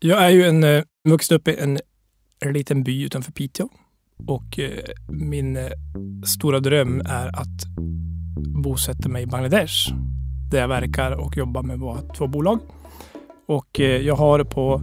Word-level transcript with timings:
Jag 0.00 0.24
är 0.24 0.28
ju 0.28 0.44
en, 0.44 0.64
eh, 0.64 0.82
vuxen 1.08 1.36
upp 1.36 1.48
i 1.48 1.56
en, 1.58 1.78
liten 2.52 2.82
by 2.82 3.02
utanför 3.02 3.32
Piteå. 3.32 3.68
Och 4.26 4.58
eh, 4.58 4.84
min 5.08 5.56
eh, 5.56 5.70
stora 6.26 6.60
dröm 6.60 7.00
är 7.00 7.26
att 7.26 7.64
bosätta 8.62 9.08
mig 9.08 9.22
i 9.22 9.26
Bangladesh. 9.26 9.92
Där 10.50 10.60
jag 10.60 10.68
verkar 10.68 11.12
och 11.12 11.36
jobbar 11.36 11.62
med 11.62 11.78
våra 11.78 12.00
två 12.00 12.26
bolag. 12.26 12.60
Och 13.46 13.80
eh, 13.80 14.00
jag 14.00 14.14
har 14.14 14.44
på 14.44 14.82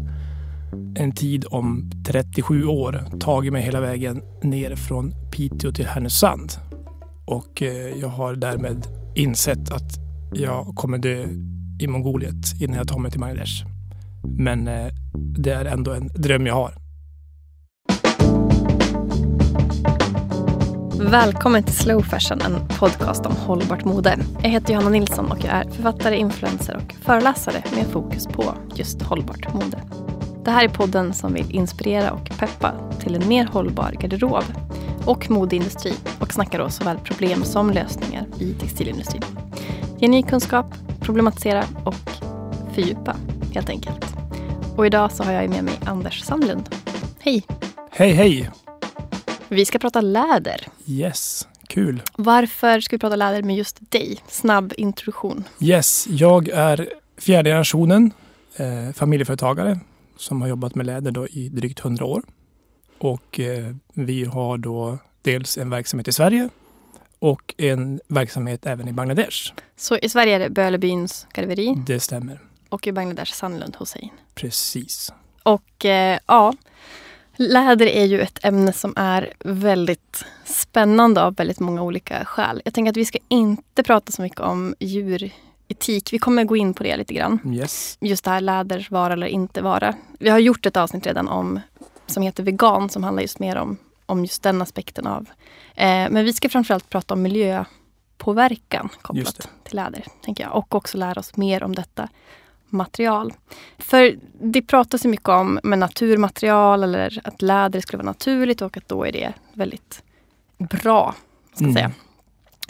en 0.96 1.12
tid 1.12 1.46
om 1.50 1.92
37 2.08 2.66
år 2.66 3.20
tagit 3.20 3.54
mig 3.54 3.62
hela 3.62 3.82
vägen 3.82 4.22
ner 4.44 4.76
från 4.76 5.13
Piteå 5.32 5.72
till 5.72 5.86
Härnösand. 5.86 6.52
Och 7.26 7.62
eh, 7.62 8.00
jag 8.00 8.08
har 8.08 8.36
därmed 8.36 8.88
insett 9.16 9.72
att 9.72 10.00
jag 10.34 10.66
kommer 10.76 10.97
dö 10.97 11.28
i 11.79 11.88
Mongoliet 11.88 12.62
innan 12.62 12.78
jag 12.78 12.88
tar 12.88 13.00
mig 13.00 13.12
till 13.12 13.20
Bangladesh. 13.20 13.74
Men 14.28 14.67
eh, 14.67 14.87
det 15.13 15.51
är 15.51 15.65
ändå 15.65 15.91
en 15.91 16.08
dröm 16.08 16.45
jag 16.48 16.55
har. 16.55 16.73
Välkommen 21.00 21.63
till 21.63 21.76
Slow 21.76 22.02
Fashion, 22.02 22.41
en 22.41 22.67
podcast 22.67 23.26
om 23.26 23.36
hållbart 23.36 23.86
mode. 23.86 24.17
Jag 24.41 24.50
heter 24.50 24.73
Johanna 24.73 24.90
Nilsson 24.90 25.31
och 25.31 25.38
jag 25.44 25.53
är 25.53 25.72
författare, 25.72 26.17
influencer 26.17 26.76
och 26.76 26.94
föreläsare 26.94 27.64
med 27.76 27.86
fokus 27.86 28.27
på 28.27 28.53
just 28.76 29.02
hållbart 29.02 29.53
mode. 29.53 29.80
Det 30.45 30.52
här 30.52 30.66
är 30.66 30.70
podden 30.70 31.14
som 31.14 31.34
vill 31.34 31.55
inspirera 31.55 32.12
och 32.12 32.39
peppa 32.39 32.73
till 33.00 33.16
en 33.16 33.28
mer 33.28 33.45
hållbar 33.45 33.92
garderob 34.00 34.44
och 35.05 35.31
modeindustri 35.31 35.94
och 36.20 36.34
snackar 36.34 36.59
då 36.59 36.70
såväl 36.70 36.98
problem 36.98 37.44
som 37.44 37.72
lösningar 37.72 38.26
i 38.39 38.53
textilindustrin. 38.53 39.23
Ge 39.98 40.08
ny 40.08 40.23
kunskap, 40.23 40.66
problematisera 41.00 41.64
och 41.84 42.12
fördjupa 42.73 43.16
helt 43.53 43.70
enkelt. 43.70 44.15
Och 44.78 44.86
idag 44.86 45.12
så 45.12 45.24
har 45.24 45.32
jag 45.32 45.50
med 45.50 45.64
mig 45.64 45.80
Anders 45.86 46.22
Sandlund. 46.24 46.70
Hej! 47.20 47.44
Hej 47.92 48.12
hej! 48.12 48.50
Vi 49.50 49.66
ska 49.66 49.80
prata 49.80 50.02
läder. 50.02 50.67
Yes, 50.86 51.48
kul. 51.67 52.02
Varför 52.17 52.80
ska 52.80 52.95
vi 52.95 53.00
prata 53.00 53.16
läder 53.16 53.44
med 53.44 53.56
just 53.56 53.92
dig? 53.92 54.17
Snabb 54.28 54.73
introduktion. 54.78 55.44
Yes, 55.59 56.08
jag 56.09 56.48
är 56.50 56.90
fjärde 57.17 57.50
generationen 57.50 58.12
eh, 58.56 58.94
familjeföretagare 58.94 59.80
som 60.17 60.42
har 60.42 60.48
jobbat 60.50 60.76
med 60.76 60.86
läder 60.86 61.12
då 61.12 61.28
i 61.28 61.50
drygt 61.50 61.80
100 61.80 62.06
år. 62.06 62.23
Och 62.98 63.39
eh, 63.39 63.76
vi 63.94 64.26
har 64.26 64.58
då 64.58 64.98
dels 65.22 65.58
en 65.58 65.70
verksamhet 65.70 66.08
i 66.08 66.12
Sverige 66.12 66.50
och 67.20 67.54
en 67.58 68.00
verksamhet 68.08 68.66
även 68.66 68.88
i 68.88 68.94
Bangladesh. 68.94 69.54
Så 69.76 69.98
i 69.98 70.10
Sverige 70.10 70.36
är 70.36 70.39
det 70.39 70.50
Bölebyns 70.50 71.28
garveri 71.34 71.73
Det 71.88 72.00
stämmer. 72.00 72.39
och 72.70 72.88
i 72.88 72.92
Bangladesh 72.92 73.34
Sandlund 73.34 73.76
Hussein. 73.80 74.10
Precis. 74.36 75.14
Och 75.44 75.86
eh, 75.86 76.19
ja, 76.25 76.53
läder 77.36 77.86
är 77.86 78.05
ju 78.05 78.22
ett 78.22 78.45
ämne 78.45 78.73
som 78.73 78.94
är 78.95 79.33
väldigt 79.39 80.25
spännande 80.45 81.23
av 81.23 81.36
väldigt 81.36 81.59
många 81.59 81.81
olika 81.81 82.25
skäl. 82.25 82.61
Jag 82.66 82.73
tänker 82.73 82.89
att 82.89 82.97
vi 82.97 83.05
ska 83.05 83.17
inte 83.27 83.83
prata 83.83 84.11
så 84.11 84.22
mycket 84.22 84.39
om 84.39 84.75
djuretik. 84.80 86.14
Vi 86.14 86.19
kommer 86.19 86.44
gå 86.44 86.55
in 86.55 86.73
på 86.73 86.83
det 86.83 86.97
lite 86.97 87.14
grann. 87.14 87.39
Yes. 87.53 87.97
Just 88.02 88.23
det 88.23 88.31
här 88.31 88.42
läder, 88.42 88.88
vara 88.89 89.14
eller 89.14 89.27
inte 89.27 89.61
vara. 89.61 89.95
Vi 90.19 90.30
har 90.30 90.39
gjort 90.39 90.66
ett 90.66 90.77
avsnitt 90.77 91.05
redan 91.05 91.27
om 91.27 91.59
som 92.08 92.23
heter 92.23 92.44
vegan 92.44 92.89
som 92.89 93.03
handlar 93.03 93.22
just 93.22 93.39
mer 93.39 93.55
om, 93.55 93.77
om 94.05 94.22
just 94.22 94.44
den 94.44 94.61
aspekten 94.61 95.08
av. 95.08 95.30
Eh, 95.75 96.09
men 96.09 96.25
vi 96.25 96.33
ska 96.33 96.49
framförallt 96.49 96.89
prata 96.89 97.14
om 97.14 97.22
miljöpåverkan 97.22 98.89
kopplat 99.02 99.49
till 99.64 99.75
läder. 99.75 100.05
Tänker 100.25 100.44
jag. 100.44 100.55
Och 100.55 100.75
också 100.75 100.97
lära 100.97 101.20
oss 101.20 101.38
mer 101.38 101.64
om 101.64 101.75
detta 101.75 102.09
material. 102.76 103.34
För 103.78 104.16
det 104.42 104.62
pratas 104.62 105.06
ju 105.06 105.09
mycket 105.09 105.30
om 105.30 105.59
med 105.64 105.80
naturmaterial 105.80 106.84
eller 106.84 107.22
att 107.23 107.42
läder 107.42 107.82
skulle 107.82 107.98
vara 107.98 108.06
naturligt 108.12 108.62
och 108.62 108.78
att 108.78 108.88
då 108.88 109.06
är 109.06 109.12
det 109.12 109.34
väldigt 109.54 110.04
bra. 110.58 111.16
Ska 111.54 111.64
Mm. 111.64 111.73
säga, 111.73 111.92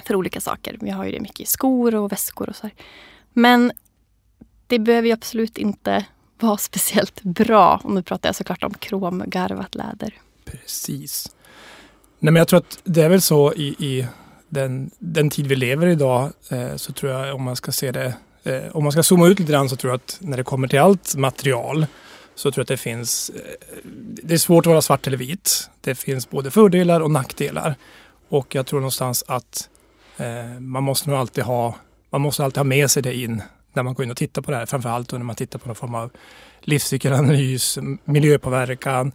för 0.06 0.16
olika 0.16 0.42
saker. 0.42 0.78
Vi 0.82 0.90
har 0.90 1.06
ju 1.06 1.12
det 1.12 1.20
mycket 1.20 1.40
i 1.40 1.46
skor 1.46 1.96
och 1.96 2.12
väskor 2.12 2.50
och 2.50 2.56
så 2.56 2.64
här. 2.68 2.74
Men 3.34 3.72
det 4.68 4.80
behöver 4.80 5.08
ju 5.08 5.14
absolut 5.14 5.58
inte 5.58 6.06
vara 6.40 6.58
speciellt 6.70 7.22
bra. 7.24 7.82
Och 7.84 7.92
nu 7.92 8.04
pratar 8.04 8.30
jag 8.30 8.36
såklart 8.36 8.64
om 8.64 8.74
kromgarvat 8.74 9.76
läder. 9.76 10.14
Precis. 10.46 11.36
Nej, 12.20 12.34
men 12.34 12.40
jag 12.40 12.48
tror 12.48 12.58
att 12.60 12.80
det 12.84 13.02
är 13.02 13.10
väl 13.10 13.22
så 13.22 13.54
i, 13.54 13.68
i 13.80 14.08
den, 14.50 14.92
den 15.00 15.30
tid 15.30 15.48
vi 15.48 15.56
lever 15.56 15.88
idag 15.88 16.30
eh, 16.52 16.76
så 16.76 16.94
tror 16.94 17.12
jag 17.12 17.36
om 17.36 17.44
man 17.44 17.56
ska 17.56 17.72
se 17.72 17.92
det, 17.92 18.14
Eh, 18.46 18.76
om 18.76 18.84
man 18.84 18.92
ska 18.92 19.04
zooma 19.04 19.28
ut 19.28 19.40
lite 19.40 19.52
grann 19.52 19.70
så 19.70 19.76
tror 19.76 19.92
jag 19.92 19.96
att 19.96 20.18
när 20.22 20.38
det 20.38 20.44
kommer 20.44 20.68
till 20.68 20.80
allt 20.80 21.16
material 21.16 21.86
så 22.36 22.52
tror 22.52 22.60
jag 22.62 22.64
att 22.64 22.68
det 22.68 22.78
finns, 22.78 23.30
eh, 23.30 23.42
det 24.24 24.34
är 24.34 24.38
svårt 24.38 24.66
att 24.66 24.70
vara 24.72 24.82
svart 24.82 25.08
eller 25.08 25.18
vit. 25.18 25.70
Det 25.82 25.96
finns 25.96 26.30
både 26.30 26.52
fördelar 26.52 27.00
och 27.02 27.12
nackdelar. 27.12 27.76
Och 28.30 28.56
jag 28.56 28.66
tror 28.66 28.80
någonstans 28.80 29.24
att 29.28 29.70
eh, 30.18 30.60
man 30.60 30.84
måste 30.84 31.10
nog 31.10 31.20
alltid 31.20 31.44
ha, 31.44 31.76
man 32.10 32.22
måste 32.22 32.44
alltid 32.44 32.58
ha 32.58 32.64
med 32.64 32.92
sig 32.92 33.04
det 33.04 33.14
in 33.18 33.42
när 33.74 33.84
man 33.84 33.94
går 33.94 34.04
in 34.06 34.12
och 34.12 34.18
tittar 34.18 34.42
på 34.42 34.52
det 34.52 34.58
här. 34.58 34.66
Framförallt 34.66 35.12
när 35.12 35.20
man 35.20 35.36
tittar 35.36 35.60
på 35.60 35.68
någon 35.68 35.76
form 35.76 35.96
av 35.96 36.12
livscykelanalys, 36.62 37.78
miljöpåverkan 38.06 39.12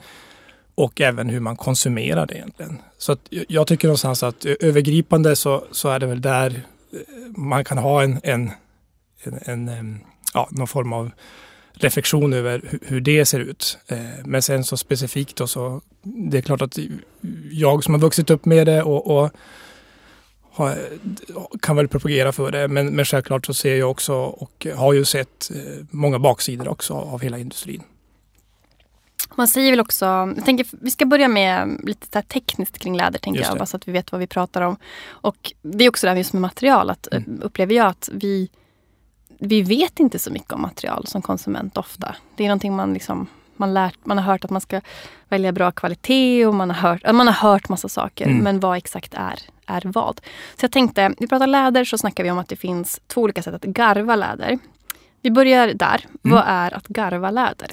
och 0.75 1.01
även 1.01 1.29
hur 1.29 1.41
man 1.41 1.57
konsumerar 1.57 2.27
det 2.27 2.35
egentligen. 2.35 2.79
Så 2.99 3.13
att 3.13 3.21
jag- 3.49 3.67
tycker 3.67 3.89
någonstans 3.89 4.23
att 4.23 4.45
övergripande 4.45 5.37
så, 5.37 5.65
så 5.73 5.89
är 5.89 5.99
det 5.99 6.07
väl 6.07 6.21
där 6.21 6.51
eh, 6.93 6.99
man 7.37 7.65
kan 7.65 7.79
ha 7.79 8.03
en, 8.03 8.21
en, 8.23 8.51
en, 9.25 9.69
en 9.69 10.01
ja, 10.35 10.49
någon 10.51 10.67
form 10.69 10.93
av 10.93 11.11
reflektion 11.73 12.33
över 12.33 12.79
hur, 12.87 13.01
det 13.01 13.27
ser 13.27 13.41
ut. 13.41 13.79
Eh, 13.89 13.99
Men 14.25 14.43
sen 14.43 14.65
så 14.65 14.77
specifikt 14.77 15.37
då 15.37 15.47
så 15.47 15.81
det 16.03 16.39
är 16.39 16.43
klart 16.43 16.63
att 16.63 16.79
jag 17.51 17.85
som 17.85 17.95
har 17.95 18.01
vuxit 18.01 18.31
upp 18.31 18.45
med 18.45 18.67
det 18.67 18.83
och, 18.83 19.17
och 19.17 19.31
har, 20.53 20.79
kan 21.63 21.77
väl 21.77 21.89
propagera 21.89 22.33
för 22.33 22.51
det. 22.51 22.69
Men, 22.69 22.87
men 22.87 23.05
självklart 23.05 23.47
så 23.47 23.55
ser 23.55 23.77
jag 23.77 23.91
också 23.91 24.15
och 24.15 24.67
har 24.77 24.93
ju 24.93 25.05
sett 25.05 25.51
eh, 25.55 25.85
många 25.91 26.19
baksidor 26.19 26.69
också 26.69 26.95
av 26.95 27.21
hela 27.21 27.39
industrin. 27.39 27.83
Man 29.35 29.49
säger 29.49 29.71
väl 29.73 29.81
också, 29.81 30.05
jag 30.05 30.45
tänker, 30.45 30.67
vi 30.71 30.91
ska 30.91 31.07
börja 31.07 31.29
med 31.29 31.81
lite 31.85 32.07
så 32.13 32.23
tekniskt 32.23 32.79
kring 32.79 32.97
läder, 32.97 33.19
tänker 33.19 33.41
jag, 33.43 33.59
bara 33.59 33.67
så 33.67 33.77
att 33.77 33.89
vi 33.89 33.93
vet 33.93 34.13
vad 34.13 34.19
vi 34.19 34.27
pratar 34.27 34.63
om. 34.63 34.77
Och 35.07 35.53
det 35.63 35.85
är 35.85 35.89
också 35.89 36.07
det 36.07 36.11
här 36.11 36.17
just 36.17 36.33
med 36.33 36.43
material, 36.43 36.91
att 36.91 37.09
Mm. 37.13 37.41
upplever 37.43 37.75
jag 37.75 37.87
att 37.87 38.09
vi, 38.13 38.51
vi 39.41 39.63
vet 39.63 40.01
inte 40.01 40.19
så 40.19 40.31
mycket 40.31 40.53
om 40.53 40.63
material 40.63 41.07
som 41.07 41.23
konsument 41.23 41.77
ofta. 41.77 42.15
Det 42.37 42.45
är 42.45 42.49
någonting 42.49 42.77
man 42.77 42.95
liksom, 42.95 43.27
man, 43.57 43.75
lärt, 43.75 43.95
man 44.05 44.19
har 44.19 44.25
hört 44.25 44.45
att 44.45 44.51
man 44.51 44.61
ska 44.61 44.81
välja 45.29 45.53
bra 45.53 45.71
kvalitet 45.73 46.47
och 46.47 46.55
man 46.55 46.71
har 46.71 46.91
hört, 46.91 47.13
man 47.13 47.27
har 47.27 47.35
hört 47.35 47.69
massa 47.69 47.89
saker, 47.89 48.25
Mm. 48.27 48.39
men 48.39 48.61
vad 48.61 48.77
exakt 48.77 49.15
är, 49.15 49.39
är 49.67 49.83
vad? 49.85 50.21
Så 50.57 50.65
jag 50.65 50.73
tänkte, 50.73 51.15
vi 51.19 51.27
pratar 51.27 51.47
läder 51.47 51.85
så 51.85 51.99
snackar 51.99 52.25
vi 52.25 52.31
om 52.31 52.39
att 52.39 52.49
det 52.49 52.57
finns 52.57 53.01
två 53.07 53.21
olika 53.23 53.43
sätt 53.43 53.55
att 53.55 53.63
garva 53.63 54.17
läder. 54.17 54.59
Vi 55.23 55.31
börjar 55.31 55.67
där. 55.75 56.05
Mm. 56.25 56.35
Vad 56.37 56.45
är 56.47 56.75
att 56.77 56.87
garva 56.89 57.31
läder? 57.31 57.69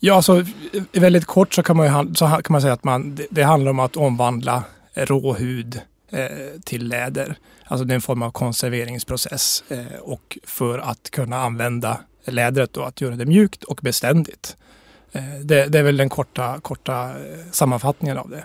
Ja, 0.00 0.14
alltså 0.14 0.44
väldigt 0.92 1.24
kort 1.24 1.54
så 1.54 1.62
kan 1.62 1.76
man, 1.76 1.86
ju, 2.08 2.14
så 2.14 2.26
kan 2.26 2.42
man 2.52 2.60
säga 2.60 2.72
att 2.72 2.84
man, 2.84 3.14
det, 3.14 3.26
det 3.30 3.42
handlar 3.42 3.70
om 3.70 3.78
att 3.80 3.96
omvandla 3.96 4.62
rå 4.94 5.34
hud 5.34 5.80
Eh, 6.10 6.60
till 6.64 6.88
läder. 6.88 7.36
Alltså 7.64 7.84
det 7.84 7.92
är 7.92 7.94
en 7.94 8.00
form 8.00 8.22
av 8.22 8.30
konserveringsprocess 8.30 9.64
eh, 9.68 9.98
och 10.00 10.38
för 10.44 10.78
att 10.78 11.10
kunna 11.10 11.36
använda 11.36 12.00
lädret 12.24 12.72
då, 12.72 12.82
att 12.82 13.00
göra 13.00 13.16
det 13.16 13.26
mjukt 13.26 13.64
och 13.64 13.80
beständigt. 13.82 14.56
Eh, 15.12 15.22
det, 15.42 15.66
det 15.66 15.78
är 15.78 15.82
väl 15.82 15.96
den 15.96 16.08
korta, 16.08 16.60
korta 16.60 17.14
sammanfattningen 17.50 18.18
av 18.18 18.30
det. 18.30 18.44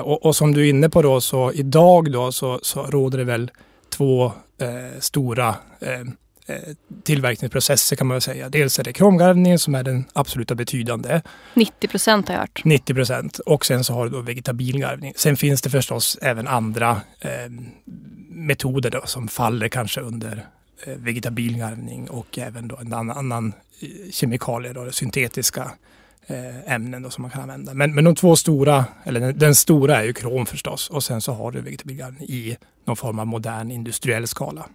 Och, 0.00 0.26
och 0.26 0.36
som 0.36 0.52
du 0.52 0.60
är 0.60 0.70
inne 0.70 0.88
på 0.88 1.02
då 1.02 1.20
så 1.20 1.52
idag 1.52 2.12
då 2.12 2.32
så, 2.32 2.60
så 2.62 2.82
råder 2.82 3.18
det 3.18 3.24
väl 3.24 3.50
två 3.88 4.32
eh, 4.58 5.00
stora 5.00 5.48
eh, 5.80 6.00
tillverkningsprocesser 7.04 7.96
kan 7.96 8.06
man 8.06 8.14
väl 8.14 8.22
säga. 8.22 8.48
Dels 8.48 8.78
är 8.78 8.84
det 8.84 8.92
kromgarvningen 8.92 9.58
som 9.58 9.74
är 9.74 9.82
den 9.82 10.04
absoluta 10.12 10.54
betydande, 10.54 11.20
90 11.54 11.88
procent 11.88 12.28
har 12.28 12.34
jag 12.34 12.40
hört. 12.40 12.64
90 12.64 12.94
procent. 12.94 13.38
Och 13.38 13.66
sen 13.66 13.84
så 13.84 13.94
har 13.94 14.04
du 14.04 14.10
då 14.10 14.20
vegetabil 14.20 14.78
garvning. 14.78 15.12
Sen 15.16 15.36
finns 15.36 15.62
det 15.62 15.70
förstås 15.70 16.18
även 16.22 16.48
andra 16.48 17.00
eh, 17.20 17.30
metoder 18.28 18.90
då, 18.90 19.02
som 19.04 19.28
faller 19.28 19.68
kanske 19.68 20.00
under 20.00 20.46
eh, 20.86 20.94
vegetabil 20.96 21.58
garvning 21.58 22.10
och 22.10 22.38
även 22.38 22.68
då 22.68 22.76
en 22.76 22.92
annan, 22.92 23.18
annan 23.18 23.52
eh, 23.80 24.10
kemikalier, 24.10 24.74
då, 24.74 24.90
syntetiska 24.90 25.70
eh, 26.26 26.72
ämnen 26.72 27.02
då, 27.02 27.10
som 27.10 27.22
man 27.22 27.30
kan 27.30 27.42
använda. 27.42 27.74
Men, 27.74 27.94
men 27.94 28.04
de 28.04 28.14
två 28.14 28.36
stora, 28.36 28.84
eller 29.04 29.20
den, 29.20 29.38
den 29.38 29.54
stora 29.54 29.96
är 29.96 30.04
ju 30.04 30.12
krom 30.12 30.46
förstås 30.46 30.90
och 30.90 31.04
sen 31.04 31.20
så 31.20 31.32
har 31.32 31.50
du 31.50 31.60
vegetabil 31.60 31.96
garvning 31.96 32.28
i 32.28 32.56
någon 32.84 32.96
form 32.96 33.18
av 33.18 33.26
modern 33.26 33.70
industriell 33.70 34.26
skala. 34.26 34.66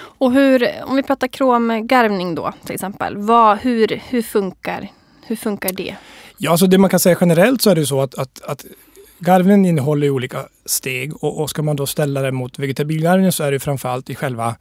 Och 0.00 0.32
hur, 0.32 0.68
om 0.84 0.96
vi 0.96 1.02
pratar 1.02 1.28
kromgarvning 1.28 2.34
då 2.34 2.52
till 2.64 2.74
exempel. 2.74 3.16
Vad, 3.16 3.58
hur, 3.58 4.02
hur, 4.08 4.22
funkar, 4.22 4.88
hur 5.26 5.36
funkar 5.36 5.72
det? 5.72 5.96
Ja, 6.38 6.50
alltså 6.50 6.66
det 6.66 6.78
man 6.78 6.90
kan 6.90 7.00
säga 7.00 7.16
generellt 7.20 7.62
så 7.62 7.70
är 7.70 7.74
det 7.74 7.86
så 7.86 8.00
att, 8.00 8.14
att, 8.14 8.42
att 8.42 8.64
garvningen 9.18 9.64
innehåller 9.64 10.10
olika 10.10 10.46
steg 10.66 11.24
och, 11.24 11.40
och 11.40 11.50
ska 11.50 11.62
man 11.62 11.76
då 11.76 11.86
ställa 11.86 12.22
det 12.22 12.32
mot 12.32 12.58
vegetabilgarvningen 12.58 13.32
så 13.32 13.44
är 13.44 13.52
det 13.52 13.60
framförallt 13.60 14.10
i 14.10 14.14
själva 14.14 14.56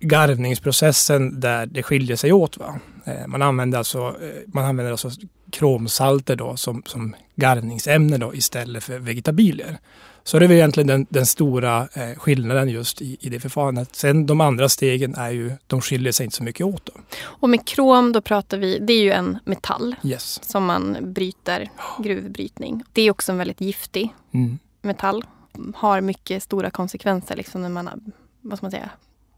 garvningsprocessen 0.00 1.40
där 1.40 1.66
det 1.66 1.82
skiljer 1.82 2.16
sig 2.16 2.32
åt. 2.32 2.56
Va? 2.56 2.80
Eh, 3.04 3.26
man 3.26 3.42
använder 3.42 3.78
alltså, 3.78 3.98
eh, 3.98 4.42
man 4.46 4.64
använder 4.64 4.92
alltså 4.92 5.10
kromsalter 5.50 6.36
då 6.36 6.56
som, 6.56 6.82
som 6.86 7.16
garvningsämne 7.36 8.18
då 8.18 8.34
istället 8.34 8.84
för 8.84 8.98
vegetabilier. 8.98 9.78
Så 10.24 10.38
det 10.38 10.46
är 10.46 10.48
väl 10.48 10.56
egentligen 10.56 10.86
den, 10.86 11.06
den 11.10 11.26
stora 11.26 11.88
eh, 11.92 12.18
skillnaden 12.18 12.68
just 12.68 13.02
i, 13.02 13.16
i 13.20 13.28
det 13.28 13.40
förfarandet. 13.40 13.96
Sen 13.96 14.26
de 14.26 14.40
andra 14.40 14.68
stegen 14.68 15.14
är 15.14 15.30
ju, 15.30 15.52
de 15.66 15.80
skiljer 15.80 16.12
sig 16.12 16.24
inte 16.24 16.36
så 16.36 16.44
mycket 16.44 16.66
åt. 16.66 16.86
Då. 16.86 16.92
Och 17.22 17.50
med 17.50 17.66
krom 17.66 18.12
då 18.12 18.20
pratar 18.20 18.58
vi, 18.58 18.78
det 18.78 18.92
är 18.92 19.02
ju 19.02 19.10
en 19.10 19.38
metall 19.44 19.96
yes. 20.02 20.40
som 20.42 20.64
man 20.64 20.96
bryter, 21.12 21.70
gruvbrytning. 21.98 22.84
Det 22.92 23.02
är 23.02 23.10
också 23.10 23.32
en 23.32 23.38
väldigt 23.38 23.60
giftig 23.60 24.14
mm. 24.32 24.58
metall. 24.82 25.24
Har 25.74 26.00
mycket 26.00 26.42
stora 26.42 26.70
konsekvenser 26.70 27.36
liksom 27.36 27.62
när 27.62 27.68
man, 27.68 28.12
vad 28.40 28.58
ska 28.58 28.64
man 28.64 28.70
säga, 28.70 28.90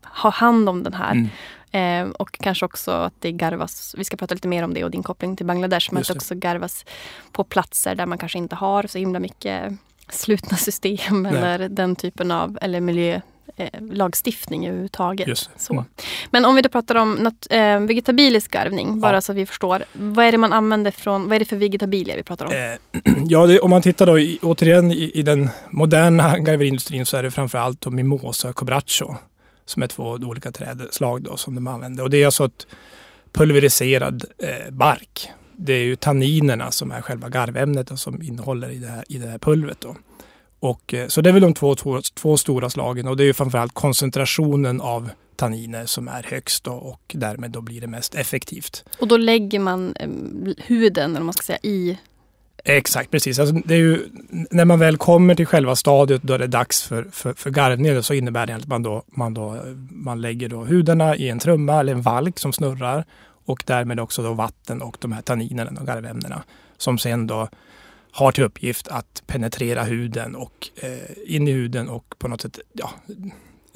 har 0.02 0.30
hand 0.30 0.68
om 0.68 0.82
den 0.82 0.94
här. 0.94 1.12
Mm. 1.12 1.28
Eh, 1.72 2.12
och 2.12 2.32
kanske 2.32 2.64
också 2.64 2.90
att 2.90 3.14
det 3.18 3.32
garvas, 3.32 3.94
vi 3.98 4.04
ska 4.04 4.16
prata 4.16 4.34
lite 4.34 4.48
mer 4.48 4.62
om 4.62 4.74
det 4.74 4.84
och 4.84 4.90
din 4.90 5.02
koppling 5.02 5.36
till 5.36 5.46
Bangladesh, 5.46 5.88
men 5.92 6.00
att 6.00 6.06
det 6.06 6.14
också 6.14 6.34
garvas 6.34 6.84
på 7.32 7.44
platser 7.44 7.94
där 7.94 8.06
man 8.06 8.18
kanske 8.18 8.38
inte 8.38 8.56
har 8.56 8.86
så 8.86 8.98
himla 8.98 9.18
mycket 9.18 9.72
slutna 10.08 10.56
system 10.56 11.22
Nej. 11.22 11.36
eller 11.36 11.68
den 11.68 11.96
typen 11.96 12.30
av 12.30 12.58
eller 12.62 12.80
miljö 12.80 13.20
eh, 13.56 13.80
lagstiftning 13.80 14.66
överhuvudtaget. 14.66 15.48
Så. 15.56 15.72
Mm. 15.72 15.84
Men 16.30 16.44
om 16.44 16.54
vi 16.54 16.62
då 16.62 16.68
pratar 16.68 16.94
om 16.94 17.18
nat- 17.18 17.46
eh, 17.50 17.80
vegetabilisk 17.80 18.50
garvning, 18.50 19.00
bara 19.00 19.20
så 19.20 19.32
att 19.32 19.38
vi 19.38 19.46
förstår. 19.46 19.84
Vad 19.92 20.24
är 20.24 20.32
det 20.32 20.38
man 20.38 20.52
använder 20.52 20.90
från, 20.90 21.24
vad 21.24 21.34
är 21.34 21.38
det 21.38 21.44
för 21.44 21.56
vegetabilier 21.56 22.16
vi 22.16 22.22
pratar 22.22 22.46
om? 22.46 22.52
Eh, 22.52 23.12
ja, 23.28 23.46
det, 23.46 23.60
om 23.60 23.70
man 23.70 23.82
tittar 23.82 24.06
då 24.06 24.18
i, 24.18 24.38
återigen 24.42 24.92
i, 24.92 25.10
i, 25.14 25.22
den 25.22 25.50
moderna 25.70 26.38
garveriindustrin 26.38 27.06
så 27.06 27.16
är 27.16 27.22
det 27.22 27.30
framförallt 27.30 27.86
mimosa 27.86 28.48
och 28.48 28.56
cobracho 28.56 29.14
som 29.72 29.82
är 29.82 29.86
två 29.86 30.04
olika 30.04 30.52
trädslag 30.52 31.22
då, 31.22 31.36
som 31.36 31.54
de 31.54 31.66
använder. 31.66 32.02
Och 32.02 32.10
det 32.10 32.22
är 32.22 32.26
alltså 32.26 32.44
ett 32.44 32.66
pulveriserad 33.32 34.24
eh, 34.38 34.70
bark 34.70 35.30
det 35.56 35.72
är 35.72 35.84
ju 35.84 35.96
tanninerna 35.96 36.70
som 36.70 36.92
är 36.92 37.00
själva 37.00 37.28
garvämnet 37.28 37.90
och 37.90 37.98
som 37.98 38.22
innehåller 38.22 38.70
i 38.70 38.78
det 38.78 38.88
här, 38.88 39.04
i 39.08 39.18
det 39.18 39.26
här 39.26 39.38
pulvret. 39.38 39.80
Då. 39.80 39.96
Och, 40.60 40.94
eh, 40.94 41.08
så 41.08 41.20
det 41.20 41.30
är 41.30 41.32
väl 41.32 41.42
de 41.42 41.54
två, 41.54 41.74
två, 41.74 42.00
två 42.14 42.36
stora 42.36 42.70
slagen 42.70 43.08
och 43.08 43.16
det 43.16 43.22
är 43.22 43.26
ju 43.26 43.32
framförallt 43.32 43.74
koncentrationen 43.74 44.80
av 44.80 45.10
tanniner 45.36 45.86
som 45.86 46.08
är 46.08 46.22
högst 46.22 46.64
då, 46.64 46.72
och 46.72 47.02
därmed 47.14 47.50
då 47.50 47.60
blir 47.60 47.80
det 47.80 47.86
mest 47.86 48.14
effektivt. 48.14 48.84
Och 48.98 49.08
då 49.08 49.16
lägger 49.16 49.58
man 49.58 49.96
eh, 49.96 50.08
huden, 50.58 51.10
eller 51.10 51.24
man 51.24 51.34
ska 51.34 51.42
säga, 51.42 51.58
i 51.62 51.98
Exakt, 52.64 53.10
precis. 53.10 53.38
Alltså, 53.38 53.54
det 53.64 53.74
är 53.74 53.78
ju, 53.78 54.08
när 54.50 54.64
man 54.64 54.78
väl 54.78 54.96
kommer 54.96 55.34
till 55.34 55.46
själva 55.46 55.76
stadiet 55.76 56.22
då 56.22 56.34
är 56.34 56.38
det 56.38 56.46
dags 56.46 56.82
för, 56.82 57.06
för, 57.12 57.34
för 57.34 57.50
garvning 57.50 58.02
så 58.02 58.14
innebär 58.14 58.46
det 58.46 58.54
att 58.54 58.66
man, 58.66 58.82
då, 58.82 59.02
man, 59.06 59.34
då, 59.34 59.56
man 59.90 60.20
lägger 60.20 60.48
då 60.48 60.64
hudarna 60.64 61.16
i 61.16 61.28
en 61.28 61.38
trumma 61.38 61.80
eller 61.80 61.92
en 61.92 62.02
valk 62.02 62.38
som 62.38 62.52
snurrar. 62.52 63.04
Och 63.44 63.62
därmed 63.66 64.00
också 64.00 64.22
då 64.22 64.32
vatten 64.32 64.82
och 64.82 64.96
de 65.00 65.12
här 65.12 65.22
tanninerna 65.22 65.80
och 65.80 65.86
garvämnena. 65.86 66.42
Som 66.76 66.98
sen 66.98 67.26
då 67.26 67.48
har 68.12 68.32
till 68.32 68.44
uppgift 68.44 68.88
att 68.88 69.22
penetrera 69.26 69.82
huden 69.84 70.36
och 70.36 70.68
eh, 70.76 71.34
in 71.36 71.48
i 71.48 71.52
huden 71.52 71.88
och 71.88 72.14
på 72.18 72.28
något 72.28 72.40
sätt 72.40 72.58
ja, 72.72 72.90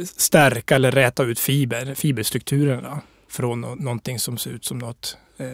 stärka 0.04 0.74
eller 0.74 0.90
räta 0.90 1.24
ut 1.24 1.38
fiber, 1.38 1.94
fiberstrukturerna 1.94 3.00
från 3.36 3.60
någonting 3.60 4.18
som 4.18 4.38
ser 4.38 4.50
ut 4.50 4.64
som 4.64 4.78
något 4.78 5.16
eh, 5.38 5.46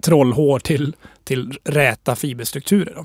trollhår 0.00 0.58
till, 0.58 0.96
till 1.24 1.58
räta 1.64 2.16
fiberstrukturer. 2.16 2.94
Då. 2.94 3.04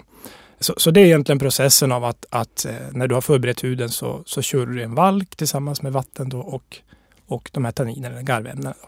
Så, 0.60 0.74
så, 0.78 0.92
det 0.92 1.02
är 1.02 1.06
egentligen 1.06 1.40
processen 1.40 1.92
av 1.92 2.04
att, 2.04 2.26
att 2.30 2.66
eh, 2.66 2.74
när 2.92 3.08
du 3.08 3.16
har 3.16 3.22
förberett 3.22 3.64
huden 3.64 3.90
så, 3.90 4.24
så 4.26 4.42
kör 4.42 4.66
du 4.66 4.84
en 4.84 4.96
valk 4.96 5.36
tillsammans 5.36 5.82
med 5.82 5.94
vatten 5.94 6.30
då 6.30 6.40
och, 6.40 6.78
och 7.28 7.50
de 7.54 7.66
här 7.66 7.72
tanninerna, 7.72 8.22
garvämnena. 8.22 8.74
Då. 8.82 8.88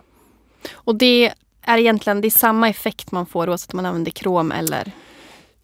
Och 0.74 0.96
det 0.96 1.34
är 1.62 1.78
egentligen 1.78 2.22
det 2.22 2.28
är 2.28 2.30
samma 2.30 2.70
effekt 2.70 3.12
man 3.12 3.26
får 3.26 3.50
oavsett 3.50 3.74
om 3.74 3.78
man 3.78 3.86
använder 3.86 4.12
krom 4.12 4.52
eller? 4.52 4.92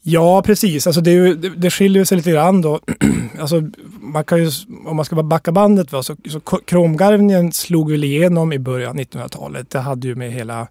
Ja, 0.01 0.41
precis. 0.41 0.87
Alltså 0.87 1.01
det, 1.01 1.35
det, 1.35 1.49
det 1.49 1.69
skiljer 1.69 2.05
sig 2.05 2.17
lite 2.17 2.31
grann 2.31 2.61
då. 2.61 2.79
alltså 3.39 3.63
man 4.01 4.23
kan 4.23 4.43
ju, 4.43 4.51
om 4.85 4.95
man 4.95 5.05
ska 5.05 5.15
bara 5.15 5.23
backa 5.23 5.51
bandet, 5.51 5.91
va, 5.91 6.03
så, 6.03 6.15
så 6.29 6.39
kromgarvningen 6.39 7.51
slog 7.51 7.91
väl 7.91 8.03
igenom 8.03 8.53
i 8.53 8.59
början 8.59 8.89
av 8.89 8.95
1900-talet. 8.95 9.69
Det 9.69 9.79
hade 9.79 10.07
ju 10.07 10.15
med 10.15 10.31
hela 10.31 10.67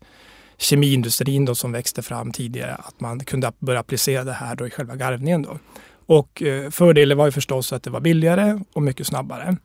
kemiindustrin 0.59 1.45
då 1.45 1.55
som 1.55 1.73
växte 1.73 2.03
fram 2.03 2.33
tidigare, 2.33 2.75
att 2.75 3.01
man 3.01 3.21
kunde 3.21 3.53
börja 3.59 3.81
applicera 3.81 4.25
det 4.25 4.33
här 4.33 4.57
då 4.57 4.67
i 4.67 4.71
själva 4.71 4.97
garvningen. 4.97 5.43
Då. 5.43 5.59
Och 6.07 6.43
eh, 6.43 6.71
fördelen 6.71 7.19
var 7.19 7.27
ju 7.27 7.33
förstås 7.33 7.73
att 7.73 7.83
det 7.83 7.91
var 7.91 8.01
billigare 8.01 8.61
och 8.73 8.83
mycket 8.83 9.07
snabbare. 9.07 9.57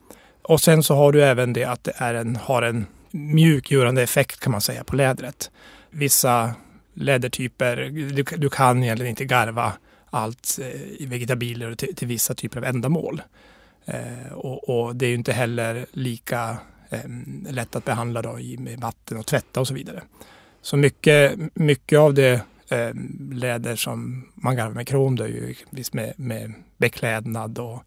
Och 0.41 0.61
sen 0.61 0.83
så 0.83 0.95
har 0.95 1.11
du 1.11 1.23
även 1.23 1.53
det 1.53 1.63
att 1.63 1.83
det 1.83 1.93
är 1.95 2.13
en, 2.13 2.35
har 2.35 2.61
en 2.61 2.85
mjukgörande 3.11 4.01
effekt 4.01 4.39
kan 4.39 4.51
man 4.51 4.61
säga 4.61 4.83
på 4.83 4.95
lädret. 4.95 5.51
Vissa 5.89 6.53
lädertyper, 6.93 7.77
du, 8.13 8.23
du 8.23 8.49
kan 8.49 8.83
egentligen 8.83 9.09
inte 9.09 9.25
garva 9.25 9.73
allt 10.09 10.59
eh, 10.61 10.81
i 10.81 11.05
vegetabilier 11.05 11.75
till, 11.75 11.95
till 11.95 12.07
vissa 12.07 12.33
typer 12.33 12.57
av 12.57 12.63
ändamål. 12.63 13.21
Eh, 13.85 14.33
och, 14.33 14.69
och, 14.69 14.95
det 14.95 15.05
är 15.05 15.09
ju 15.09 15.15
inte 15.15 15.33
heller 15.33 15.85
lika 15.91 16.57
eh, 16.89 16.99
lätt 17.49 17.75
att 17.75 17.85
behandla 17.85 18.21
då 18.21 18.39
i, 18.39 18.57
med 18.57 18.79
vatten 18.79 19.17
och 19.17 19.25
tvätta 19.25 19.59
och 19.59 19.67
så 19.67 19.73
vidare. 19.73 20.01
Så 20.61 20.77
mycket, 20.77 21.39
mycket 21.53 21.99
av 21.99 22.13
det 22.13 22.41
eh, 22.69 22.91
läder 23.31 23.75
som 23.75 24.27
man 24.35 24.55
garvar 24.55 24.73
med 24.73 24.87
krom 24.87 25.15
då 25.15 25.23
är 25.23 25.27
ju 25.27 25.55
med, 25.91 26.13
med 26.15 26.53
beklädnad 26.77 27.59
och 27.59 27.83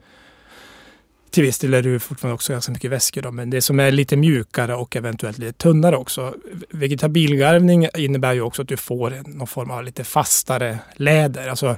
till 1.37 1.45
viss 1.45 1.59
del 1.59 1.75
är 1.75 1.83
det 1.83 1.99
fortfarande 1.99 2.35
också 2.35 2.53
ganska 2.53 2.73
mycket 2.73 2.91
väskor 2.91 3.23
då, 3.23 3.33
men 3.33 3.51
det 3.51 3.63
som 3.63 3.81
är 3.81 3.91
lite 3.91 4.17
mjukare 4.17 4.75
och 4.75 4.97
eventuellt 4.97 5.39
lite 5.39 5.53
tunnare 5.53 5.97
också. 5.97 6.35
Vegetabilgarvning 6.71 7.89
innebär 7.97 8.33
ju 8.33 8.41
också 8.41 8.63
att 8.63 8.69
du 8.69 8.77
får 8.77 9.23
någon 9.27 9.47
form 9.47 9.71
av 9.71 9.85
lite 9.85 10.05
fastare 10.05 10.79
läder. 10.95 11.49
Alltså, 11.49 11.77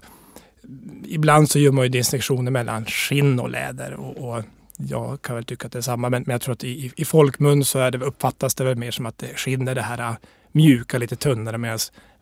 ibland 1.06 1.50
så 1.50 1.58
gör 1.58 1.72
man 1.72 1.84
ju 1.84 1.88
distinktioner 1.88 2.50
mellan 2.50 2.84
skinn 2.84 3.40
och 3.40 3.50
läder 3.50 3.92
och, 3.92 4.16
och 4.16 4.42
jag 4.76 5.22
kan 5.22 5.34
väl 5.34 5.44
tycka 5.44 5.66
att 5.66 5.72
det 5.72 5.78
är 5.78 5.82
samma, 5.82 6.08
men, 6.10 6.22
men 6.26 6.34
jag 6.34 6.40
tror 6.40 6.52
att 6.52 6.64
i, 6.64 6.92
i 6.96 7.04
folkmun 7.04 7.64
så 7.64 7.78
är 7.78 7.90
det, 7.90 7.98
uppfattas 7.98 8.54
det 8.54 8.64
väl 8.64 8.76
mer 8.76 8.90
som 8.90 9.06
att 9.06 9.24
skinn 9.36 9.68
är 9.68 9.74
det 9.74 9.82
här 9.82 9.98
äh, 9.98 10.16
mjuka, 10.52 10.98
lite 10.98 11.16
tunnare 11.16 11.58
medan 11.58 11.78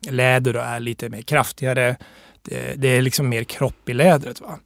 läder 0.09 0.53
då 0.53 0.59
är 0.59 0.79
lite 0.79 1.09
mer 1.09 1.21
kraftigare. 1.21 1.97
Det, 2.41 2.73
det 2.75 2.87
är 2.87 3.01
liksom 3.01 3.29
mer 3.29 3.43
kropp 3.43 3.89
i 3.89 3.93
lädret. 3.93 4.41
Va? 4.41 4.59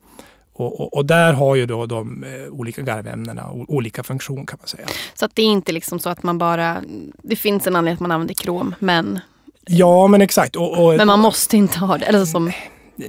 Och, 0.62 0.82
och, 0.82 0.94
och, 0.94 1.06
där 1.06 1.34
har 1.34 1.56
ju 1.56 1.66
då 1.66 1.86
de 1.86 2.24
eh, 2.24 2.48
olika 2.52 2.82
garvämnena 2.82 3.52
olika 3.52 4.04
funktion 4.04 4.46
kan 4.46 4.60
man 4.62 4.68
säga. 4.68 4.88
Så 5.14 5.26
att 5.26 5.36
det 5.36 5.42
är 5.42 5.46
inte 5.46 5.72
liksom 5.72 6.00
så 6.00 6.10
att 6.10 6.24
man 6.24 6.38
bara, 6.38 6.84
det 7.22 7.36
finns 7.36 7.68
en 7.68 7.76
anledning 7.76 7.96
att 7.96 8.00
man 8.00 8.12
använder 8.12 8.34
krom 8.34 8.76
men 8.80 9.20
Ja 9.66 10.08
men 10.08 10.22
exakt. 10.22 10.56
Och, 10.56 10.94
men 10.98 11.08
man 11.08 11.20
måste 11.20 11.58
inte 11.58 11.80
ha 11.80 11.98
det? 11.98 12.06
Eller 12.06 12.26
som... 12.26 12.52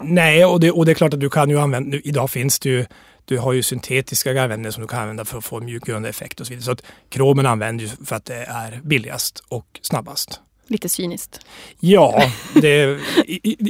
Nej 0.00 0.44
och 0.44 0.61
det, 0.61 0.71
och 0.71 0.87
det 0.87 0.92
är 0.92 0.94
klart 0.94 1.14
att 1.14 1.21
du 1.21 1.30
kan 1.30 1.50
ju 1.50 1.61
använda, 1.61 1.97
idag 2.04 2.30
finns 2.30 2.59
det 2.59 2.68
ju 2.68 2.87
du 3.25 3.38
har 3.38 3.52
ju 3.52 3.62
syntetiska 3.62 4.32
garvämnen 4.32 4.73
som 4.73 4.80
du 4.80 4.88
kan 4.88 5.00
använda 5.00 5.25
för 5.25 5.38
att 5.38 5.44
få 5.44 5.61
mjukgörande 5.61 6.09
effekt 6.09 6.40
och 6.40 6.47
så 6.47 6.50
vidare. 6.50 6.64
Så 6.64 6.73
att 6.73 6.82
kromen 7.09 7.47
använder 7.47 7.85
ju 7.85 7.90
för 8.04 8.16
att 8.16 8.25
det 8.25 8.44
är 8.44 8.80
billigast 8.82 9.44
och 9.49 9.80
snabbast. 9.82 10.40
Lite 10.73 10.88
cyniskt. 10.88 11.41
Ja, 11.81 12.23
det 12.55 12.69
är 12.69 13.00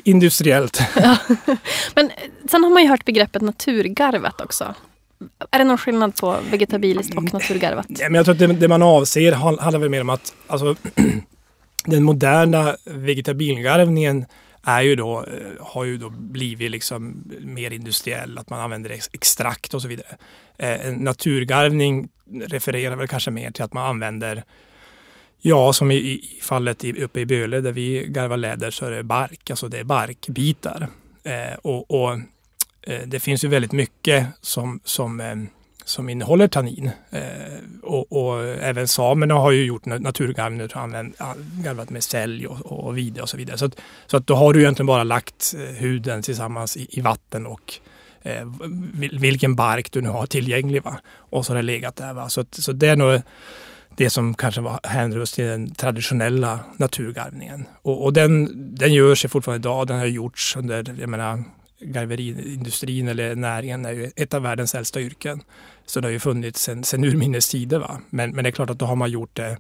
industriellt. 0.05 0.83
Ja. 0.97 1.17
Men 1.95 2.11
sen 2.51 2.65
har 2.65 2.71
man 2.71 2.83
ju 2.83 2.89
hört 2.89 3.05
begreppet 3.05 3.43
naturgarvat 3.43 4.41
också. 4.41 4.75
Är 5.51 5.59
det 5.59 5.65
någon 5.65 5.79
skillnad 5.79 6.17
på 6.17 6.37
vegetabiliskt 6.51 7.17
och 7.17 7.33
naturgarvat? 7.33 7.87
Ja, 7.89 8.05
men 8.09 8.15
jag 8.15 8.25
tror 8.25 8.33
att 8.33 8.39
det, 8.39 8.47
det 8.47 8.69
man 8.69 8.83
avser 8.83 9.33
handlar 9.33 9.79
väl 9.79 9.89
mer 9.89 10.01
om 10.01 10.11
att 10.11 10.35
alltså, 10.47 10.77
den 11.85 12.03
moderna 12.03 12.77
vegetabiliegarvningen 12.85 14.27
är 14.65 14.83
ju 14.83 14.97
då, 14.97 15.19
eh, 15.25 15.67
har 15.67 15.85
ju 15.85 15.99
då 15.99 16.11
blivit 16.11 16.71
liksom 16.71 17.25
mer 17.41 17.71
industriell, 17.71 18.39
att 18.39 18.51
man 18.51 18.61
använder 18.61 18.91
extrakt 18.91 19.75
och 19.75 19.83
så 19.83 19.89
vidare. 19.89 20.17
Eh, 20.59 20.93
naturgarvning 20.93 22.09
refererar 22.47 22.97
väl 22.97 23.09
kanske 23.09 23.31
mer 23.31 23.51
till 23.51 23.65
att 23.65 23.73
man 23.73 23.87
använder 23.87 24.45
Ja, 25.45 25.73
som 25.73 25.91
i, 25.91 25.97
i 25.97 26.39
fallet 26.43 26.85
i, 26.85 27.03
uppe 27.03 27.21
i 27.21 27.27
Böle 27.27 27.61
där 27.61 27.73
vi 27.73 28.07
garvar 28.09 28.37
läder 28.37 28.71
så 28.71 28.87
är 28.87 28.91
det 28.91 29.03
bark, 29.03 29.51
alltså 29.51 29.69
det 29.69 29.79
är 29.79 29.85
barkbitar. 29.85 30.89
Eh, 31.23 31.55
och, 31.63 31.91
och 31.91 32.13
eh, 32.83 33.01
det 33.07 33.21
finns 33.21 33.45
ju 33.45 33.49
väldigt 33.49 33.73
mycket 33.73 34.27
som, 34.41 34.81
som, 34.85 35.21
eh, 35.21 35.37
som 35.85 36.09
innehåller 36.09 36.49
tannin. 36.49 36.91
Eh, 37.11 37.23
och, 37.83 38.13
och, 38.13 38.45
även 38.45 38.89
samerna 38.89 39.35
har 39.35 39.51
ju 39.51 39.65
gjort 39.65 39.87
naturgarv 39.87 40.53
nu, 40.53 40.69
garvat 41.65 41.91
med 41.91 42.05
sälj 42.05 42.47
och, 42.47 42.87
och 42.87 42.99
vide 42.99 43.23
och 43.23 43.29
så 43.29 43.37
vidare. 43.37 43.59
Så, 43.59 43.65
att, 43.65 43.81
så 44.07 44.17
att 44.17 44.27
då 44.27 44.35
har 44.35 44.53
du 44.53 44.61
egentligen 44.61 44.87
bara 44.87 45.05
lagt 45.05 45.55
eh, 45.59 45.75
huden 45.75 46.23
tillsammans 46.23 46.77
i, 46.77 46.87
i 46.91 47.01
vatten 47.01 47.47
och 47.47 47.75
eh, 48.23 48.47
vilken 49.13 49.55
bark 49.55 49.93
du 49.93 50.01
nu 50.01 50.09
har 50.09 50.27
tillgänglig. 50.27 50.83
Va? 50.83 51.01
Och 51.17 51.47
så 51.47 51.53
har 51.53 51.57
det 51.57 51.63
legat 51.63 51.97
där. 51.97 52.13
Va? 52.13 52.29
Så, 52.29 52.41
att, 52.41 52.55
så 52.55 52.73
det 52.73 52.89
är 52.89 52.97
nog 52.97 53.23
det 53.97 54.11
som 54.11 54.35
kanske 54.35 54.61
var 54.61 54.81
hänröst 54.83 55.35
till 55.35 55.45
den 55.45 55.75
traditionella 55.75 56.61
naturgarvningen. 56.77 57.65
Och, 57.83 58.05
och, 58.05 58.13
den, 58.13 58.49
den 58.75 58.93
gör 58.93 59.15
sig 59.15 59.31
fortfarande 59.31 59.69
idag. 59.69 59.87
Den 59.87 59.99
har 59.99 60.07
gjorts 60.07 60.57
under 60.57 60.97
jag 61.01 61.09
menar, 61.09 61.45
garveriindustrin 61.81 63.09
eller 63.09 63.35
näringen 63.35 63.85
är 63.85 63.93
ju 63.93 64.11
ett 64.17 64.35
av 64.35 64.43
världens 64.43 64.75
äldsta 64.75 65.01
yrken. 65.01 65.43
Så 65.87 66.01
det 66.01 66.07
har 66.07 66.13
ju 66.13 66.19
funnits 66.19 66.63
sedan 66.63 67.05
urminnes 67.05 67.49
tider. 67.49 67.79
Va? 67.79 68.01
Men, 68.11 68.31
men 68.31 68.45
det 68.45 68.51
är 68.51 68.53
klart 68.53 68.71
att 68.71 68.79
då 68.79 68.87
har 68.87 68.97
man 68.97 69.11
gjort 69.11 69.37
det 69.37 69.57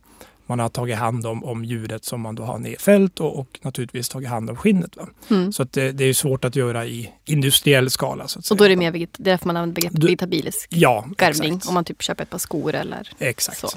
man 0.47 0.59
har 0.59 0.69
tagit 0.69 0.97
hand 0.97 1.27
om, 1.27 1.45
om 1.45 1.65
djuret 1.65 2.05
som 2.05 2.21
man 2.21 2.35
då 2.35 2.43
har 2.43 2.59
nedfällt 2.59 3.21
och, 3.21 3.39
och 3.39 3.59
naturligtvis 3.63 4.09
tagit 4.09 4.29
hand 4.29 4.51
om 4.51 4.57
skinnet. 4.57 4.97
Mm. 5.31 5.53
Så 5.53 5.65
det, 5.65 5.93
det, 5.93 6.05
är 6.05 6.15
svårt 6.15 6.45
att 6.45 6.57
göra 6.57 6.87
i 6.87 7.13
industriell 7.25 7.91
skala. 7.91 8.29
Så 8.29 8.39
att 8.39 8.51
och 8.51 8.57
då 8.57 8.65
är 8.65 8.69
det 8.69 8.77
mer 8.77 8.91
veget, 8.91 9.11
därför 9.19 9.47
man 9.47 9.57
använder 9.57 9.75
begreppet 9.75 10.05
vegetabilisk 10.05 10.67
ja, 10.71 11.07
garvning 11.19 11.61
om 11.69 11.75
man 11.75 11.85
typ 11.85 12.03
köper 12.03 12.23
ett 12.23 12.31
par 12.31 12.39
skor 12.39 12.75
eller 12.75 13.09
exakt. 13.19 13.59
så. 13.59 13.69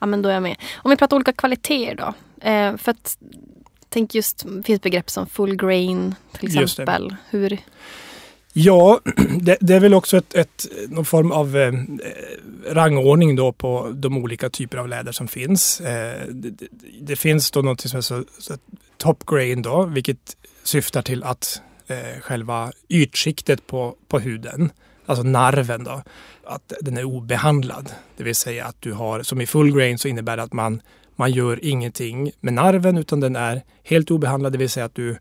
Ja 0.00 0.06
men 0.06 0.22
då 0.22 0.28
är 0.28 0.32
jag 0.32 0.42
med. 0.42 0.56
Om 0.76 0.90
vi 0.90 0.96
pratar 0.96 1.16
olika 1.16 1.32
kvaliteter 1.32 1.94
då. 1.94 2.14
Eh, 2.48 2.76
för 2.76 2.90
att 2.90 3.18
tänk 3.88 4.14
just, 4.14 4.44
det 4.48 4.62
finns 4.62 4.82
begrepp 4.82 5.10
som 5.10 5.26
full 5.26 5.56
grain 5.56 6.14
till 6.32 6.62
exempel. 6.62 7.16
Hur, 7.30 7.58
Ja, 8.52 9.00
det, 9.40 9.56
det, 9.60 9.74
är 9.74 9.80
väl 9.80 9.94
också 9.94 10.16
ett, 10.16 10.34
ett, 10.34 10.66
någon 10.88 11.04
form 11.04 11.32
av 11.32 11.56
eh, 11.56 11.68
eh, 11.68 11.74
rangordning 12.66 13.36
då 13.36 13.52
på 13.52 13.92
de 13.94 14.18
olika 14.18 14.50
typer 14.50 14.78
av 14.78 14.88
läder 14.88 15.12
som 15.12 15.28
finns. 15.28 15.80
Eh, 15.80 16.26
det, 16.28 16.68
det, 17.00 17.16
finns 17.16 17.50
då 17.50 17.62
något 17.62 17.80
som 17.80 17.98
är 17.98 18.02
så, 18.02 18.24
så 18.38 18.54
top 18.96 19.26
grain 19.26 19.62
då, 19.62 19.84
vilket 19.84 20.36
syftar 20.62 21.02
till 21.02 21.22
att 21.22 21.62
eh, 21.86 22.20
själva 22.20 22.72
ytskiktet 22.88 23.66
på, 23.66 23.94
på 24.08 24.18
huden, 24.18 24.70
alltså 25.06 25.22
narven 25.22 25.84
då, 25.84 26.02
att 26.44 26.72
den 26.80 26.98
är 26.98 27.04
obehandlad. 27.04 27.92
Det 28.16 28.24
vill 28.24 28.34
säga 28.34 28.64
att 28.64 28.76
du 28.80 28.92
har, 28.92 29.22
som 29.22 29.40
i 29.40 29.46
full 29.46 29.76
grain 29.76 29.98
så 29.98 30.08
innebär 30.08 30.36
det 30.36 30.42
att 30.42 30.52
man, 30.52 30.82
man 31.16 31.32
gör 31.32 31.64
ingenting 31.64 32.32
med 32.40 32.52
narven 32.52 32.96
utan 32.96 33.20
den 33.20 33.36
är 33.36 33.62
helt 33.82 34.10
obehandlad, 34.10 34.52
det 34.52 34.58
vill 34.58 34.70
säga 34.70 34.86
att 34.86 34.94
du 34.94 35.18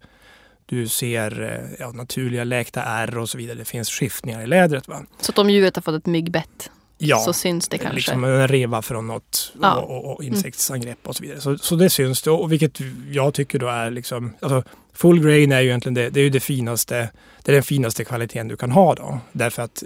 du 0.70 0.88
ser 0.88 1.42
eh, 1.42 1.76
ja, 1.80 1.92
naturliga 1.92 2.44
läkta 2.44 2.84
ärr 2.84 3.18
och 3.18 3.30
så 3.30 3.38
vidare. 3.38 3.58
Det 3.58 3.66
finns 3.66 3.90
skiftningar 3.90 4.42
i 4.42 4.48
lädret. 4.48 4.88
Va? 4.88 5.02
Så 5.20 5.32
att 5.32 5.38
om 5.38 5.50
djuret 5.50 5.76
har 5.76 5.82
fått 5.82 5.96
ett 5.96 6.06
myggbett 6.06 6.70
ja, 6.98 7.18
så 7.18 7.34
syns 7.34 7.68
det 7.68 7.78
kanske? 7.78 7.96
Liksom 7.96 8.24
en 8.24 8.48
reva 8.48 8.82
från 8.82 9.08
något 9.08 9.54
ja. 9.62 9.76
och, 9.76 10.06
och, 10.06 10.16
och, 10.16 10.24
insektsangrepp 10.24 11.08
och 11.08 11.16
så 11.16 11.24
vidare. 11.24 11.42
Så, 11.42 11.58
så 11.58 11.76
det 11.76 11.90
syns 11.90 12.22
det 12.22 12.32
och 12.32 12.52
vilket 12.52 12.80
jag 13.12 13.34
tycker 13.34 13.60
då 13.60 13.68
är 13.68 13.92
liksom, 13.92 14.34
alltså 14.40 14.64
full 14.94 15.20
grain 15.20 15.52
är 15.52 15.62
ju 15.62 15.68
egentligen 15.68 15.94
det, 15.94 16.10
det 16.10 16.20
är 16.20 16.24
ju 16.24 16.30
det 16.30 16.40
finaste, 16.40 17.10
det 17.44 17.52
är 17.52 17.54
den 17.54 17.64
finaste 17.64 18.06
kvaliteten 18.06 18.48
du 18.48 18.58
kan 18.58 18.72
ha 18.72 18.96
då. 18.96 19.20
Därför 19.32 19.64
att 19.64 19.84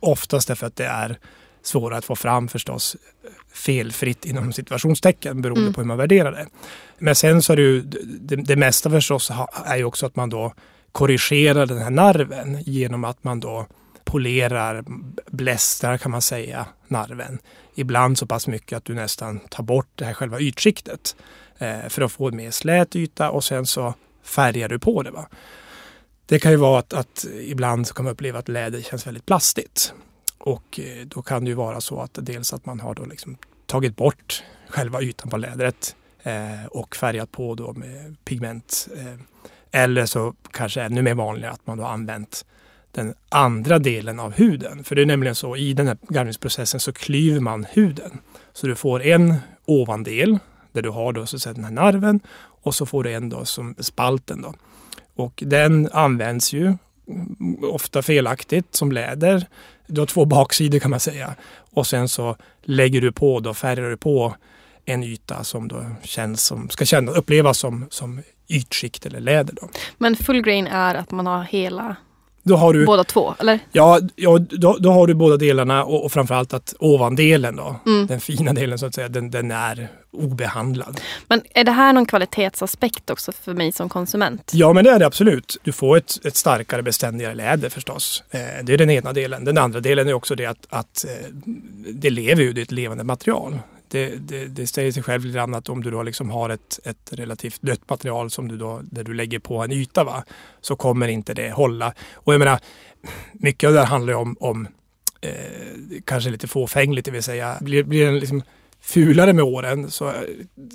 oftast 0.00 0.48
därför 0.48 0.66
att 0.66 0.76
det 0.76 0.86
är 0.86 1.18
svårare 1.66 1.98
att 1.98 2.04
få 2.04 2.16
fram 2.16 2.48
förstås 2.48 2.96
felfritt 3.52 4.24
inom 4.24 4.52
situationstecken 4.52 5.42
beroende 5.42 5.62
mm. 5.62 5.72
på 5.72 5.80
hur 5.80 5.88
man 5.88 5.98
värderar 5.98 6.32
det. 6.32 6.46
Men 6.98 7.14
sen 7.14 7.42
så 7.42 7.52
är 7.52 7.56
det 7.56 7.62
ju 7.62 7.82
det, 7.82 8.36
det 8.36 8.56
mesta 8.56 8.90
förstås 8.90 9.32
är 9.64 9.76
ju 9.76 9.84
också 9.84 10.06
att 10.06 10.16
man 10.16 10.30
då 10.30 10.52
korrigerar 10.92 11.66
den 11.66 11.78
här 11.78 11.90
narven 11.90 12.62
genom 12.62 13.04
att 13.04 13.24
man 13.24 13.40
då 13.40 13.66
polerar, 14.04 14.84
blästrar 15.26 15.98
kan 15.98 16.10
man 16.10 16.22
säga, 16.22 16.66
narven. 16.88 17.38
Ibland 17.74 18.18
så 18.18 18.26
pass 18.26 18.46
mycket 18.46 18.76
att 18.76 18.84
du 18.84 18.94
nästan 18.94 19.40
tar 19.40 19.62
bort 19.62 19.88
det 19.94 20.04
här 20.04 20.14
själva 20.14 20.40
ytskiktet 20.40 21.16
eh, 21.58 21.88
för 21.88 22.02
att 22.02 22.12
få 22.12 22.28
en 22.28 22.36
mer 22.36 22.50
slät 22.50 22.96
yta 22.96 23.30
och 23.30 23.44
sen 23.44 23.66
så 23.66 23.94
färgar 24.22 24.68
du 24.68 24.78
på 24.78 25.02
det. 25.02 25.10
Va? 25.10 25.28
Det 26.26 26.38
kan 26.38 26.50
ju 26.50 26.56
vara 26.56 26.78
att, 26.78 26.92
att 26.92 27.26
ibland 27.40 27.86
så 27.86 27.94
kan 27.94 28.04
man 28.04 28.12
uppleva 28.12 28.38
att 28.38 28.48
läder 28.48 28.80
känns 28.80 29.06
väldigt 29.06 29.26
plastigt. 29.26 29.94
Och 30.44 30.80
eh, 30.80 31.06
då 31.06 31.22
kan 31.22 31.44
det 31.44 31.48
ju 31.48 31.54
vara 31.54 31.80
så 31.80 32.00
att 32.00 32.18
dels 32.22 32.52
att 32.52 32.66
man 32.66 32.80
har 32.80 32.94
då 32.94 33.04
liksom 33.04 33.36
tagit 33.66 33.96
bort 33.96 34.42
själva 34.68 35.02
ytan 35.02 35.30
på 35.30 35.36
lädret 35.36 35.96
eh, 36.22 36.66
och 36.70 36.96
färgat 36.96 37.32
på 37.32 37.54
då 37.54 37.72
med 37.72 38.16
pigment. 38.24 38.88
Eh, 38.96 39.20
eller 39.70 40.06
så 40.06 40.34
kanske 40.50 40.82
ännu 40.82 41.02
mer 41.02 41.14
vanligt 41.14 41.50
att 41.50 41.66
man 41.66 41.78
då 41.78 41.84
använt 41.84 42.44
den 42.92 43.14
andra 43.28 43.78
delen 43.78 44.20
av 44.20 44.32
huden. 44.32 44.84
För 44.84 44.94
det 44.94 45.02
är 45.02 45.06
nämligen 45.06 45.34
så 45.34 45.56
i 45.56 45.74
den 45.74 45.86
här 45.86 45.96
garvningsprocessen 46.08 46.80
så 46.80 46.92
klyver 46.92 47.40
man 47.40 47.66
huden. 47.70 48.20
Så 48.52 48.66
du 48.66 48.74
får 48.74 49.02
en 49.02 49.34
ovandel 49.64 50.38
där 50.72 50.82
du 50.82 50.90
har 50.90 51.12
då 51.12 51.26
så 51.26 51.36
att 51.36 51.42
säga 51.42 51.52
den 51.52 51.64
här 51.64 51.70
narven 51.70 52.20
och 52.62 52.74
så 52.74 52.86
får 52.86 53.04
du 53.04 53.12
en 53.12 53.28
då 53.28 53.44
som 53.44 53.74
spalten. 53.78 54.42
Då. 54.42 54.54
Och 55.14 55.42
den 55.46 55.88
används 55.92 56.52
ju 56.52 56.76
ofta 57.62 58.02
felaktigt 58.02 58.74
som 58.74 58.92
läder. 58.92 59.46
Du 59.86 60.00
har 60.00 60.06
två 60.06 60.24
baksidor 60.24 60.78
kan 60.78 60.90
man 60.90 61.00
säga. 61.00 61.34
Och 61.72 61.86
sen 61.86 62.08
så 62.08 62.36
lägger 62.62 63.00
du 63.00 63.12
på, 63.12 63.40
då 63.40 63.54
färgar 63.54 63.90
du 63.90 63.96
på 63.96 64.34
en 64.84 65.02
yta 65.02 65.44
som 65.44 65.68
då 65.68 65.84
känns 66.02 66.44
som, 66.44 66.68
ska 66.68 66.84
känna, 66.84 67.12
upplevas 67.12 67.58
som, 67.58 67.86
som 67.90 68.22
ytskikt 68.48 69.06
eller 69.06 69.20
läder. 69.20 69.54
Då. 69.60 69.68
Men 69.98 70.16
full 70.16 70.42
grain 70.42 70.66
är 70.66 70.94
att 70.94 71.10
man 71.10 71.26
har 71.26 71.42
hela 71.42 71.96
då 72.42 72.56
har 72.56 72.72
du, 72.72 72.86
båda 72.86 73.04
två, 73.04 73.34
eller? 73.38 73.58
Ja, 73.72 74.00
ja 74.16 74.38
då, 74.38 74.76
då 74.80 74.90
har 74.90 75.06
du 75.06 75.14
båda 75.14 75.36
delarna 75.36 75.84
och, 75.84 76.04
och 76.04 76.12
framförallt 76.12 76.54
att 76.54 76.74
ovandelen 76.78 77.56
då, 77.56 77.76
mm. 77.86 78.06
den 78.06 78.20
fina 78.20 78.52
delen 78.52 78.78
så 78.78 78.86
att 78.86 78.94
säga, 78.94 79.08
den, 79.08 79.30
den 79.30 79.50
är 79.50 79.88
obehandlad. 80.12 81.00
Men 81.28 81.42
är 81.54 81.64
det 81.64 81.72
här 81.72 81.92
någon 81.92 82.06
kvalitetsaspekt 82.06 83.10
också 83.10 83.32
för 83.32 83.54
mig 83.54 83.72
som 83.72 83.88
konsument? 83.88 84.50
Ja, 84.54 84.72
men 84.72 84.84
det 84.84 84.90
är 84.90 84.98
det 84.98 85.06
absolut. 85.06 85.56
Du 85.62 85.72
får 85.72 85.96
ett, 85.96 86.26
ett 86.26 86.36
starkare 86.36 86.82
beständigare 86.82 87.34
läder 87.34 87.68
förstås. 87.68 88.24
Eh, 88.30 88.40
det 88.62 88.74
är 88.74 88.78
den 88.78 88.90
ena 88.90 89.12
delen. 89.12 89.44
Den 89.44 89.58
andra 89.58 89.80
delen 89.80 90.08
är 90.08 90.12
också 90.12 90.34
det 90.34 90.46
att, 90.46 90.66
att 90.68 91.04
eh, 91.04 91.28
det 91.92 92.10
lever 92.10 92.42
ju, 92.42 92.52
det 92.52 92.60
är 92.60 92.62
ett 92.62 92.72
levande 92.72 93.04
material 93.04 93.58
det, 93.92 94.16
det, 94.28 94.44
det 94.44 94.66
säger 94.66 94.92
sig 94.92 95.02
själv 95.02 95.24
lite 95.24 95.36
grann 95.36 95.54
att 95.54 95.68
om 95.68 95.82
du 95.82 95.90
då 95.90 96.02
liksom 96.02 96.30
har 96.30 96.50
ett, 96.50 96.80
ett 96.84 97.12
relativt 97.12 97.62
dött 97.62 97.90
material 97.90 98.30
som 98.30 98.48
du 98.48 98.56
då, 98.56 98.80
där 98.82 99.04
du 99.04 99.14
lägger 99.14 99.38
på 99.38 99.62
en 99.62 99.72
yta 99.72 100.04
va, 100.04 100.24
så 100.60 100.76
kommer 100.76 101.08
inte 101.08 101.34
det 101.34 101.50
hålla. 101.50 101.94
Och 102.14 102.34
jag 102.34 102.38
menar, 102.38 102.60
mycket 103.32 103.66
av 103.66 103.72
det 103.72 103.80
här 103.80 103.86
handlar 103.86 104.14
om, 104.14 104.36
om 104.40 104.68
eh, 105.20 105.30
kanske 106.04 106.30
lite 106.30 106.48
fåfängligt, 106.48 107.04
det 107.04 107.10
vill 107.10 107.22
säga 107.22 107.56
blir, 107.60 107.82
blir 107.82 108.04
den 108.04 108.18
liksom 108.18 108.42
fulare 108.82 109.32
med 109.32 109.44
åren 109.44 109.90
så 109.90 110.08
eh, 110.08 110.14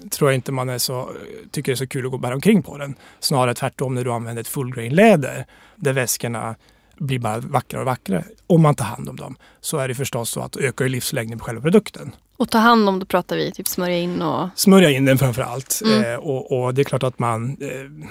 tror 0.10 0.30
jag 0.30 0.36
inte 0.36 0.52
man 0.52 0.70
är 0.70 0.78
så, 0.78 1.12
tycker 1.52 1.72
det 1.72 1.74
är 1.74 1.78
så 1.78 1.88
kul 1.88 2.06
att 2.06 2.12
gå 2.12 2.16
och 2.16 2.22
bära 2.22 2.36
omkring 2.36 2.64
på 2.64 2.78
den. 2.78 2.96
Snarare 3.20 3.54
tvärtom 3.54 3.96
när 3.96 4.04
du 4.04 4.12
använder 4.12 4.42
ett 4.42 4.48
fullgrain 4.48 4.96
läder 4.96 5.46
där 5.76 5.94
väskorna 5.94 6.56
blir 6.98 7.20
bara 7.20 7.40
vackrare 7.40 7.82
och 7.82 7.86
vackrare. 7.86 8.24
Om 8.48 8.62
man 8.62 8.76
tar 8.76 8.86
hand 8.86 9.10
om 9.10 9.16
dem 9.16 9.36
så 9.62 9.78
är 9.78 9.88
det 9.88 9.96
förstås 9.96 10.30
så 10.30 10.42
att 10.42 10.58
öka 10.58 10.84
livslängden 10.84 11.40
på 11.40 11.46
själva 11.46 11.62
produkten. 11.62 12.12
Och 12.38 12.50
ta 12.50 12.58
hand 12.58 12.90
om, 12.90 13.00
då 13.00 13.06
pratar 13.06 13.36
vi 13.36 13.52
typ 13.52 13.68
smörja 13.68 13.98
in 13.98 14.22
och... 14.22 14.50
Smörja 14.56 14.90
in 14.90 15.06
den 15.06 15.18
framför 15.18 15.42
allt. 15.42 15.82
Mm. 15.86 16.04
Eh, 16.04 16.16
och, 16.16 16.52
och, 16.52 16.74
det 16.74 16.82
är 16.82 16.84
klart 16.84 17.04
att 17.04 17.20
man 17.20 17.58
eh, 17.62 18.08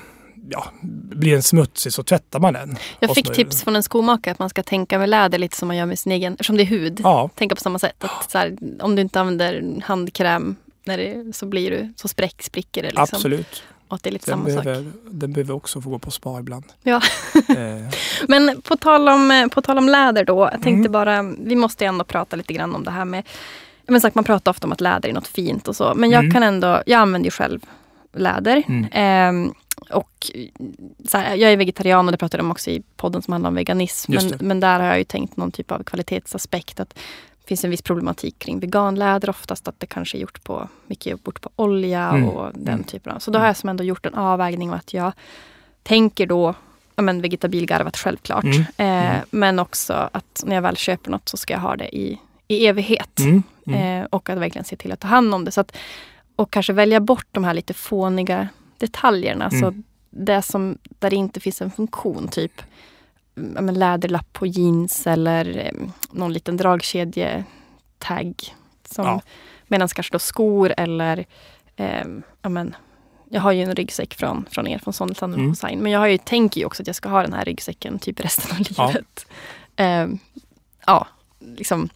ja, 0.49 0.67
blir 0.83 1.33
den 1.33 1.43
smutsig 1.43 1.93
så 1.93 2.03
tvättar 2.03 2.39
man 2.39 2.53
den. 2.53 2.77
Jag 3.01 3.15
fick 3.15 3.33
tips 3.33 3.63
från 3.63 3.77
en 3.77 3.83
skomakare 3.83 4.33
att 4.33 4.39
man 4.39 4.51
ska 4.51 4.63
tänka 4.63 4.99
med 4.99 5.09
läder 5.09 5.39
lite 5.39 5.57
som 5.57 5.69
man 5.69 5.77
gör 5.77 5.87
med 5.87 5.99
sin 5.99 6.13
egen, 6.13 6.33
eftersom 6.33 6.57
det 6.57 6.63
är 6.63 6.67
hud. 6.67 7.01
Ja. 7.05 7.31
Tänka 7.35 7.55
på 7.55 7.61
samma 7.61 7.79
sätt. 7.79 8.05
Att 8.05 8.33
här, 8.35 8.57
om 8.81 8.97
du 8.97 9.03
inte 9.03 9.21
använder 9.21 9.81
handkräm 9.85 10.57
när 10.85 10.99
det, 10.99 11.37
så 11.37 11.47
blir 11.47 11.71
du, 11.71 11.93
så 11.97 12.09
spräck, 12.09 12.43
spricker 12.43 12.83
det. 12.83 12.89
Liksom. 12.89 13.03
Absolut. 13.03 13.63
Och 13.89 13.97
att 13.97 14.03
det 14.03 14.11
är 14.11 14.13
lite 14.13 14.31
den 14.31 14.39
samma 14.39 14.45
behöver, 14.45 14.85
sak. 14.85 14.93
Den 15.11 15.33
behöver 15.33 15.55
också 15.55 15.81
få 15.81 15.91
gå 15.91 15.99
på 15.99 16.11
spa 16.11 16.41
ibland. 16.41 16.65
Ja. 16.83 17.01
Eh. 17.35 17.95
Men 18.29 18.63
på 18.63 18.77
tal, 18.77 19.09
om, 19.09 19.49
på 19.53 19.63
tal 19.63 19.79
om 19.79 19.89
läder 19.89 20.25
då. 20.25 20.49
Jag 20.53 20.63
tänkte 20.63 20.89
mm. 20.89 20.93
bara, 20.93 21.23
vi 21.23 21.57
måste 21.57 21.87
ändå 21.87 22.05
prata 22.05 22.37
lite 22.37 22.53
grann 22.53 22.75
om 22.75 22.85
det 22.85 22.91
här 22.91 23.05
med 23.05 23.25
men 23.89 24.01
sagt, 24.01 24.15
man 24.15 24.25
pratar 24.25 24.51
ofta 24.51 24.67
om 24.67 24.73
att 24.73 24.81
läder 24.81 25.09
är 25.09 25.13
något 25.13 25.29
fint 25.29 25.69
och 25.69 25.77
så. 25.77 25.95
Men 25.95 26.11
jag 26.11 26.21
mm. 26.21 26.33
kan 26.33 26.43
ändå, 26.43 26.83
jag 26.87 27.01
använder 27.01 27.25
ju 27.25 27.31
själv 27.31 27.61
läder. 28.13 28.63
Mm. 28.69 29.47
Eh, 29.47 29.53
och 29.91 30.31
så 31.05 31.19
här, 31.19 31.35
jag 31.35 31.53
är 31.53 31.57
vegetarian 31.57 32.07
och 32.07 32.13
det 32.13 32.19
pratade 32.19 32.43
de 32.43 32.51
också 32.51 32.71
i 32.71 32.83
podden 32.97 33.23
som 33.23 33.33
handlar 33.33 33.49
om 33.49 33.55
veganism. 33.55 34.13
Men, 34.13 34.33
men, 34.41 34.61
där 34.61 34.81
har 34.81 34.87
jag 34.87 34.99
ju 34.99 35.05
tänkt 35.05 35.37
någon 35.37 35.51
typ 35.51 35.73
av 35.73 35.83
kvalitetsaspekt. 35.83 36.81
Att 36.81 36.91
det 36.91 37.49
finns 37.49 37.65
en 37.65 37.71
viss 37.71 37.83
problematik 37.83 38.39
kring 38.39 38.61
veganläder 38.61 39.31
oftast. 39.31 39.69
Att 39.69 39.81
det 39.81 39.87
kanske 39.87 40.19
är 40.19 40.21
gjort 40.21 40.45
på, 40.45 40.69
mycket 40.87 41.07
gjort 41.07 41.41
på 41.41 41.51
olja 41.57 42.09
mm. 42.09 42.29
och 42.29 42.53
den 42.55 42.75
mm. 42.75 42.85
typen 42.85 43.13
av. 43.13 43.19
Så 43.19 43.31
då 43.31 43.39
har 43.39 43.47
jag 43.47 43.57
som 43.57 43.69
ändå 43.69 43.85
gjort 43.85 44.07
en 44.07 44.15
avvägning 44.15 44.71
och 44.71 44.77
att 44.77 44.95
jag 44.95 45.13
tänker 45.83 46.27
då 46.27 46.55
ja, 46.97 47.03
men 47.03 47.23
vegetabilgarvat 47.23 47.97
självklart. 47.97 48.45
Mm. 48.45 48.61
Eh, 48.61 49.15
mm. 49.15 49.27
men 49.31 49.59
också 49.59 50.09
att 50.13 50.43
när 50.47 50.55
jag 50.55 50.63
väl 50.63 50.77
köper 50.77 51.11
något 51.11 51.29
så 51.29 51.37
ska 51.37 51.55
jag 51.55 51.61
ha 51.61 51.77
det 51.77 51.97
i 51.97 52.19
i 52.49 52.67
evighet. 52.67 53.19
Mm, 53.19 53.43
mm. 53.67 54.03
Eh, 54.03 54.07
och 54.11 54.31
att 54.31 54.39
verkligen 54.39 54.65
se 54.65 54.77
till 54.77 54.93
att 54.93 55.01
ta 55.01 55.09
hand 55.09 55.35
om 55.35 55.45
det. 55.45 55.51
Så 55.51 55.61
att, 55.61 55.77
och 56.37 56.51
kanske 56.51 56.73
välja 56.73 57.01
bort 57.01 57.27
de 57.33 57.45
här 57.45 57.55
lite 57.55 57.75
fåniga 57.75 58.49
detaljerna. 58.79 59.49
Mm. 59.49 59.61
Så 59.61 59.83
det 60.11 60.43
som, 60.43 60.79
där 60.99 61.11
det 61.11 61.17
inte 61.17 61.41
finns 61.41 61.63
en 61.63 61.71
funktion, 61.71 62.29
typ 62.29 62.63
men 63.37 63.75
läderlapp 63.75 64.33
på 64.33 64.47
jeans 64.47 65.07
eller 65.07 65.59
eh, 65.59 65.73
någon 66.11 66.33
liten 66.33 66.57
dragkedjetagg. 66.57 68.55
ja. 68.97 69.21
Medan 69.69 69.89
kanske 69.89 70.13
då 70.13 70.19
skor 70.19 70.75
eller 70.77 71.27
eh, 71.77 72.07
ja, 72.43 72.49
men, 72.49 72.75
jag 73.29 73.41
har 73.41 73.53
ju 73.53 73.63
en 73.63 73.75
ryggsäck 73.75 74.15
från, 74.15 74.47
från 74.51 74.67
er, 74.67 74.79
från 74.79 74.95
Sonnetan 74.95 75.35
mm. 75.35 75.51
Design. 75.51 75.79
Men 75.79 75.93
jag 75.93 76.01
har 76.01 76.07
ju, 76.07 76.19
tänker 76.19 76.61
ju 76.61 76.67
också 76.67 76.83
att 76.83 76.87
jag 76.87 76.97
ska 76.97 77.09
ha 77.09 77.23
den 77.23 77.33
här 77.33 77.45
ryggsäcken 77.45 77.99
typ 77.99 78.21
resten 78.21 78.51
av 78.53 78.59
livet. 78.89 79.27
Ja, 79.77 79.85
eh, 79.85 80.09
ja 80.87 81.07
liksom 81.39 81.89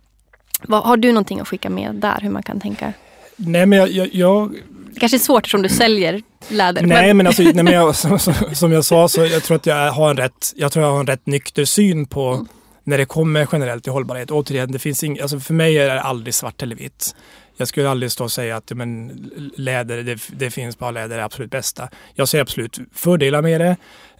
vad, 0.62 0.82
har 0.82 0.96
du 0.96 1.12
någonting 1.12 1.40
att 1.40 1.48
skicka 1.48 1.70
med 1.70 1.94
där, 1.94 2.18
hur 2.20 2.30
man 2.30 2.42
kan 2.42 2.60
tänka? 2.60 2.92
Nej, 3.36 3.66
men 3.66 3.78
jag, 3.78 3.90
jag, 3.90 4.14
jag 4.14 4.54
Det 4.94 5.00
kanske 5.00 5.16
är 5.16 5.18
svårt 5.18 5.46
som 5.46 5.62
du 5.62 5.68
säljer 5.68 6.22
läder. 6.48 6.82
Nej, 6.82 7.06
men, 7.06 7.16
men 7.16 7.26
alltså, 7.26 7.42
nej, 7.42 7.54
men 7.54 7.72
jag, 7.72 7.96
som, 8.18 8.18
som, 8.54 8.72
jag 8.72 8.84
sa 8.84 9.08
så 9.08 9.26
jag 9.26 9.42
tror 9.42 9.56
att 9.56 9.66
jag 9.66 9.92
har 9.92 10.10
en 10.10 10.16
rätt, 10.16 10.52
jag 10.56 10.72
tror 10.72 10.84
jag 10.84 10.92
har 10.92 11.00
en 11.00 11.06
rätt 11.06 11.26
nykter 11.26 11.64
syn 11.64 12.06
på 12.06 12.28
mm. 12.28 12.48
när 12.84 12.98
det 12.98 13.04
kommer 13.04 13.48
generellt 13.52 13.82
till 13.82 13.92
hållbarhet. 13.92 14.30
Återigen, 14.30 14.72
det 14.72 14.78
finns 14.78 15.04
ing, 15.04 15.20
alltså 15.20 15.40
för 15.40 15.54
mig 15.54 15.78
är 15.78 15.94
det 15.94 16.02
aldrig 16.02 16.34
svart 16.34 16.62
eller 16.62 16.76
vitt. 16.76 17.14
Jag 17.56 17.68
skulle 17.68 17.90
aldrig 17.90 18.12
stå 18.12 18.24
och 18.24 18.32
säga 18.32 18.56
att 18.56 18.70
men, 18.70 19.30
läder, 19.56 20.02
det, 20.02 20.20
det 20.28 20.50
finns 20.50 20.78
bara 20.78 20.90
läder 20.90 21.18
är 21.18 21.22
absolut 21.22 21.50
bästa. 21.50 21.88
Jag 22.14 22.28
ser 22.28 22.40
absolut 22.40 22.78
fördelar 22.94 23.42
med 23.42 23.60
det. 23.60 23.76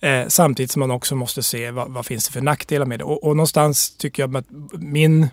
Eh, 0.08 0.28
samtidigt 0.28 0.70
som 0.70 0.80
man 0.80 0.90
också 0.90 1.14
måste 1.14 1.42
se 1.42 1.70
vad, 1.70 1.90
vad 1.90 2.06
finns 2.06 2.26
det 2.26 2.32
för 2.32 2.40
nackdelar 2.40 2.86
med 2.86 2.98
det. 2.98 3.04
Och, 3.04 3.24
och 3.24 3.36
någonstans 3.36 3.96
tycker 3.96 4.22
jag 4.22 4.36
att 4.36 4.44
min 4.72 5.28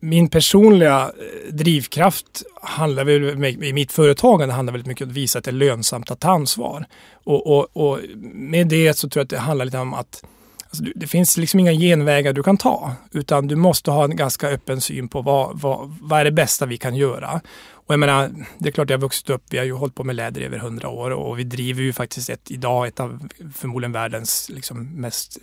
min 0.00 0.28
personliga 0.28 1.00
eh, 1.02 1.54
drivkraft 1.54 2.42
handlar 2.62 3.04
väl, 3.04 3.44
i 3.64 3.72
mitt 3.72 3.92
företagande 3.92 4.54
handlar 4.54 4.72
väldigt 4.72 4.86
mycket 4.86 5.04
om 5.04 5.10
att 5.10 5.16
visa 5.16 5.38
att 5.38 5.44
det 5.44 5.50
är 5.50 5.52
lönsamt 5.52 6.10
att 6.10 6.20
ta 6.20 6.30
ansvar. 6.30 6.86
Och, 7.24 7.46
och, 7.46 7.68
och 7.72 7.98
med 8.32 8.66
det 8.66 8.94
så 8.94 9.08
tror 9.08 9.20
jag 9.20 9.24
att 9.24 9.30
det 9.30 9.38
handlar 9.38 9.64
lite 9.64 9.78
om 9.78 9.94
att 9.94 10.24
alltså, 10.68 10.84
det 10.94 11.06
finns 11.06 11.36
liksom 11.36 11.60
inga 11.60 11.72
genvägar 11.72 12.32
du 12.32 12.42
kan 12.42 12.56
ta, 12.56 12.92
utan 13.12 13.46
du 13.46 13.56
måste 13.56 13.90
ha 13.90 14.04
en 14.04 14.16
ganska 14.16 14.48
öppen 14.48 14.80
syn 14.80 15.08
på 15.08 15.22
vad, 15.22 15.60
vad, 15.60 15.96
vad 16.00 16.20
är 16.20 16.24
det 16.24 16.32
bästa 16.32 16.66
vi 16.66 16.78
kan 16.78 16.96
göra. 16.96 17.40
Och 17.86 17.92
jag 17.94 18.00
menar, 18.00 18.30
det 18.58 18.68
är 18.68 18.72
klart 18.72 18.90
jag 18.90 18.98
har 18.98 19.02
vuxit 19.02 19.30
upp, 19.30 19.42
vi 19.50 19.58
har 19.58 19.64
ju 19.64 19.72
hållit 19.72 19.94
på 19.94 20.04
med 20.04 20.16
läder 20.16 20.40
i 20.40 20.44
över 20.44 20.58
hundra 20.58 20.88
år 20.88 21.10
och 21.10 21.38
vi 21.38 21.44
driver 21.44 21.82
ju 21.82 21.92
faktiskt 21.92 22.30
ett, 22.30 22.50
idag 22.50 22.86
ett 22.86 23.00
av 23.00 23.28
förmodligen 23.54 23.92
världens 23.92 24.50
liksom 24.50 25.00
mest 25.00 25.38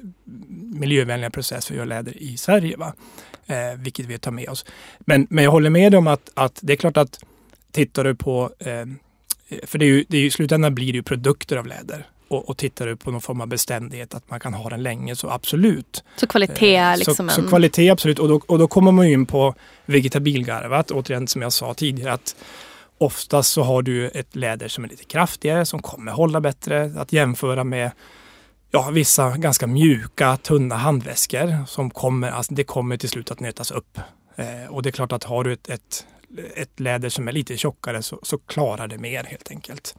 miljövänliga 0.59 1.29
processer 1.29 1.67
för 1.67 1.73
att 1.73 1.77
göra 1.77 1.85
läder 1.85 2.17
i 2.17 2.37
Sverige. 2.37 2.77
Va? 2.77 2.93
Eh, 3.45 3.75
vilket 3.77 4.05
vi 4.05 4.17
tar 4.17 4.31
med 4.31 4.49
oss. 4.49 4.65
Men, 4.99 5.27
men 5.29 5.43
jag 5.43 5.51
håller 5.51 5.69
med 5.69 5.95
om 5.95 6.07
att, 6.07 6.29
att 6.33 6.59
det 6.61 6.73
är 6.73 6.77
klart 6.77 6.97
att 6.97 7.23
tittar 7.71 8.03
du 8.03 8.15
på, 8.15 8.51
eh, 8.59 8.85
för 9.63 9.79
det 9.79 9.85
är 9.85 9.87
ju, 9.87 10.05
det 10.09 10.17
är 10.17 10.21
ju, 10.21 10.27
i 10.27 10.31
slutändan 10.31 10.75
blir 10.75 10.93
det 10.93 10.97
ju 10.97 11.03
produkter 11.03 11.57
av 11.57 11.67
läder 11.67 12.07
och, 12.31 12.49
och 12.49 12.57
tittar 12.57 12.87
du 12.87 12.95
på 12.95 13.11
någon 13.11 13.21
form 13.21 13.41
av 13.41 13.47
beständighet, 13.47 14.15
att 14.15 14.29
man 14.29 14.39
kan 14.39 14.53
ha 14.53 14.69
den 14.69 14.83
länge, 14.83 15.15
så 15.15 15.29
absolut. 15.29 16.03
Så 16.15 16.27
kvalitet 16.27 16.75
är 16.75 16.97
liksom 16.97 17.15
så, 17.15 17.23
en... 17.23 17.29
så 17.29 17.47
kvalitet 17.47 17.89
absolut. 17.89 18.19
Och 18.19 18.27
då, 18.27 18.41
och 18.47 18.59
då 18.59 18.67
kommer 18.67 18.91
man 18.91 19.05
in 19.05 19.25
på 19.25 19.55
vegetabilgarvat, 19.85 20.91
återigen 20.91 21.27
som 21.27 21.41
jag 21.41 21.53
sa 21.53 21.73
tidigare, 21.73 22.13
att 22.13 22.35
oftast 22.97 23.51
så 23.51 23.63
har 23.63 23.81
du 23.81 24.09
ett 24.09 24.35
läder 24.35 24.67
som 24.67 24.83
är 24.83 24.89
lite 24.89 25.03
kraftigare, 25.03 25.65
som 25.65 25.81
kommer 25.81 26.11
hålla 26.11 26.41
bättre. 26.41 26.93
Att 26.97 27.13
jämföra 27.13 27.63
med 27.63 27.91
ja, 28.71 28.89
vissa 28.89 29.37
ganska 29.37 29.67
mjuka, 29.67 30.37
tunna 30.37 30.75
handväskor 30.75 31.65
som 31.67 31.89
kommer, 31.89 32.31
alltså 32.31 32.53
det 32.53 32.63
kommer 32.63 32.97
till 32.97 33.09
slut 33.09 33.31
att 33.31 33.39
nötas 33.39 33.71
upp. 33.71 33.99
Eh, 34.35 34.69
och 34.69 34.83
det 34.83 34.89
är 34.89 34.91
klart 34.91 35.11
att 35.11 35.23
har 35.23 35.43
du 35.43 35.53
ett, 35.53 35.69
ett, 35.69 36.05
ett 36.55 36.79
läder 36.79 37.09
som 37.09 37.27
är 37.27 37.31
lite 37.31 37.57
tjockare 37.57 38.01
så, 38.01 38.19
så 38.23 38.37
klarar 38.37 38.87
det 38.87 38.97
mer 38.97 39.23
helt 39.23 39.51
enkelt. 39.51 39.95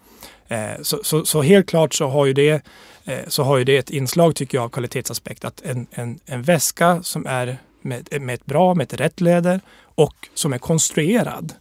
Eh, 0.48 0.82
så, 0.82 1.00
så, 1.02 1.24
så, 1.24 1.42
helt 1.42 1.68
klart 1.68 1.94
så 1.94 2.08
har, 2.08 2.26
ju 2.26 2.32
det, 2.32 2.66
eh, 3.04 3.18
så 3.28 3.42
har 3.42 3.56
ju 3.56 3.64
det 3.64 3.76
ett 3.76 3.90
inslag 3.90 4.36
tycker 4.36 4.58
jag 4.58 4.64
av 4.64 4.68
kvalitetsaspekt 4.68 5.44
att 5.44 5.62
en, 5.62 5.86
en, 5.90 6.20
en 6.26 6.42
väska 6.42 7.02
som 7.02 7.26
är 7.26 7.58
med, 7.82 8.08
med 8.20 8.34
ett 8.34 8.46
bra, 8.46 8.74
med 8.74 8.84
ett 8.84 9.00
rätt 9.00 9.20
läder 9.20 9.60
och 9.94 10.28
som 10.34 10.52
är 10.52 10.58
konstruerad 10.58 11.52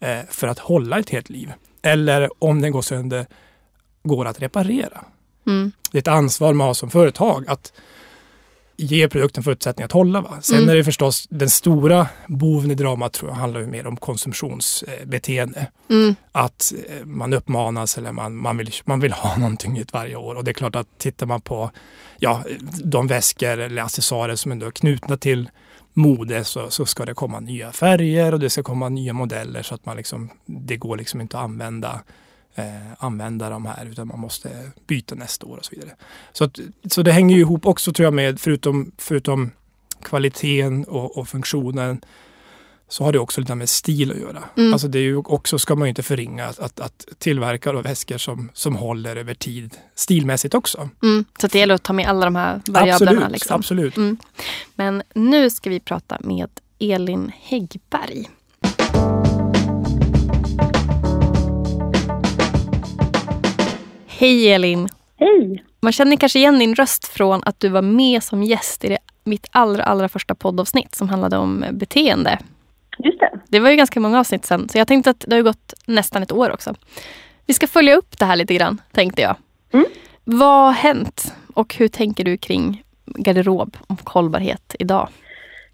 eh, 0.00 0.20
för 0.28 0.48
att 0.48 0.58
hålla 0.58 0.98
ett 0.98 1.10
helt 1.10 1.30
liv. 1.30 1.52
Eller 1.82 2.30
om 2.38 2.60
den 2.60 2.72
går 2.72 2.82
sönder, 2.82 3.26
går 4.02 4.26
att 4.26 4.42
reparera. 4.42 5.04
Mm. 5.46 5.72
Det 5.90 5.98
är 5.98 6.00
ett 6.00 6.08
ansvar 6.08 6.52
man 6.52 6.66
har 6.66 6.74
som 6.74 6.90
företag 6.90 7.44
att 7.48 7.72
ge 8.80 9.08
produkten 9.08 9.42
förutsättningar 9.42 9.86
att 9.86 9.92
hålla. 9.92 10.20
Va? 10.20 10.38
Sen 10.40 10.58
mm. 10.58 10.70
är 10.70 10.74
det 10.74 10.84
förstås 10.84 11.26
den 11.30 11.50
stora 11.50 12.08
boven 12.26 12.70
i 12.70 12.74
dramat 12.74 13.12
tror 13.12 13.30
jag 13.30 13.36
handlar 13.36 13.60
mer 13.60 13.86
om 13.86 13.96
konsumtionsbeteende. 13.96 15.66
Mm. 15.90 16.14
Att 16.32 16.72
eh, 16.88 17.06
man 17.06 17.32
uppmanas 17.32 17.98
eller 17.98 18.12
man, 18.12 18.36
man, 18.36 18.56
vill, 18.56 18.70
man 18.84 19.00
vill 19.00 19.12
ha 19.12 19.36
någonting 19.38 19.72
nytt 19.72 19.92
varje 19.92 20.16
år. 20.16 20.34
Och 20.34 20.44
det 20.44 20.50
är 20.50 20.52
klart 20.52 20.76
att 20.76 20.98
tittar 20.98 21.26
man 21.26 21.40
på 21.40 21.70
ja, 22.18 22.44
de 22.84 23.06
väskor 23.06 23.58
eller 23.58 23.82
accessoarer 23.82 24.36
som 24.36 24.52
ändå 24.52 24.66
är 24.66 24.70
knutna 24.70 25.16
till 25.16 25.50
mode 25.92 26.44
så, 26.44 26.70
så 26.70 26.86
ska 26.86 27.04
det 27.04 27.14
komma 27.14 27.40
nya 27.40 27.72
färger 27.72 28.32
och 28.32 28.40
det 28.40 28.50
ska 28.50 28.62
komma 28.62 28.88
nya 28.88 29.12
modeller 29.12 29.62
så 29.62 29.74
att 29.74 29.86
man 29.86 29.96
liksom, 29.96 30.30
det 30.46 30.76
går 30.76 30.96
liksom 30.96 31.20
inte 31.20 31.38
att 31.38 31.44
använda 31.44 32.00
eh, 32.54 32.64
använda 32.98 33.50
de 33.50 33.66
här 33.66 33.86
utan 33.86 34.08
man 34.08 34.20
måste 34.20 34.70
byta 34.86 35.14
nästa 35.14 35.46
år 35.46 35.56
och 35.56 35.64
så 35.64 35.70
vidare. 35.74 35.90
Så, 36.32 36.44
att, 36.44 36.58
så 36.90 37.02
det 37.02 37.12
hänger 37.12 37.34
ju 37.36 37.40
ihop 37.40 37.66
också 37.66 37.92
tror 37.92 38.04
jag 38.04 38.14
med, 38.14 38.40
förutom, 38.40 38.92
förutom 38.98 39.50
kvaliteten 40.02 40.84
och, 40.84 41.18
och 41.18 41.28
funktionen, 41.28 42.00
så 42.88 43.04
har 43.04 43.12
det 43.12 43.18
också 43.18 43.40
lite 43.40 43.54
med 43.54 43.68
stil 43.68 44.10
att 44.10 44.18
göra. 44.18 44.44
Mm. 44.56 44.72
Alltså 44.72 44.88
det 44.88 44.98
är 44.98 45.02
ju 45.02 45.16
också, 45.16 45.58
ska 45.58 45.74
man 45.74 45.86
ju 45.86 45.88
inte 45.88 46.02
förringa, 46.02 46.46
att, 46.46 46.80
att, 46.80 47.08
tillverka 47.18 47.72
då 47.72 47.82
väskor 47.82 48.18
som, 48.18 48.50
som 48.54 48.76
håller 48.76 49.16
över 49.16 49.34
tid 49.34 49.76
stilmässigt 49.94 50.54
också. 50.54 50.88
Mm. 51.02 51.24
Så 51.40 51.46
det 51.46 51.58
gäller 51.58 51.74
att 51.74 51.82
ta 51.82 51.92
med 51.92 52.08
alla 52.08 52.24
de 52.24 52.36
här 52.36 52.60
variablerna. 52.66 53.12
Absolut. 53.12 53.32
Liksom. 53.32 53.56
absolut. 53.56 53.96
Mm. 53.96 54.16
Men 54.74 55.02
nu 55.14 55.50
ska 55.50 55.70
vi 55.70 55.80
prata 55.80 56.18
med 56.20 56.48
Elin 56.78 57.32
Häggberg. 57.40 58.28
Hej 64.20 64.52
Elin! 64.52 64.88
Hej! 65.16 65.64
Man 65.82 65.92
känner 65.92 66.16
kanske 66.16 66.38
igen 66.38 66.58
din 66.58 66.74
röst 66.74 67.08
från 67.08 67.40
att 67.46 67.60
du 67.60 67.68
var 67.68 67.82
med 67.82 68.22
som 68.22 68.42
gäst 68.42 68.84
i 68.84 68.88
det, 68.88 68.98
mitt 69.24 69.46
allra, 69.52 69.82
allra 69.82 70.08
första 70.08 70.34
poddavsnitt 70.34 70.94
som 70.94 71.08
handlade 71.08 71.36
om 71.36 71.64
beteende. 71.72 72.38
Just 72.98 73.20
det. 73.20 73.30
Det 73.48 73.60
var 73.60 73.70
ju 73.70 73.76
ganska 73.76 74.00
många 74.00 74.20
avsnitt 74.20 74.44
sen, 74.44 74.68
så 74.68 74.78
jag 74.78 74.88
tänkte 74.88 75.10
att 75.10 75.24
det 75.28 75.36
har 75.36 75.42
gått 75.42 75.74
nästan 75.86 76.22
ett 76.22 76.32
år 76.32 76.50
också. 76.50 76.74
Vi 77.46 77.54
ska 77.54 77.66
följa 77.66 77.96
upp 77.96 78.18
det 78.18 78.24
här 78.24 78.36
lite 78.36 78.54
grann, 78.54 78.80
tänkte 78.92 79.22
jag. 79.22 79.36
Mm. 79.72 79.86
Vad 80.24 80.66
har 80.66 80.72
hänt 80.72 81.34
och 81.54 81.74
hur 81.74 81.88
tänker 81.88 82.24
du 82.24 82.36
kring 82.36 82.82
garderob 83.04 83.76
och 83.86 84.10
hållbarhet 84.10 84.76
idag? 84.78 85.08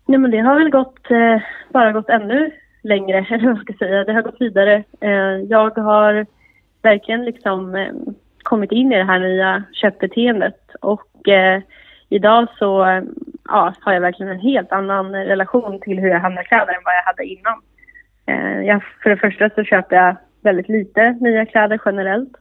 Nej, 0.06 0.18
men 0.18 0.30
det 0.30 0.38
har 0.38 0.58
väl 0.58 0.70
gått, 0.70 1.10
eh, 1.10 1.42
bara 1.72 1.92
gått 1.92 2.08
ännu 2.08 2.50
längre, 2.82 3.18
eller 3.30 3.52
vad 3.52 3.60
ska 3.60 3.72
säga. 3.72 4.04
Det 4.04 4.12
har 4.12 4.22
gått 4.22 4.40
vidare. 4.40 4.84
Eh, 5.00 5.10
jag 5.48 5.70
har 5.70 6.26
verkligen 6.82 7.24
liksom 7.24 7.74
eh, 7.74 7.92
kommit 8.46 8.72
in 8.72 8.92
i 8.92 8.96
det 8.96 9.04
här 9.04 9.18
nya 9.18 9.62
köpbeteendet. 9.72 10.60
Och 10.80 11.28
eh, 11.28 11.62
idag 12.08 12.48
så 12.58 13.02
ja, 13.44 13.74
har 13.80 13.92
jag 13.92 14.00
verkligen 14.00 14.32
en 14.32 14.48
helt 14.50 14.72
annan 14.72 15.12
relation 15.12 15.80
till 15.80 15.98
hur 15.98 16.08
jag 16.08 16.20
handlar 16.20 16.42
kläder 16.42 16.74
än 16.74 16.84
vad 16.84 16.94
jag 16.94 17.02
hade 17.02 17.24
innan. 17.24 17.58
Eh, 18.26 18.66
jag, 18.66 18.84
för 19.02 19.10
det 19.10 19.16
första 19.16 19.50
så 19.50 19.64
köper 19.64 19.96
jag 19.96 20.16
väldigt 20.42 20.68
lite 20.68 21.10
nya 21.10 21.46
kläder 21.46 21.80
generellt. 21.84 22.32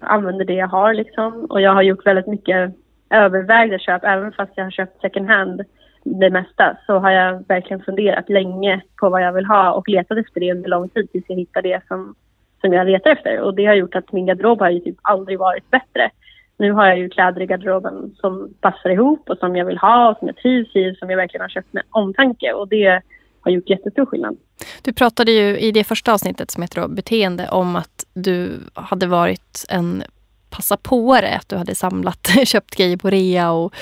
Jag 0.00 0.10
använder 0.10 0.44
det 0.44 0.54
jag 0.54 0.68
har 0.68 0.94
liksom. 0.94 1.44
Och 1.44 1.60
jag 1.60 1.74
har 1.74 1.82
gjort 1.82 2.06
väldigt 2.06 2.26
mycket 2.26 2.74
övervägda 3.10 3.78
köp, 3.78 4.04
även 4.04 4.32
fast 4.32 4.52
jag 4.54 4.64
har 4.64 4.70
köpt 4.70 5.00
second 5.00 5.28
hand 5.28 5.62
det 6.04 6.30
mesta, 6.30 6.76
så 6.86 6.98
har 6.98 7.10
jag 7.10 7.44
verkligen 7.48 7.82
funderat 7.82 8.28
länge 8.28 8.82
på 9.00 9.08
vad 9.08 9.22
jag 9.22 9.32
vill 9.32 9.46
ha 9.46 9.72
och 9.72 9.88
letat 9.88 10.18
efter 10.18 10.40
det 10.40 10.52
under 10.52 10.68
lång 10.68 10.88
tid 10.88 11.10
tills 11.12 11.24
jag 11.28 11.36
hittade 11.36 11.68
det 11.68 11.82
som 11.88 12.14
som 12.62 12.72
jag 12.72 12.86
letar 12.86 13.10
efter. 13.10 13.40
Och 13.40 13.54
det 13.54 13.66
har 13.66 13.74
gjort 13.74 13.94
att 13.94 14.12
min 14.12 14.26
garderob 14.26 14.60
har 14.60 14.70
ju 14.70 14.80
typ 14.80 14.96
aldrig 15.02 15.38
varit 15.38 15.70
bättre. 15.70 16.10
Nu 16.58 16.72
har 16.72 16.86
jag 16.86 16.98
ju 16.98 17.08
kläder 17.08 17.40
i 17.40 17.46
garderoben 17.46 18.14
som 18.20 18.54
passar 18.60 18.90
ihop 18.90 19.30
och 19.30 19.38
som 19.38 19.56
jag 19.56 19.64
vill 19.64 19.78
ha 19.78 20.10
och 20.10 20.18
som 20.18 20.28
jag 20.28 20.36
trivs 20.36 20.76
i, 20.76 20.94
som 20.94 21.10
jag 21.10 21.16
verkligen 21.16 21.42
har 21.42 21.48
köpt 21.48 21.72
med 21.72 21.82
omtanke. 21.90 22.52
Och 22.52 22.68
det 22.68 23.02
har 23.40 23.50
gjort 23.50 23.70
jättestor 23.70 24.06
skillnad. 24.06 24.36
Du 24.82 24.92
pratade 24.92 25.32
ju 25.32 25.58
i 25.58 25.72
det 25.72 25.84
första 25.84 26.12
avsnittet 26.12 26.50
som 26.50 26.62
heter 26.62 26.88
beteende 26.88 27.48
om 27.48 27.76
att 27.76 28.06
du 28.14 28.60
hade 28.74 29.06
varit 29.06 29.64
en 29.68 30.02
passa-påare. 30.50 31.36
Att 31.36 31.48
du 31.48 31.56
hade 31.56 31.74
samlat, 31.74 32.30
köpt 32.44 32.76
grejer 32.76 32.96
på 32.96 33.10
rea 33.10 33.52
och 33.52 33.74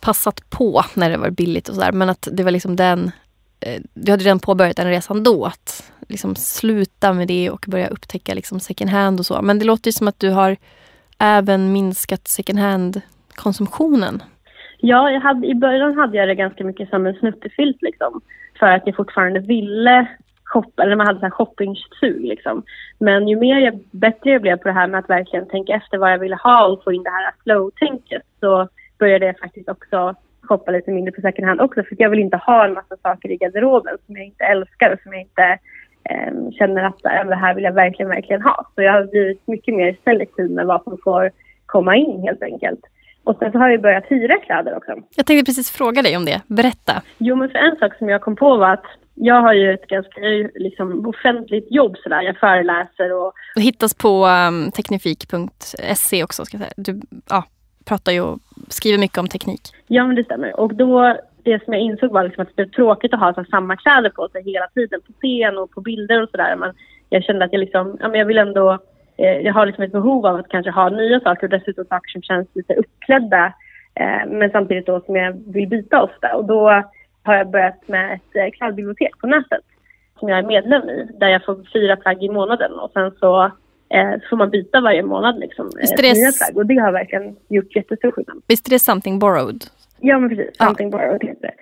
passat 0.00 0.50
på 0.50 0.82
när 0.94 1.10
det 1.10 1.16
var 1.16 1.30
billigt 1.30 1.68
och 1.68 1.74
sådär. 1.74 1.92
Men 1.92 2.10
att 2.10 2.28
det 2.32 2.42
var 2.42 2.50
liksom 2.50 2.76
den 2.76 3.10
eh, 3.60 3.80
du 3.94 4.12
hade 4.12 4.24
redan 4.24 4.38
påbörjat 4.38 4.76
den 4.76 4.88
resan 4.88 5.22
då, 5.22 5.44
att 5.44 5.92
liksom 6.10 6.34
sluta 6.36 7.12
med 7.12 7.28
det 7.28 7.50
och 7.50 7.64
börja 7.68 7.88
upptäcka 7.88 8.34
liksom 8.34 8.60
second 8.60 8.90
hand 8.90 9.20
och 9.20 9.26
så. 9.26 9.42
Men 9.42 9.58
det 9.58 9.64
låter 9.64 9.88
ju 9.88 9.92
som 9.92 10.08
att 10.08 10.20
du 10.20 10.30
har 10.30 10.56
även 11.18 11.72
minskat 11.72 12.28
second 12.28 12.58
hand-konsumtionen. 12.58 14.22
Ja, 14.78 15.10
jag 15.10 15.20
hade, 15.20 15.46
i 15.46 15.54
början 15.54 15.98
hade 15.98 16.16
jag 16.16 16.28
det 16.28 16.34
ganska 16.34 16.64
mycket 16.64 16.90
som 16.90 17.06
en 17.06 17.14
snuttefilt 17.14 17.82
liksom. 17.82 18.20
För 18.58 18.66
att 18.66 18.82
jag 18.86 18.96
fortfarande 18.96 19.40
ville 19.40 20.06
shoppa, 20.44 20.82
eller 20.82 20.96
man 20.96 21.06
hade 21.06 21.20
så 21.20 21.26
här 21.26 22.18
liksom. 22.20 22.62
Men 22.98 23.28
ju 23.28 23.36
mer 23.36 23.58
jag, 23.58 23.80
bättre 23.90 24.30
jag 24.30 24.42
blev 24.42 24.56
på 24.56 24.68
det 24.68 24.74
här 24.74 24.88
med 24.88 24.98
att 24.98 25.10
verkligen 25.10 25.48
tänka 25.48 25.74
efter 25.74 25.98
vad 25.98 26.12
jag 26.12 26.18
ville 26.18 26.36
ha 26.36 26.66
och 26.66 26.84
få 26.84 26.92
in 26.92 27.02
det 27.02 27.10
här 27.10 27.32
flow-tänket 27.44 28.22
så 28.40 28.68
började 28.98 29.26
jag 29.26 29.38
faktiskt 29.38 29.68
också 29.68 30.14
shoppa 30.42 30.70
lite 30.70 30.90
mindre 30.90 31.12
på 31.12 31.20
second 31.20 31.48
hand 31.48 31.60
också 31.60 31.82
för 31.82 31.96
jag 31.98 32.10
vill 32.10 32.18
inte 32.20 32.36
ha 32.36 32.64
en 32.64 32.74
massa 32.74 32.96
saker 33.02 33.30
i 33.30 33.36
garderoben 33.36 33.96
som 34.06 34.16
jag 34.16 34.26
inte 34.26 34.44
älskar 34.44 34.92
och 34.92 35.00
som 35.02 35.12
jag 35.12 35.22
inte 35.22 35.58
eh, 36.04 36.50
känner 36.58 36.82
att 36.84 37.04
äh, 37.04 37.28
det 37.28 37.34
här 37.34 37.54
vill 37.54 37.64
jag 37.64 37.72
verkligen, 37.72 38.08
verkligen 38.08 38.42
ha. 38.42 38.66
Så 38.74 38.82
jag 38.82 38.92
har 38.92 39.04
blivit 39.04 39.46
mycket 39.46 39.74
mer 39.74 39.96
selektiv 40.04 40.50
med 40.50 40.66
vad 40.66 40.82
som 40.82 40.98
får 41.04 41.30
komma 41.66 41.96
in 41.96 42.22
helt 42.22 42.42
enkelt. 42.42 42.80
Och 43.24 43.36
sen 43.38 43.52
så 43.52 43.58
har 43.58 43.68
jag 43.68 43.82
börjat 43.82 44.04
hyra 44.08 44.36
kläder 44.36 44.76
också. 44.76 44.92
Jag 45.16 45.26
tänkte 45.26 45.44
precis 45.44 45.70
fråga 45.70 46.02
dig 46.02 46.16
om 46.16 46.24
det. 46.24 46.40
Berätta. 46.46 47.02
Jo, 47.18 47.36
men 47.36 47.50
för 47.50 47.58
en 47.58 47.76
sak 47.76 47.94
som 47.98 48.08
jag 48.08 48.20
kom 48.20 48.36
på 48.36 48.56
var 48.56 48.72
att 48.72 48.84
jag 49.14 49.42
har 49.42 49.52
ju 49.52 49.74
ett 49.74 49.86
ganska 49.86 50.20
liksom, 50.54 51.06
offentligt 51.06 51.66
jobb 51.70 51.96
sådär. 51.96 52.22
Jag 52.22 52.36
föreläser 52.36 53.12
och... 53.12 53.32
Det 53.54 53.60
hittas 53.60 53.94
på 53.94 54.26
um, 54.26 54.70
teknifik.se 54.72 56.24
också. 56.24 56.44
Ska 56.44 56.56
jag 56.56 56.66
säga. 56.66 56.74
Du 56.76 57.00
ja, 57.28 57.44
pratar 57.84 58.12
ju 58.12 58.20
och 58.20 58.38
skriver 58.68 58.98
mycket 58.98 59.18
om 59.18 59.28
teknik. 59.28 59.60
Ja, 59.86 60.06
men 60.06 60.16
det 60.16 60.24
stämmer. 60.24 60.60
Och 60.60 60.74
då, 60.74 61.16
det 61.44 61.64
som 61.64 61.72
jag 61.72 61.82
insåg 61.82 62.10
var 62.10 62.24
liksom 62.24 62.42
att 62.42 62.48
det 62.48 62.54
blev 62.54 62.70
tråkigt 62.70 63.14
att 63.14 63.20
ha 63.20 63.34
så 63.34 63.44
samma 63.44 63.76
kläder 63.76 64.10
på 64.10 64.28
sig 64.28 64.42
hela 64.42 64.68
tiden 64.74 65.00
på 65.06 65.12
scen 65.12 65.58
och 65.58 65.70
på 65.70 65.80
bilder 65.80 66.22
och 66.22 66.30
sådär. 66.30 66.56
Men 66.56 66.72
jag 67.08 67.24
kände 67.24 67.44
att 67.44 67.52
jag 67.52 67.60
liksom, 67.60 67.96
ja 68.00 68.08
men 68.08 68.18
jag 68.18 68.26
vill 68.26 68.38
ändå, 68.38 68.78
eh, 69.16 69.38
jag 69.38 69.54
har 69.54 69.66
liksom 69.66 69.84
ett 69.84 69.92
behov 69.92 70.26
av 70.26 70.36
att 70.36 70.48
kanske 70.48 70.70
ha 70.70 70.88
nya 70.88 71.20
saker 71.20 71.46
och 71.46 71.50
dessutom 71.50 71.84
saker 71.84 72.10
som 72.10 72.22
känns 72.22 72.48
lite 72.54 72.74
uppklädda. 72.74 73.52
Eh, 73.94 74.26
men 74.28 74.50
samtidigt 74.50 74.86
då 74.86 75.00
som 75.00 75.16
jag 75.16 75.32
vill 75.46 75.68
byta 75.68 76.02
ofta. 76.02 76.36
Och 76.36 76.44
då 76.44 76.82
har 77.22 77.34
jag 77.34 77.50
börjat 77.50 77.88
med 77.88 78.14
ett 78.14 78.36
eh, 78.36 78.50
klädbibliotek 78.58 79.18
på 79.18 79.26
nätet 79.26 79.64
som 80.18 80.28
jag 80.28 80.38
är 80.38 80.42
medlem 80.42 80.88
i. 80.88 81.08
Där 81.20 81.28
jag 81.28 81.44
får 81.44 81.72
fyra 81.72 81.96
plagg 81.96 82.22
i 82.22 82.28
månaden 82.28 82.72
och 82.72 82.90
sen 82.92 83.10
så 83.20 83.44
eh, 83.88 84.14
får 84.30 84.36
man 84.36 84.50
byta 84.50 84.80
varje 84.80 85.02
månad 85.02 85.38
liksom, 85.38 85.66
eh, 85.66 86.02
nya 86.02 86.32
plagg. 86.32 86.56
Och 86.56 86.66
det 86.66 86.76
har 86.76 86.92
verkligen 86.92 87.36
gjort 87.48 87.76
jättestor 87.76 88.10
skillnad. 88.10 88.42
Visst 88.46 88.66
är 88.66 88.70
det 88.70 88.78
Something 88.78 89.18
Borrowed? 89.18 89.64
Ja, 90.00 90.18
men 90.18 90.28
precis. 90.28 90.56
Something 90.56 90.90
ja. 90.90 90.98
Borrowed 90.98 91.28
heter 91.28 91.42
det. 91.42 91.54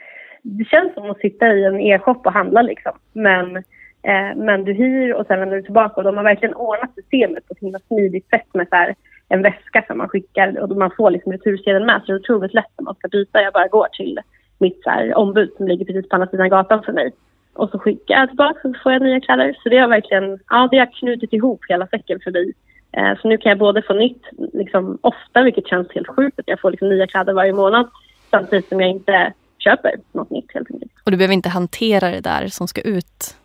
Det 0.42 0.64
känns 0.64 0.94
som 0.94 1.10
att 1.10 1.18
sitta 1.18 1.54
i 1.54 1.64
en 1.64 1.80
e-shop 1.80 2.20
och 2.24 2.32
handla 2.32 2.62
liksom. 2.62 2.92
Men, 3.12 3.56
eh, 4.02 4.36
men 4.36 4.64
du 4.64 4.72
hyr 4.72 5.12
och 5.12 5.26
sen 5.26 5.40
vänder 5.40 5.56
du 5.56 5.62
tillbaka 5.62 5.94
och 5.94 6.04
de 6.04 6.16
har 6.16 6.24
verkligen 6.24 6.54
ordnat 6.54 6.94
systemet 6.94 7.48
på 7.48 7.52
ett 7.52 7.60
himla 7.60 7.78
smidigt 7.78 8.30
sätt 8.30 8.54
med 8.54 8.68
så 8.68 8.76
här, 8.76 8.94
en 9.28 9.42
väska 9.42 9.84
som 9.86 9.98
man 9.98 10.08
skickar 10.08 10.58
och 10.58 10.76
man 10.76 10.90
får 10.96 11.10
liksom 11.10 11.32
retursedeln 11.32 11.86
med. 11.86 12.00
Så 12.00 12.06
det 12.06 12.12
är 12.12 12.20
otroligt 12.20 12.54
lätt 12.54 12.72
när 12.78 12.84
man 12.84 12.94
ska 12.94 13.08
byta. 13.08 13.42
Jag 13.42 13.52
bara 13.52 13.68
går 13.68 13.86
till 13.92 14.18
mitt 14.58 14.82
så 14.82 14.90
här, 14.90 15.18
ombud 15.18 15.50
som 15.56 15.68
ligger 15.68 15.84
precis 15.84 16.08
på 16.08 16.16
andra 16.16 16.28
sidan 16.28 16.48
gatan 16.48 16.82
för 16.82 16.92
mig. 16.92 17.12
Och 17.54 17.70
så 17.70 17.78
skickar 17.78 18.14
jag 18.14 18.28
tillbaka 18.28 18.68
och 18.68 18.74
så 18.74 18.82
får 18.82 18.92
jag 18.92 19.02
nya 19.02 19.20
kläder. 19.20 19.56
Så 19.62 19.68
det 19.68 19.78
har 19.78 19.88
verkligen 19.88 20.38
ja, 20.48 20.68
det 20.70 20.78
har 20.78 20.98
knutit 21.00 21.32
ihop 21.32 21.60
hela 21.68 21.86
säcken 21.86 22.20
för 22.24 22.30
mig. 22.30 22.52
Eh, 22.92 23.18
så 23.22 23.28
nu 23.28 23.38
kan 23.38 23.50
jag 23.50 23.58
både 23.58 23.82
få 23.82 23.94
nytt 23.94 24.22
liksom, 24.52 24.98
ofta, 25.00 25.42
vilket 25.42 25.66
känns 25.66 25.88
helt 25.94 26.08
sjukt 26.08 26.38
att 26.38 26.48
jag 26.48 26.60
får 26.60 26.70
liksom, 26.70 26.88
nya 26.88 27.06
kläder 27.06 27.32
varje 27.32 27.52
månad 27.52 27.88
samtidigt 28.30 28.68
som 28.68 28.80
jag 28.80 28.90
inte 28.90 29.32
köper 29.58 29.94
något 30.12 30.30
nytt 30.30 30.54
helt 30.54 30.70
enkelt. 30.70 30.92
Och 31.04 31.10
du 31.10 31.16
behöver 31.16 31.34
inte 31.34 31.48
hantera 31.48 32.10
det 32.10 32.20
där 32.20 32.48
som 32.48 32.68
ska 32.68 32.80
ut 32.80 33.36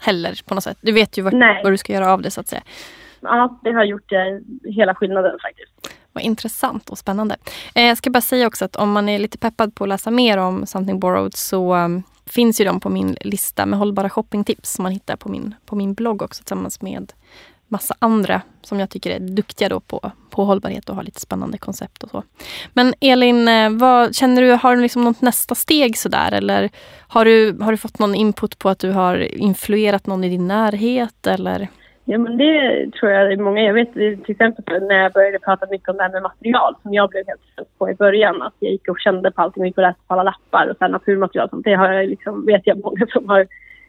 heller 0.00 0.40
på 0.46 0.54
något 0.54 0.64
sätt. 0.64 0.78
Du 0.80 0.92
vet 0.92 1.18
ju 1.18 1.22
vad, 1.22 1.34
vad 1.62 1.72
du 1.72 1.76
ska 1.76 1.92
göra 1.92 2.12
av 2.12 2.22
det 2.22 2.30
så 2.30 2.40
att 2.40 2.48
säga. 2.48 2.62
Ja, 3.20 3.58
det 3.62 3.72
har 3.72 3.84
gjort 3.84 4.12
eh, 4.12 4.18
hela 4.72 4.94
skillnaden 4.94 5.38
faktiskt. 5.42 5.96
Vad 6.12 6.24
intressant 6.24 6.90
och 6.90 6.98
spännande. 6.98 7.36
Eh, 7.74 7.84
jag 7.84 7.98
ska 7.98 8.10
bara 8.10 8.20
säga 8.20 8.46
också 8.46 8.64
att 8.64 8.76
om 8.76 8.92
man 8.92 9.08
är 9.08 9.18
lite 9.18 9.38
peppad 9.38 9.74
på 9.74 9.84
att 9.84 9.88
läsa 9.88 10.10
mer 10.10 10.38
om 10.38 10.66
Something 10.66 11.00
Borrowed 11.00 11.34
så 11.34 11.74
um, 11.74 12.02
finns 12.26 12.60
ju 12.60 12.64
de 12.64 12.80
på 12.80 12.88
min 12.88 13.16
lista 13.20 13.66
med 13.66 13.78
hållbara 13.78 14.10
shoppingtips 14.10 14.72
som 14.72 14.82
man 14.82 14.92
hittar 14.92 15.16
på 15.16 15.28
min, 15.28 15.54
på 15.66 15.76
min 15.76 15.94
blogg 15.94 16.22
också 16.22 16.42
tillsammans 16.42 16.82
med 16.82 17.12
massa 17.68 17.94
andra 17.98 18.40
som 18.62 18.80
jag 18.80 18.90
tycker 18.90 19.10
är 19.10 19.20
duktiga 19.20 19.68
då 19.68 19.80
på, 19.80 20.10
på 20.30 20.44
hållbarhet 20.44 20.88
och 20.88 20.96
har 20.96 21.02
lite 21.02 21.20
spännande 21.20 21.58
koncept 21.58 22.02
och 22.02 22.10
så. 22.10 22.22
Men 22.72 22.94
Elin, 23.00 23.48
eh, 23.48 23.70
vad 23.70 24.14
känner 24.14 24.42
du, 24.42 24.50
har 24.50 24.76
du 24.76 24.82
liksom 24.82 25.04
något 25.04 25.22
nästa 25.22 25.54
steg 25.54 25.96
sådär 25.96 26.32
eller 26.32 26.70
har 27.08 27.24
du, 27.24 27.58
har 27.60 27.70
du 27.70 27.76
fått 27.76 27.98
någon 27.98 28.14
input 28.14 28.58
på 28.58 28.68
att 28.68 28.78
du 28.78 28.90
har 28.90 29.34
influerat 29.34 30.06
någon 30.06 30.24
i 30.24 30.28
din 30.28 30.48
närhet 30.48 31.26
eller? 31.26 31.68
Ja, 32.08 32.18
men 32.18 32.36
det 32.36 32.90
tror 32.92 33.12
jag 33.12 33.32
är 33.32 33.36
många. 33.36 33.62
Jag 33.62 33.74
vet 33.74 33.92
till 33.92 34.30
exempel 34.30 34.82
när 34.82 34.94
jag 34.94 35.12
började 35.12 35.38
prata 35.38 35.66
mycket 35.70 35.88
om 35.88 35.96
det 35.96 36.02
här 36.02 36.12
med 36.12 36.22
material 36.22 36.74
som 36.82 36.94
jag 36.94 37.10
blev 37.10 37.26
helt 37.26 37.40
trött 37.56 37.78
på 37.78 37.90
i 37.90 37.94
början. 37.94 38.42
Att 38.42 38.54
jag 38.58 38.72
gick 38.72 38.88
och 38.88 39.00
kände 39.00 39.30
på 39.30 39.42
allting 39.42 39.60
och 39.60 39.66
gick 39.66 39.78
och 39.78 39.82
läste 39.82 40.00
på 40.06 40.14
alla 40.14 40.22
lappar 40.22 40.66
och 40.66 40.76
sen 40.76 40.90
naturmaterial. 40.90 41.50
Sånt. 41.50 41.64
Det 41.64 41.74
har 41.74 41.92
jag 41.92 42.08
liksom, 42.08 42.46
vet 42.46 42.62
jag 42.64 42.84
många 42.84 43.06
som 43.06 43.28
har 43.28 43.46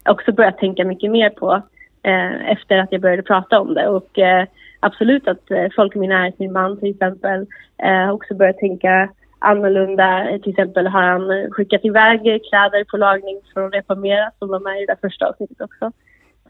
också 0.10 0.32
börjat 0.32 0.58
tänka 0.58 0.86
mycket 0.86 1.12
mer 1.12 1.30
på 1.30 1.62
eh, 2.08 2.52
efter 2.52 2.78
att 2.78 2.92
jag 2.92 3.02
började 3.02 3.24
prata 3.24 3.60
om 3.60 3.74
det. 3.74 3.88
Och 3.88 4.20
eh, 4.20 4.46
absolut 4.80 5.28
att 5.28 5.52
eh, 5.52 5.68
folk 5.76 5.96
i 5.96 6.00
min 6.00 6.10
närhet, 6.10 6.40
min 6.40 6.54
man 6.54 6.80
till 6.80 6.90
exempel, 6.90 7.46
eh, 7.84 8.10
också 8.12 8.36
börjat 8.36 8.58
tänka 8.58 9.10
annorlunda. 9.40 10.40
Till 10.44 10.52
exempel 10.52 10.88
har 10.88 11.04
han 11.04 11.52
skickat 11.52 11.86
iväg 11.86 12.20
kläder 12.50 12.84
på 12.84 12.98
lagning 12.98 13.40
från 13.54 13.72
Reformera 13.72 14.32
som 14.40 14.48
var 14.48 14.60
med 14.60 14.82
i 14.82 14.86
det 14.86 14.98
första 15.02 15.28
avsnittet 15.28 15.62
också. 15.62 15.92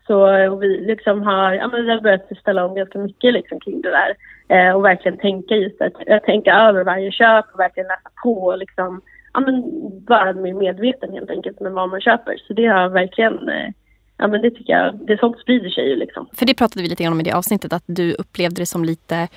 Så 0.08 0.34
eh, 0.34 0.54
och 0.54 0.64
vi 0.64 0.68
liksom 0.68 1.22
har, 1.22 1.54
ja, 1.54 1.68
men 1.68 1.86
vi 1.86 1.92
har 1.92 2.02
börjat 2.02 2.38
ställa 2.42 2.66
om 2.66 2.76
ganska 2.76 3.00
mycket 3.00 3.34
liksom 3.34 3.60
kring 3.60 3.82
det 3.82 3.92
där. 3.92 4.16
Eh, 4.50 4.76
och 4.76 4.86
verkligen 4.86 5.18
tänka 5.18 5.56
just 5.56 5.82
att 5.82 5.94
jag 6.06 6.24
tänker 6.24 6.52
över 6.52 6.84
varje 6.84 7.12
köp 7.12 7.46
och 7.54 7.60
verkligen 7.60 7.88
läsa 7.88 8.10
på 8.24 8.34
och 8.46 8.58
liksom, 8.58 9.02
ja 9.34 9.40
men 9.40 9.64
vara 10.08 10.34
mer 10.34 10.54
medveten 10.54 11.14
helt 11.14 11.30
enkelt 11.30 11.60
med 11.60 11.72
vad 11.72 11.90
man 11.90 12.02
köper. 12.02 12.38
Så 12.48 12.54
det 12.54 12.66
har 12.66 12.90
verkligen 12.90 13.50
eh, 13.50 13.70
Ja 14.18 14.28
men 14.28 14.42
det 14.42 14.52
tycker 14.52 14.74
jag, 14.74 14.96
det 15.08 15.20
sånt 15.20 15.40
sprider 15.40 15.70
sig 15.70 15.90
ju 15.90 15.96
liksom. 15.96 16.28
För 16.34 16.46
det 16.46 16.54
pratade 16.54 16.84
vi 16.84 16.90
lite 16.90 17.04
grann 17.04 17.14
om 17.14 17.20
i 17.20 17.24
det 17.24 17.32
avsnittet, 17.32 17.74
att 17.74 17.84
du 17.86 18.14
upplevde 18.14 18.62
det 18.62 18.66
som 18.66 18.86
lite, 18.86 19.28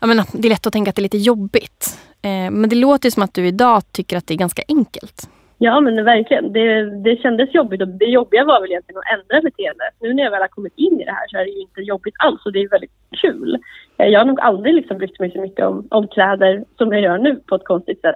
ja 0.00 0.06
men 0.06 0.16
det 0.32 0.48
är 0.48 0.50
lätt 0.50 0.66
att 0.66 0.72
tänka 0.72 0.88
att 0.88 0.96
det 0.96 1.00
är 1.00 1.10
lite 1.10 1.18
jobbigt. 1.18 1.98
Eh, 2.22 2.50
men 2.50 2.68
det 2.68 2.76
låter 2.76 3.06
ju 3.06 3.10
som 3.10 3.22
att 3.22 3.34
du 3.34 3.46
idag 3.46 3.82
tycker 3.92 4.16
att 4.16 4.26
det 4.26 4.34
är 4.34 4.38
ganska 4.38 4.62
enkelt. 4.68 5.28
Ja, 5.58 5.80
men 5.80 6.04
verkligen. 6.04 6.52
Det, 6.52 6.90
det 7.04 7.16
kändes 7.16 7.54
jobbigt 7.54 7.82
och 7.82 7.88
det 7.88 8.04
jobbiga 8.04 8.44
var 8.44 8.60
väl 8.60 8.70
egentligen 8.70 8.98
att 8.98 9.18
ändra 9.18 9.50
beteendet. 9.50 9.94
Nu 10.00 10.14
när 10.14 10.22
jag 10.22 10.30
väl 10.30 10.40
har 10.40 10.48
kommit 10.48 10.72
in 10.76 11.00
i 11.00 11.04
det 11.04 11.12
här 11.12 11.28
så 11.28 11.38
är 11.38 11.44
det 11.44 11.50
ju 11.50 11.60
inte 11.60 11.80
jobbigt 11.80 12.14
alls 12.18 12.46
och 12.46 12.52
det 12.52 12.62
är 12.62 12.68
väldigt 12.68 12.90
kul. 13.22 13.58
Eh, 13.96 14.06
jag 14.06 14.20
har 14.20 14.26
nog 14.26 14.40
aldrig 14.40 14.74
liksom 14.74 14.98
brytt 14.98 15.20
mig 15.20 15.30
så 15.30 15.40
mycket 15.40 15.66
om, 15.66 15.86
om 15.90 16.08
kläder 16.08 16.64
som 16.78 16.92
jag 16.92 17.02
gör 17.02 17.18
nu 17.18 17.36
på 17.36 17.54
ett 17.54 17.64
konstigt 17.64 18.00
sätt. 18.00 18.14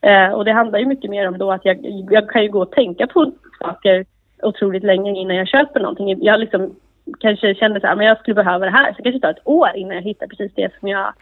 Eh, 0.00 0.28
och 0.28 0.44
det 0.44 0.52
handlar 0.52 0.78
ju 0.78 0.86
mycket 0.86 1.10
mer 1.10 1.28
om 1.28 1.38
då 1.38 1.52
att 1.52 1.64
jag, 1.64 1.78
jag 2.10 2.30
kan 2.30 2.42
ju 2.42 2.48
gå 2.48 2.62
och 2.62 2.72
tänka 2.72 3.06
på 3.06 3.32
saker 3.58 4.04
otroligt 4.42 4.84
länge 4.84 5.20
innan 5.20 5.36
jag 5.36 5.48
köper 5.48 5.80
någonting. 5.80 6.24
Jag 6.24 6.40
liksom 6.40 6.76
kanske 7.20 7.54
känner 7.54 7.80
så 7.80 7.86
här, 7.86 7.96
men 7.96 8.06
jag 8.06 8.18
skulle 8.18 8.34
behöva 8.34 8.64
det 8.64 8.70
här. 8.70 8.92
Så 8.92 8.96
det 8.96 9.02
kanske 9.02 9.20
tar 9.20 9.30
ett 9.30 9.48
år 9.48 9.70
innan 9.74 9.96
jag 9.96 10.02
hittar 10.02 10.26
precis 10.26 10.52
det 10.54 10.72
som 10.80 10.88
jag 10.88 11.12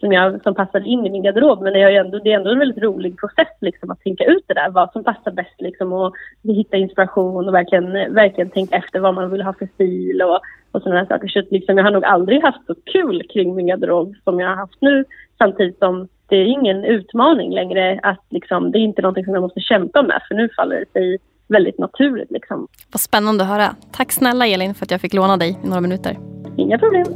som, 0.00 0.12
jag, 0.12 0.42
som 0.42 0.54
passade 0.54 0.88
in 0.88 1.06
i 1.06 1.10
min 1.10 1.22
garderob. 1.22 1.62
Men 1.62 1.72
det 1.72 1.80
är, 1.80 2.04
ändå, 2.04 2.18
det 2.18 2.32
är 2.32 2.36
ändå 2.36 2.50
en 2.50 2.58
väldigt 2.58 2.82
rolig 2.82 3.20
process 3.20 3.48
liksom, 3.60 3.90
att 3.90 4.00
tänka 4.00 4.24
ut 4.24 4.44
det 4.46 4.54
där, 4.54 4.70
vad 4.70 4.92
som 4.92 5.04
passar 5.04 5.30
bäst 5.30 5.54
liksom, 5.58 5.92
och 5.92 6.14
hitta 6.42 6.76
inspiration 6.76 7.48
och 7.48 7.54
verkligen, 7.54 8.14
verkligen 8.14 8.50
tänka 8.50 8.76
efter 8.76 9.00
vad 9.00 9.14
man 9.14 9.30
vill 9.30 9.42
ha 9.42 9.52
för 9.52 9.68
stil 9.74 10.22
och, 10.22 10.40
och 10.72 10.82
sådana 10.82 11.06
saker. 11.06 11.28
Så 11.28 11.42
liksom, 11.50 11.78
jag 11.78 11.84
har 11.84 11.90
nog 11.90 12.04
aldrig 12.04 12.42
haft 12.42 12.66
så 12.66 12.74
kul 12.92 13.22
kring 13.32 13.54
min 13.54 13.66
garderob 13.66 14.14
som 14.24 14.40
jag 14.40 14.48
har 14.48 14.56
haft 14.56 14.80
nu. 14.80 15.04
Samtidigt 15.38 15.78
som 15.78 16.08
det 16.28 16.36
är 16.36 16.44
ingen 16.44 16.84
utmaning 16.84 17.54
längre. 17.54 18.00
att 18.02 18.24
liksom, 18.30 18.72
Det 18.72 18.78
är 18.78 18.80
inte 18.80 19.02
någonting 19.02 19.24
som 19.24 19.34
jag 19.34 19.42
måste 19.42 19.60
kämpa 19.60 20.02
med 20.02 20.22
för 20.28 20.34
nu 20.34 20.48
faller 20.56 20.76
det 20.76 20.92
sig 20.92 21.18
väldigt 21.48 21.78
naturligt. 21.78 22.30
Liksom. 22.30 22.68
Vad 22.92 23.00
spännande 23.00 23.44
att 23.44 23.50
höra. 23.50 23.76
Tack 23.92 24.12
snälla 24.12 24.46
Elin 24.46 24.74
för 24.74 24.84
att 24.86 24.90
jag 24.90 25.00
fick 25.00 25.14
låna 25.14 25.36
dig 25.36 25.58
i 25.64 25.66
några 25.66 25.80
minuter. 25.80 26.18
Inga 26.56 26.78
problem. 26.78 27.06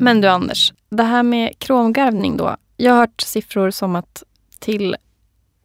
Men 0.00 0.20
du 0.20 0.28
Anders, 0.28 0.72
det 0.88 1.02
här 1.02 1.22
med 1.22 1.58
kromgarvning 1.58 2.36
då. 2.36 2.56
Jag 2.76 2.92
har 2.92 2.98
hört 2.98 3.20
siffror 3.20 3.70
som 3.70 3.96
att 3.96 4.22
till 4.58 4.96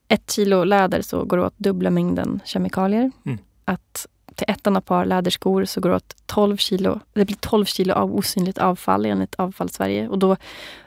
ett 0.08 0.32
kilo 0.32 0.64
läder 0.64 1.02
så 1.02 1.24
går 1.24 1.38
det 1.38 1.46
åt 1.46 1.58
dubbla 1.58 1.90
mängden 1.90 2.40
kemikalier. 2.46 3.12
Mm. 3.26 3.38
Att 3.66 4.08
till 4.36 4.46
ett 4.48 4.68
annat 4.68 4.86
par 4.86 5.06
läderskor 5.06 5.66
så 5.66 5.82
går 5.82 5.90
det 5.90 5.96
åt 5.96 6.16
12 6.26 6.58
kilo. 6.58 7.00
Det 7.14 7.26
blir 7.26 7.36
12 7.36 7.66
kilo 7.66 7.94
av 7.94 8.16
osynligt 8.16 8.58
avfall 8.58 9.06
enligt 9.06 9.36
Avfall 9.36 9.70
Sverige. 9.70 10.08
Och 10.08 10.20
då 10.20 10.38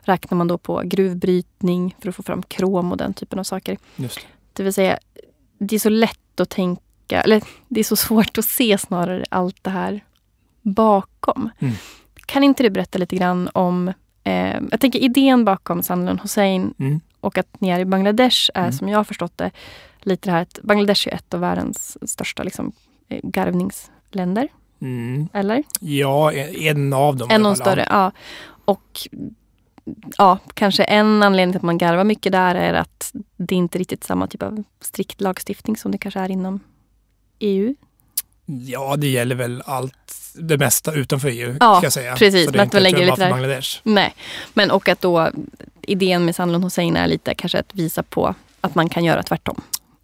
räknar 0.01 0.39
man 0.39 0.49
då 0.49 0.59
på 0.59 0.83
gruvbrytning 0.85 1.97
för 2.01 2.09
att 2.09 2.15
få 2.15 2.23
fram 2.23 2.43
krom 2.43 2.93
och 2.93 2.99
den 2.99 3.15
typen 3.15 3.39
av 3.39 3.45
saker. 3.45 3.79
Just 3.97 4.17
det. 4.17 4.27
det 4.53 4.63
vill 4.63 4.73
säga, 4.73 4.99
det 5.59 5.75
är 5.75 5.81
så 5.81 5.89
lätt 5.89 6.41
att 6.41 6.51
tänka, 6.51 7.23
eller 7.23 7.43
det 7.69 7.81
är 7.81 7.85
så 7.85 7.97
svårt 7.97 8.39
att 8.39 8.45
se 8.45 8.79
snarare 8.79 9.25
allt 9.29 9.65
det 9.65 9.71
här 9.71 10.05
bakom. 10.63 11.51
Mm. 11.59 11.75
Kan 12.27 12.45
inte 12.45 12.63
du 12.63 12.71
berätta 12.71 12.99
lite 12.99 13.17
grann 13.17 13.49
om 13.53 13.93
eh, 14.25 14.61
jag 14.71 14.81
tänker 14.81 14.99
idén 14.99 15.45
bakom 15.45 15.83
Sanlun 15.83 16.19
Hussein 16.19 16.75
mm. 16.79 17.01
och 17.21 17.39
att 17.39 17.61
ni 17.61 17.69
är 17.69 17.81
i 17.81 17.85
Bangladesh 17.85 18.51
är 18.55 18.61
mm. 18.61 18.73
som 18.73 18.89
jag 18.89 18.99
har 18.99 19.05
förstått 19.05 19.39
det 19.39 19.51
lite 20.01 20.29
det 20.29 20.33
här 20.33 20.43
att 20.43 20.59
Bangladesh 20.63 21.09
är 21.09 21.15
ett 21.15 21.35
av 21.35 21.41
världens 21.41 22.11
största 22.11 22.43
liksom, 22.43 22.73
garvningsländer. 23.23 24.49
Mm. 24.81 25.29
Eller? 25.33 25.63
Ja, 25.81 26.33
en 26.33 26.93
av 26.93 27.17
dem. 27.17 27.31
En 27.31 27.47
av 27.47 27.53
de 27.53 27.57
större, 27.57 27.87
ja. 27.91 28.13
Och 28.65 29.09
ja, 30.19 30.39
kanske 30.55 30.85
en 30.85 31.23
anledning 31.23 31.53
till 31.53 31.59
att 31.59 31.63
man 31.63 31.79
garvar 31.79 32.05
mycket 32.05 32.33
där 32.33 32.55
är 32.55 32.75
att 32.75 33.13
det 33.37 33.55
inte 33.55 33.77
är 33.77 33.79
riktigt 33.79 34.05
samma 34.05 34.27
typ 34.27 34.43
av 34.43 34.65
strikt 34.81 35.21
lagstiftning 35.21 35.77
som 35.77 35.93
det 35.93 35.99
kanske 35.99 36.21
är 36.21 36.31
inom 36.31 36.61
EU. 37.39 37.75
Ja, 38.47 38.97
det 38.97 39.07
gäller 39.07 39.35
väl 39.35 39.63
allt 39.67 40.33
det 40.35 40.59
mesta 40.59 40.93
utanför 40.93 41.29
EU. 41.29 41.57
Ja, 41.61 41.77
ska 41.77 41.87
jag 41.87 41.93
säga. 41.93 42.17
precis. 42.17 42.45
Så 42.45 42.51
det 42.51 42.59
är 42.59 42.63
inte 42.63 42.81
lägger 42.81 43.07
lite 43.07 43.17
där. 43.17 43.31
Bangladesh. 43.31 43.81
Nej, 43.83 44.15
men 44.55 44.71
och 44.71 44.89
att 44.89 45.01
då 45.01 45.31
idén 45.83 46.25
med 46.25 46.37
Sanlun 46.37 46.63
Hussein 46.63 46.97
är 46.97 47.07
lite 47.07 47.35
kanske 47.35 47.59
att 47.59 47.75
visa 47.75 48.03
på 48.03 48.35
att 48.61 48.75
man 48.75 48.89
kan 48.89 49.05
göra 49.05 49.23
tvärtom. 49.23 49.61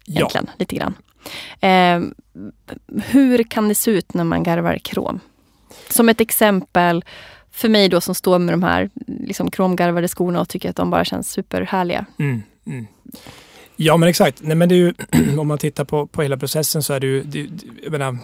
Egentligen, 0.07 0.45
ja. 0.47 0.53
lite 0.57 0.75
grann. 0.75 0.93
Eh, 1.59 1.99
hur 3.05 3.43
kan 3.43 3.67
det 3.67 3.75
se 3.75 3.91
ut 3.91 4.13
när 4.13 4.23
man 4.23 4.43
garvar 4.43 4.77
krom? 4.77 5.19
Som 5.89 6.09
ett 6.09 6.21
exempel 6.21 7.05
för 7.51 7.69
mig 7.69 7.89
då 7.89 8.01
som 8.01 8.15
står 8.15 8.39
med 8.39 8.53
de 8.53 8.63
här 8.63 8.89
liksom 9.05 9.51
kromgarvade 9.51 10.07
skorna 10.07 10.41
och 10.41 10.49
tycker 10.49 10.69
att 10.69 10.75
de 10.75 10.89
bara 10.89 11.05
känns 11.05 11.31
superhärliga. 11.31 12.05
Mm, 12.19 12.41
mm. 12.65 12.87
Ja 13.75 13.97
men 13.97 14.09
exakt. 14.09 14.41
Nej, 14.41 14.55
men 14.55 14.69
det 14.69 14.75
är 14.75 14.77
ju, 14.77 14.93
om 15.37 15.47
man 15.47 15.57
tittar 15.57 15.85
på, 15.85 16.07
på 16.07 16.21
hela 16.21 16.37
processen 16.37 16.83
så 16.83 16.93
är 16.93 16.99
det 16.99 17.07
ju, 17.07 17.23
det, 17.23 17.47
jag 17.83 17.91
menar, 17.91 18.17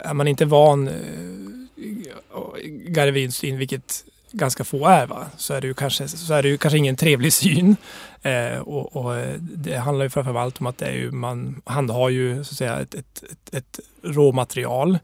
är 0.00 0.14
man 0.14 0.28
inte 0.28 0.44
van 0.44 0.88
eh, 0.88 0.94
äh, 0.94 2.68
garvinstyn, 2.68 3.58
vilket 3.58 4.04
ganska 4.32 4.64
få 4.64 4.86
är, 4.86 5.06
va? 5.06 5.26
Så, 5.36 5.54
är 5.54 5.60
det 5.60 5.66
ju 5.66 5.74
kanske, 5.74 6.08
så 6.08 6.34
är 6.34 6.42
det 6.42 6.48
ju 6.48 6.58
kanske 6.58 6.78
ingen 6.78 6.96
trevlig 6.96 7.32
syn. 7.32 7.76
Eh, 8.22 8.58
och, 8.58 8.96
och, 8.96 9.16
eh, 9.16 9.34
det 9.40 9.76
handlar 9.76 10.04
ju 10.04 10.10
framförallt 10.10 10.60
om 10.60 10.66
att 10.66 10.78
det 10.78 10.86
är 10.86 10.92
ju, 10.92 11.10
man 11.10 11.62
handhar 11.64 12.08
ju 12.08 12.44
så 12.44 12.52
att 12.52 12.58
säga, 12.58 12.80
ett, 12.80 12.94
ett, 12.94 13.22
ett, 13.22 13.54
ett 13.54 13.80
råmaterial 14.02 14.98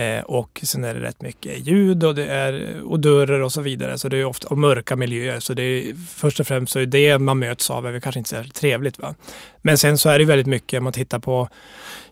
Eh, 0.00 0.20
och 0.20 0.60
sen 0.62 0.84
är 0.84 0.94
det 0.94 1.00
rätt 1.00 1.22
mycket 1.22 1.66
ljud 1.66 2.04
och 2.04 2.14
det 2.14 2.26
är 2.26 2.82
odörer 2.82 3.40
och 3.40 3.52
så 3.52 3.60
vidare. 3.60 3.98
Så 3.98 4.08
det 4.08 4.16
är 4.16 4.24
ofta 4.24 4.48
och 4.48 4.58
mörka 4.58 4.96
miljöer. 4.96 5.40
Så 5.40 5.54
det 5.54 5.62
är, 5.62 5.94
först 5.94 6.40
och 6.40 6.46
främst 6.46 6.72
så 6.72 6.78
är 6.78 6.86
det 6.86 7.18
man 7.18 7.38
möts 7.38 7.70
av 7.70 7.86
är 7.86 8.00
kanske 8.00 8.18
inte 8.18 8.44
så 8.44 8.50
trevligt. 8.50 8.98
Va? 8.98 9.14
Men 9.62 9.78
sen 9.78 9.98
så 9.98 10.08
är 10.08 10.18
det 10.18 10.24
väldigt 10.24 10.46
mycket 10.46 10.78
om 10.78 10.84
man 10.84 10.92
tittar 10.92 11.18
på 11.18 11.48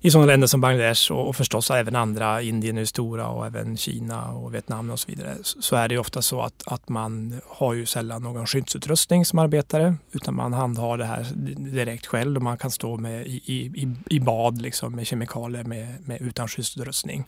i 0.00 0.10
sådana 0.10 0.26
länder 0.26 0.46
som 0.46 0.60
Bangladesh 0.60 1.12
och, 1.12 1.28
och 1.28 1.36
förstås 1.36 1.70
även 1.70 1.96
andra, 1.96 2.42
Indien 2.42 2.78
är 2.78 2.84
stora 2.84 3.28
och 3.28 3.46
även 3.46 3.76
Kina 3.76 4.28
och 4.28 4.54
Vietnam 4.54 4.90
och 4.90 5.00
så 5.00 5.10
vidare, 5.10 5.34
så 5.42 5.76
är 5.76 5.88
det 5.88 5.98
ofta 5.98 6.22
så 6.22 6.40
att, 6.40 6.62
att 6.66 6.88
man 6.88 7.40
har 7.46 7.74
ju 7.74 7.86
sällan 7.86 8.22
någon 8.22 8.46
skyddsutrustning 8.46 9.24
som 9.24 9.38
arbetare 9.38 9.94
utan 10.12 10.34
man 10.34 10.47
man 10.50 10.60
handhar 10.60 10.98
det 10.98 11.04
här 11.04 11.26
direkt 11.72 12.06
själv 12.06 12.36
och 12.36 12.42
man 12.42 12.58
kan 12.58 12.70
stå 12.70 12.96
med 12.96 13.26
i, 13.26 13.42
i, 13.46 13.94
i 14.10 14.20
bad 14.20 14.62
liksom, 14.62 14.92
med 14.92 15.06
kemikalier 15.06 15.64
med, 15.64 16.08
med, 16.08 16.20
utan 16.20 16.48
skyddsutrustning. 16.48 17.24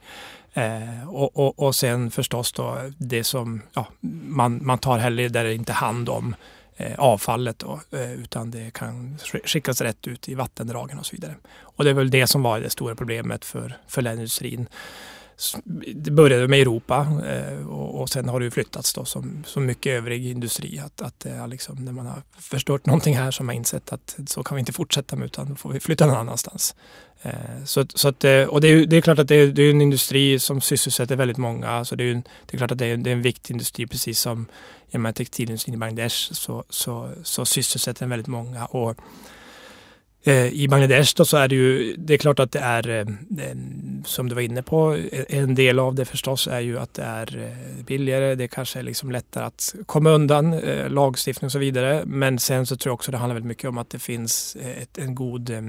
Eh, 0.53 1.09
och, 1.09 1.37
och, 1.37 1.59
och 1.59 1.75
sen 1.75 2.11
förstås 2.11 2.53
då 2.53 2.79
det 2.99 3.25
som 3.25 3.63
ja, 3.75 3.87
man, 4.27 4.67
man 4.67 4.79
tar 4.79 4.99
heller 4.99 5.29
där 5.29 5.45
det 5.45 5.55
inte 5.55 5.73
hand 5.73 6.09
om 6.09 6.35
Eh, 6.81 6.99
avfallet 6.99 7.59
då, 7.59 7.81
eh, 7.91 8.13
utan 8.13 8.51
det 8.51 8.73
kan 8.73 9.19
skickas 9.45 9.81
rätt 9.81 10.07
ut 10.07 10.29
i 10.29 10.35
vattendragen 10.35 10.99
och 10.99 11.07
så 11.07 11.17
vidare. 11.17 11.35
Och 11.61 11.85
det 11.85 11.91
är 11.91 11.95
väl 11.95 12.11
det 12.11 12.27
som 12.27 12.43
var 12.43 12.61
det 12.61 12.71
stora 12.71 12.95
problemet 12.95 13.45
för, 13.45 13.77
för 13.87 14.13
industrin. 14.13 14.69
Det 15.95 16.11
började 16.11 16.49
med 16.49 16.61
Europa 16.61 17.07
eh, 17.27 17.69
och, 17.69 18.01
och 18.01 18.09
sen 18.09 18.29
har 18.29 18.41
det 18.41 18.51
flyttats 18.51 18.93
då 18.93 19.05
som, 19.05 19.45
som 19.47 19.67
mycket 19.67 19.91
övrig 19.91 20.27
industri. 20.27 20.79
Att, 20.79 21.03
att 21.03 21.21
det 21.21 21.31
är 21.31 21.47
liksom, 21.47 21.85
när 21.85 21.93
man 21.93 22.07
har 22.07 22.23
förstört 22.39 22.87
någonting 22.87 23.17
här 23.17 23.31
som 23.31 23.49
har 23.49 23.55
insett 23.55 23.93
att 23.93 24.19
så 24.27 24.43
kan 24.43 24.57
vi 24.57 24.61
inte 24.61 24.73
fortsätta 24.73 25.17
med 25.17 25.27
utan 25.27 25.49
då 25.49 25.55
får 25.55 25.73
vi 25.73 25.81
flytta 25.81 26.07
någon 26.07 26.17
annanstans. 26.17 26.75
Så, 27.65 27.87
så 27.95 28.09
att, 28.09 28.25
eh, 28.25 28.43
och 28.43 28.61
det 28.61 28.69
är, 28.69 28.87
det 28.87 28.97
är 28.97 29.01
klart 29.01 29.19
att 29.19 29.29
det 29.29 29.35
är, 29.35 29.47
det 29.47 29.63
är 29.63 29.71
en 29.71 29.81
industri 29.81 30.39
som 30.39 30.61
sysselsätter 30.61 31.17
väldigt 31.17 31.37
många. 31.37 31.85
Så 31.85 31.95
det 31.97 32.05
är, 32.05 32.15
det 32.15 32.55
är 32.55 32.57
klart 32.57 32.71
att 32.71 32.79
det 32.79 32.87
är, 32.87 32.97
det 32.97 33.11
är 33.11 33.15
en 33.15 33.23
viktig 33.23 33.55
industri 33.55 33.87
precis 33.87 34.21
som 34.21 34.47
i 34.91 35.13
textilindustrin 35.13 35.75
i 35.75 35.79
Bangladesh 35.79 36.33
så, 36.33 36.65
så, 36.69 37.11
så 37.23 37.45
sysselsätter 37.45 38.01
den 38.01 38.11
väldigt 38.11 38.27
många. 38.27 38.67
Och, 38.67 38.97
eh, 40.23 40.47
I 40.47 40.69
Bangladesh 40.69 41.15
då 41.17 41.25
så 41.25 41.37
är 41.37 41.49
det 41.49 41.55
ju, 41.55 41.97
det 41.99 42.15
är 42.15 42.19
klart 42.19 42.39
att 42.39 42.53
det 42.53 42.59
är, 42.59 43.07
som 44.05 44.29
du 44.29 44.35
var 44.35 44.43
inne 44.43 44.63
på, 44.63 44.97
e-, 44.97 45.25
en 45.29 45.55
del 45.55 45.79
av 45.79 45.95
det 45.95 46.05
förstås 46.05 46.47
är 46.47 46.61
ju 46.61 46.79
att 46.79 46.95
det 46.95 47.03
är 47.03 47.39
eh, 47.39 47.85
billigare, 47.85 48.35
det 48.35 48.49
kanske 48.49 48.79
är 48.79 48.83
liksom 48.83 49.11
lättare 49.11 49.45
att 49.45 49.75
komma 49.87 50.11
undan 50.11 50.55
eh, 50.55 50.91
lagstiftning 50.91 51.47
och 51.47 51.53
så 51.53 51.59
vidare. 51.59 52.03
Men 52.07 52.39
sen 52.39 52.67
så 52.67 52.77
tror 52.77 52.91
jag 52.91 52.95
också 52.95 53.13
det 53.13 53.19
handlar 53.19 53.35
väldigt 53.35 53.49
mycket 53.49 53.69
om 53.69 53.79
att 53.79 53.91
det 53.91 53.99
finns 53.99 54.57
eh, 54.57 54.83
ett, 54.83 54.99
en 54.99 55.15
god 55.15 55.51
eh, 55.51 55.65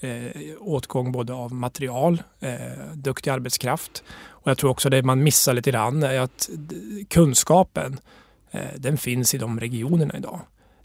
eh, 0.00 0.30
åtgång 0.60 1.12
både 1.12 1.32
av 1.32 1.54
material, 1.54 2.22
eh, 2.40 2.56
duktig 2.94 3.30
arbetskraft 3.30 4.04
och 4.28 4.50
jag 4.50 4.58
tror 4.58 4.70
också 4.70 4.90
det 4.90 5.02
man 5.02 5.22
missar 5.22 5.54
lite 5.54 5.70
grann 5.70 6.02
är 6.02 6.20
att 6.20 6.48
kunskapen 7.08 7.98
Eh, 8.56 8.74
den 8.76 8.98
finns 8.98 9.34
i 9.34 9.38
de 9.38 9.60
regionerna 9.60 10.14
idag. 10.16 10.40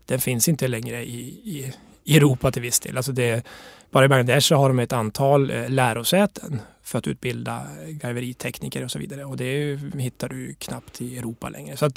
Den 0.06 0.20
finns 0.20 0.48
inte 0.48 0.68
längre 0.68 1.06
i, 1.06 1.20
i, 1.30 1.74
i 2.04 2.18
Europa 2.18 2.52
till 2.52 2.62
viss 2.62 2.80
del. 2.80 2.98
Alltså 2.98 3.12
det, 3.12 3.46
bara 3.92 4.06
i 4.06 4.08
Bangladesh 4.08 4.48
så 4.48 4.56
har 4.56 4.70
de 4.70 4.80
ett 4.80 4.94
antal 4.94 5.52
eh, 5.52 5.70
lärosäten 5.70 6.62
för 6.84 7.00
att 7.00 7.08
utbilda 7.08 7.68
garveritekniker 7.88 8.84
och 8.84 8.92
så 8.92 9.00
vidare. 9.00 9.26
Och 9.26 9.38
det 9.38 9.80
hittar 9.98 10.30
du 10.30 10.56
knappt 10.60 11.02
i 11.02 11.18
Europa 11.18 11.50
längre. 11.50 11.78
Så 11.78 11.90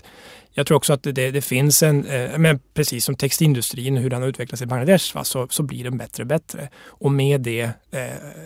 jag 0.53 0.67
tror 0.67 0.77
också 0.77 0.93
att 0.93 1.03
det, 1.03 1.31
det 1.31 1.43
finns 1.43 1.83
en, 1.83 2.07
eh, 2.07 2.39
men 2.39 2.61
precis 2.75 3.05
som 3.05 3.17
textilindustrin, 3.17 3.97
hur 3.97 4.11
den 4.11 4.23
har 4.23 4.29
utvecklats 4.29 4.63
i 4.63 4.67
Bangladesh, 4.67 5.15
va, 5.15 5.25
så, 5.25 5.49
så 5.49 5.63
blir 5.63 5.85
den 5.85 5.99
bättre 5.99 6.23
och 6.23 6.27
bättre. 6.27 6.69
Och 6.87 7.13
med 7.13 7.41
det 7.41 7.71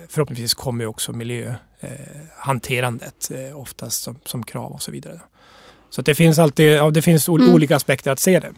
förhoppningsvis 0.08 0.54
kommer 0.54 0.86
också 0.86 1.12
miljöhanterandet 1.12 3.30
oftast 3.54 4.02
som, 4.02 4.18
som 4.24 4.42
krav 4.42 4.72
och 4.72 4.82
så 4.82 4.90
vidare. 4.90 5.20
Så 5.90 6.02
det 6.02 6.14
finns 6.14 6.38
alltid 6.38 6.72
ja, 6.72 6.90
det 6.90 7.02
finns 7.02 7.28
mm. 7.28 7.54
olika 7.54 7.76
aspekter 7.76 8.10
att 8.10 8.18
se 8.18 8.40
det. 8.40 8.52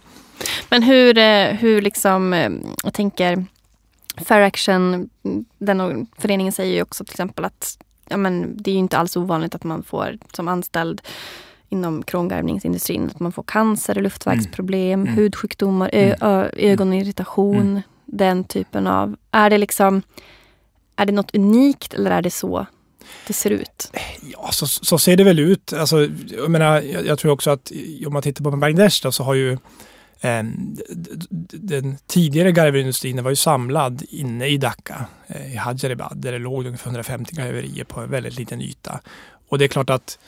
Men 0.69 0.83
hur, 0.83 1.19
eh, 1.19 1.47
hur 1.47 1.83
liksom, 1.83 2.33
eh, 2.33 2.51
jag 2.85 2.95
tänker 2.95 3.45
Fair 4.17 4.41
Action, 4.43 5.11
den 5.59 6.07
föreningen 6.19 6.53
säger 6.53 6.75
ju 6.75 6.83
också 6.83 7.05
till 7.05 7.13
exempel 7.13 7.45
att 7.45 7.79
ja, 8.09 8.17
men 8.17 8.57
det 8.57 8.71
är 8.71 8.75
inte 8.75 8.99
alls 8.99 9.17
ovanligt 9.17 9.55
att 9.55 9.65
man 9.65 9.83
får 9.83 10.19
som 10.33 10.49
anställd 10.49 11.03
inom 11.69 12.03
krongarvningsindustrin 12.03 13.11
att 13.15 13.21
man 13.21 13.33
får 13.33 13.43
cancer, 13.43 13.95
luftvägsproblem, 13.95 15.01
mm. 15.03 15.15
hudsjukdomar, 15.15 15.91
ö, 15.93 16.05
mm. 16.05 16.19
ö, 16.21 16.51
ögonirritation, 16.57 17.57
mm. 17.57 17.83
den 18.07 18.45
typen 18.45 18.87
av... 18.87 19.17
Är 19.31 19.51
det 19.51 19.59
liksom 19.59 20.03
är 21.01 21.07
det 21.07 21.13
något 21.13 21.35
unikt 21.35 21.95
eller 21.95 22.11
är 22.11 22.23
det 22.23 22.31
så 22.31 22.67
det 23.27 23.33
ser 23.33 23.51
ut? 23.51 23.93
Ja, 24.33 24.49
så, 24.53 24.67
så 24.67 24.99
ser 24.99 25.17
det 25.17 25.25
väl 25.25 25.39
ut. 25.39 25.73
Alltså, 25.73 26.09
jag, 26.29 26.51
menar, 26.51 26.81
jag, 26.81 27.07
jag 27.07 27.19
tror 27.19 27.33
också 27.33 27.51
att 27.51 27.73
om 28.07 28.13
man 28.13 28.23
tittar 28.23 28.45
på 28.45 28.51
Bangladesh 28.51 29.03
då, 29.03 29.13
så 29.13 29.25
har 29.25 29.35
ju 29.35 29.53
eh, 29.53 29.59
den 30.21 31.97
tidigare 32.07 32.53
garveriindustrin 32.53 33.23
var 33.23 33.31
ju 33.31 33.37
samlad 33.37 34.03
inne 34.09 34.47
i 34.47 34.57
Dhaka, 34.57 35.07
eh, 35.27 35.55
i 35.55 35.57
Hajaribad, 35.57 36.17
där 36.17 36.33
det 36.33 36.39
låg 36.39 36.67
ungefär 36.67 36.87
150 36.87 37.35
garverier 37.35 37.85
på 37.85 38.01
en 38.01 38.11
väldigt 38.11 38.39
liten 38.39 38.61
yta. 38.61 39.01
Och 39.49 39.59
det 39.59 39.65
är 39.65 39.69
klart 39.69 39.91
att 39.91 40.19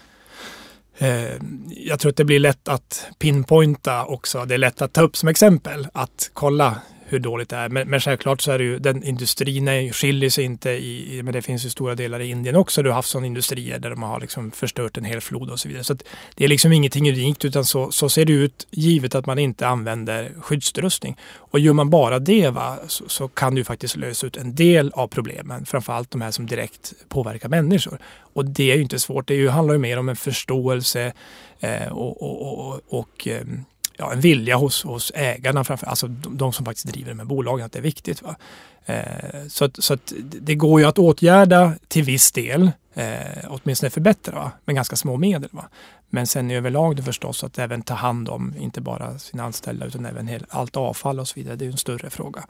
eh, 0.99 1.33
jag 1.69 2.01
tror 2.01 2.11
att 2.11 2.17
det 2.17 2.25
blir 2.25 2.39
lätt 2.39 2.69
att 2.69 3.07
pinpointa 3.19 4.05
också. 4.05 4.45
Det 4.45 4.55
är 4.55 4.59
lätt 4.59 4.83
att 4.83 4.93
ta 4.93 5.03
upp 5.03 5.17
som 5.17 5.29
exempel 5.29 5.89
att 5.93 6.31
kolla 6.33 6.81
hur 7.13 7.19
dåligt 7.19 7.49
det 7.49 7.57
är. 7.57 7.69
Men, 7.69 7.89
men 7.89 8.01
självklart 8.01 8.41
så 8.41 8.53
är 8.53 8.59
det 8.59 8.65
ju, 8.65 8.79
den 8.79 9.03
industrin 9.03 9.69
är, 9.69 9.93
skiljer 9.93 10.31
sig 10.31 10.45
inte 10.45 10.71
i, 10.71 11.21
men 11.25 11.33
det 11.33 11.43
finns 11.43 11.65
ju 11.65 11.71
stora 11.71 11.95
delar 11.95 12.21
i 12.21 12.31
Indien 12.31 12.57
också. 12.57 12.83
Du 12.83 12.89
har 12.89 12.95
haft 12.95 13.09
sådana 13.09 13.27
industrier 13.27 13.79
där 13.79 13.91
de 13.91 14.03
har 14.03 14.21
liksom 14.21 14.51
förstört 14.51 14.97
en 14.97 15.05
hel 15.05 15.21
flod 15.21 15.51
och 15.51 15.61
så 15.61 15.69
vidare. 15.69 15.85
Så 15.85 15.97
det 16.35 16.45
är 16.45 16.49
liksom 16.49 16.73
ingenting 16.73 17.09
unikt 17.09 17.45
utan 17.45 17.65
så, 17.65 17.91
så 17.91 18.09
ser 18.09 18.25
det 18.25 18.33
ut 18.33 18.67
givet 18.71 19.15
att 19.15 19.27
man 19.27 19.39
inte 19.39 19.67
använder 19.67 20.33
skyddsutrustning. 20.41 21.17
Och 21.37 21.61
gör 21.61 21.73
man 21.73 21.91
bara 21.91 22.19
det 22.19 22.49
va, 22.49 22.79
så, 22.87 23.09
så 23.09 23.29
kan 23.29 23.55
du 23.55 23.65
faktiskt 23.65 23.97
lösa 23.97 24.27
ut 24.27 24.37
en 24.37 24.55
del 24.55 24.93
av 24.95 25.09
problemen. 25.09 25.67
Framförallt 25.67 26.11
de 26.11 26.21
här 26.21 26.31
som 26.31 26.47
direkt 26.47 26.93
påverkar 27.09 27.49
människor. 27.49 27.99
Och 28.35 28.45
det 28.45 28.73
är 28.73 28.77
ju 28.77 28.83
inte 28.83 28.99
svårt. 28.99 29.29
Det 29.29 29.35
är 29.35 29.39
ju, 29.39 29.49
handlar 29.49 29.75
ju 29.75 29.81
mer 29.81 29.99
om 29.99 30.09
en 30.09 30.17
förståelse 30.17 31.13
eh, 31.61 31.89
och, 31.89 32.23
och, 32.23 32.69
och, 32.69 32.81
och 32.89 33.29
eh, 33.29 33.45
ja, 33.97 34.13
en 34.13 34.21
vilja 34.21 34.57
hos, 34.57 34.83
hos 34.83 35.13
ägarna, 35.15 35.65
framför, 35.65 35.87
alltså 35.87 36.07
de, 36.09 36.37
de, 36.37 36.53
som 36.53 36.65
faktiskt 36.65 36.87
driver 36.87 37.11
de 37.11 37.19
här 37.19 37.27
bolagen, 37.27 37.67
att 37.67 37.73
det 37.73 37.79
är 37.79 37.83
viktigt. 37.83 38.23
Va? 38.23 38.37
Eh, 38.87 39.47
så 39.49 39.65
att, 39.65 39.85
så 39.85 39.95
att 39.95 40.13
det 40.23 40.55
går 40.55 40.81
ju 40.81 40.87
att 40.87 40.99
åtgärda 40.99 41.75
till 41.89 42.03
viss 42.03 42.33
del, 42.33 42.71
eh, 42.95 43.07
åtminstone 43.49 43.91
förbättra, 43.91 44.35
va? 44.35 44.53
med 44.65 44.75
ganska 44.75 44.97
små 44.97 45.17
medel. 45.17 45.51
Va? 45.53 45.65
Men 46.11 46.27
sen 46.27 46.51
överlag 46.51 46.97
det 46.97 47.03
förstås 47.03 47.45
att 47.45 47.59
även 47.59 47.83
ta 47.83 47.95
hand 47.95 48.29
om, 48.29 48.55
inte 48.59 48.81
bara 48.81 49.19
sina 49.19 49.45
anställda, 49.45 49.87
utan 49.87 50.07
även 50.07 50.29
hel, 50.29 50.47
allt 50.49 50.77
avfall 50.77 51.21
och 51.21 51.29
så 51.29 51.35
vidare. 51.35 51.57
Det 51.57 51.65
är 51.65 51.71
en 51.71 51.77
större 51.77 52.11
fråga. 52.11 52.45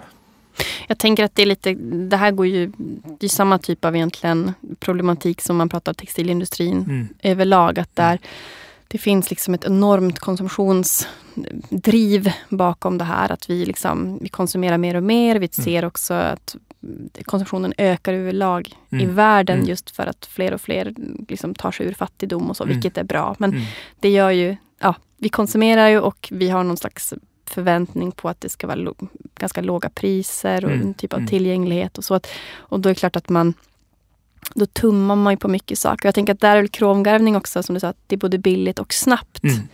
Jag 0.89 0.99
tänker 0.99 1.25
att 1.25 1.35
det 1.35 1.43
är 1.43 1.47
lite, 1.47 1.75
det 1.75 2.17
här 2.17 2.31
går 2.31 2.47
ju, 2.47 2.73
det 3.21 3.27
är 3.27 3.29
samma 3.29 3.59
typ 3.59 3.85
av 3.85 3.97
egentligen 3.97 4.53
problematik 4.81 5.41
som 5.41 5.57
man 5.57 5.69
pratar 5.69 5.93
om 5.93 5.97
textilindustrin 5.97 6.79
mm. 6.79 7.09
överlag. 7.23 7.79
Att 7.79 7.97
där 7.97 8.19
det 8.93 8.99
finns 8.99 9.31
liksom 9.31 9.55
ett 9.55 9.65
enormt 9.65 10.19
konsumtionsdriv 10.19 12.33
bakom 12.49 12.99
det 12.99 13.05
här. 13.05 13.33
Att 13.33 13.51
vi, 13.51 13.65
liksom, 13.65 14.19
vi 14.23 14.29
konsumerar 14.29 14.79
mer 14.79 14.95
och 14.95 15.03
mer. 15.03 15.37
Vi 15.37 15.49
mm. 15.59 15.65
ser 15.65 15.85
också 15.85 16.15
att 16.15 16.57
konsumtionen 17.25 17.75
ökar 17.79 18.13
överlag 18.13 18.77
mm. 18.91 19.05
i 19.05 19.07
världen 19.13 19.57
mm. 19.57 19.69
just 19.69 19.97
för 19.97 20.07
att 20.07 20.27
fler 20.27 20.55
och 20.55 20.61
fler 20.61 20.95
liksom 21.29 21.55
tar 21.55 21.71
sig 21.71 21.87
ur 21.87 21.95
fattigdom 21.95 22.51
och 22.51 22.57
så, 22.57 22.65
mm. 22.65 22.75
vilket 22.75 22.99
är 22.99 23.05
bra. 23.05 23.37
Men 23.39 23.51
mm. 23.51 23.63
det 24.01 24.09
gör 24.09 24.31
ju, 24.31 24.57
ja, 24.79 24.95
vi 25.19 25.29
konsumerar 25.29 25.89
ju 25.89 26.01
och 26.01 26.29
vi 26.31 26.49
har 26.49 26.65
någon 26.65 26.77
slags 26.77 27.15
förväntning 27.47 28.13
på 28.13 28.29
att 28.29 28.41
det 28.41 28.49
ska 28.49 28.67
vara 28.67 28.77
lo 28.77 28.95
ganska 29.35 29.61
låga 29.61 29.89
priser 29.89 30.65
och 30.65 30.71
mm. 30.71 30.87
en 30.87 30.95
typ 30.95 31.13
av 31.13 31.27
tillgänglighet 31.27 31.99
och 31.99 32.05
så. 32.05 32.21
Och 32.55 32.81
då 32.81 32.89
är 32.89 32.95
det 32.95 33.01
klart 33.01 33.17
att 33.17 33.29
man 33.29 33.55
då 34.55 34.67
tummar 34.67 35.17
man 35.17 35.33
ju 35.33 35.37
på 35.37 35.49
mycket 35.49 35.79
saker. 35.79 36.09
Jag 36.09 36.15
tänker 36.15 36.33
att 36.33 36.41
där 36.41 36.57
är 36.57 36.61
väl 36.61 36.69
kromgarvning 36.69 37.37
också, 37.37 37.63
som 37.63 37.75
du 37.75 37.81
sa, 37.81 37.89
att 37.89 37.97
det 38.07 38.15
är 38.15 38.19
både 38.19 38.39
billigt 38.39 38.79
och 38.79 38.93
snabbt. 38.93 39.45
Mm. 39.45 39.69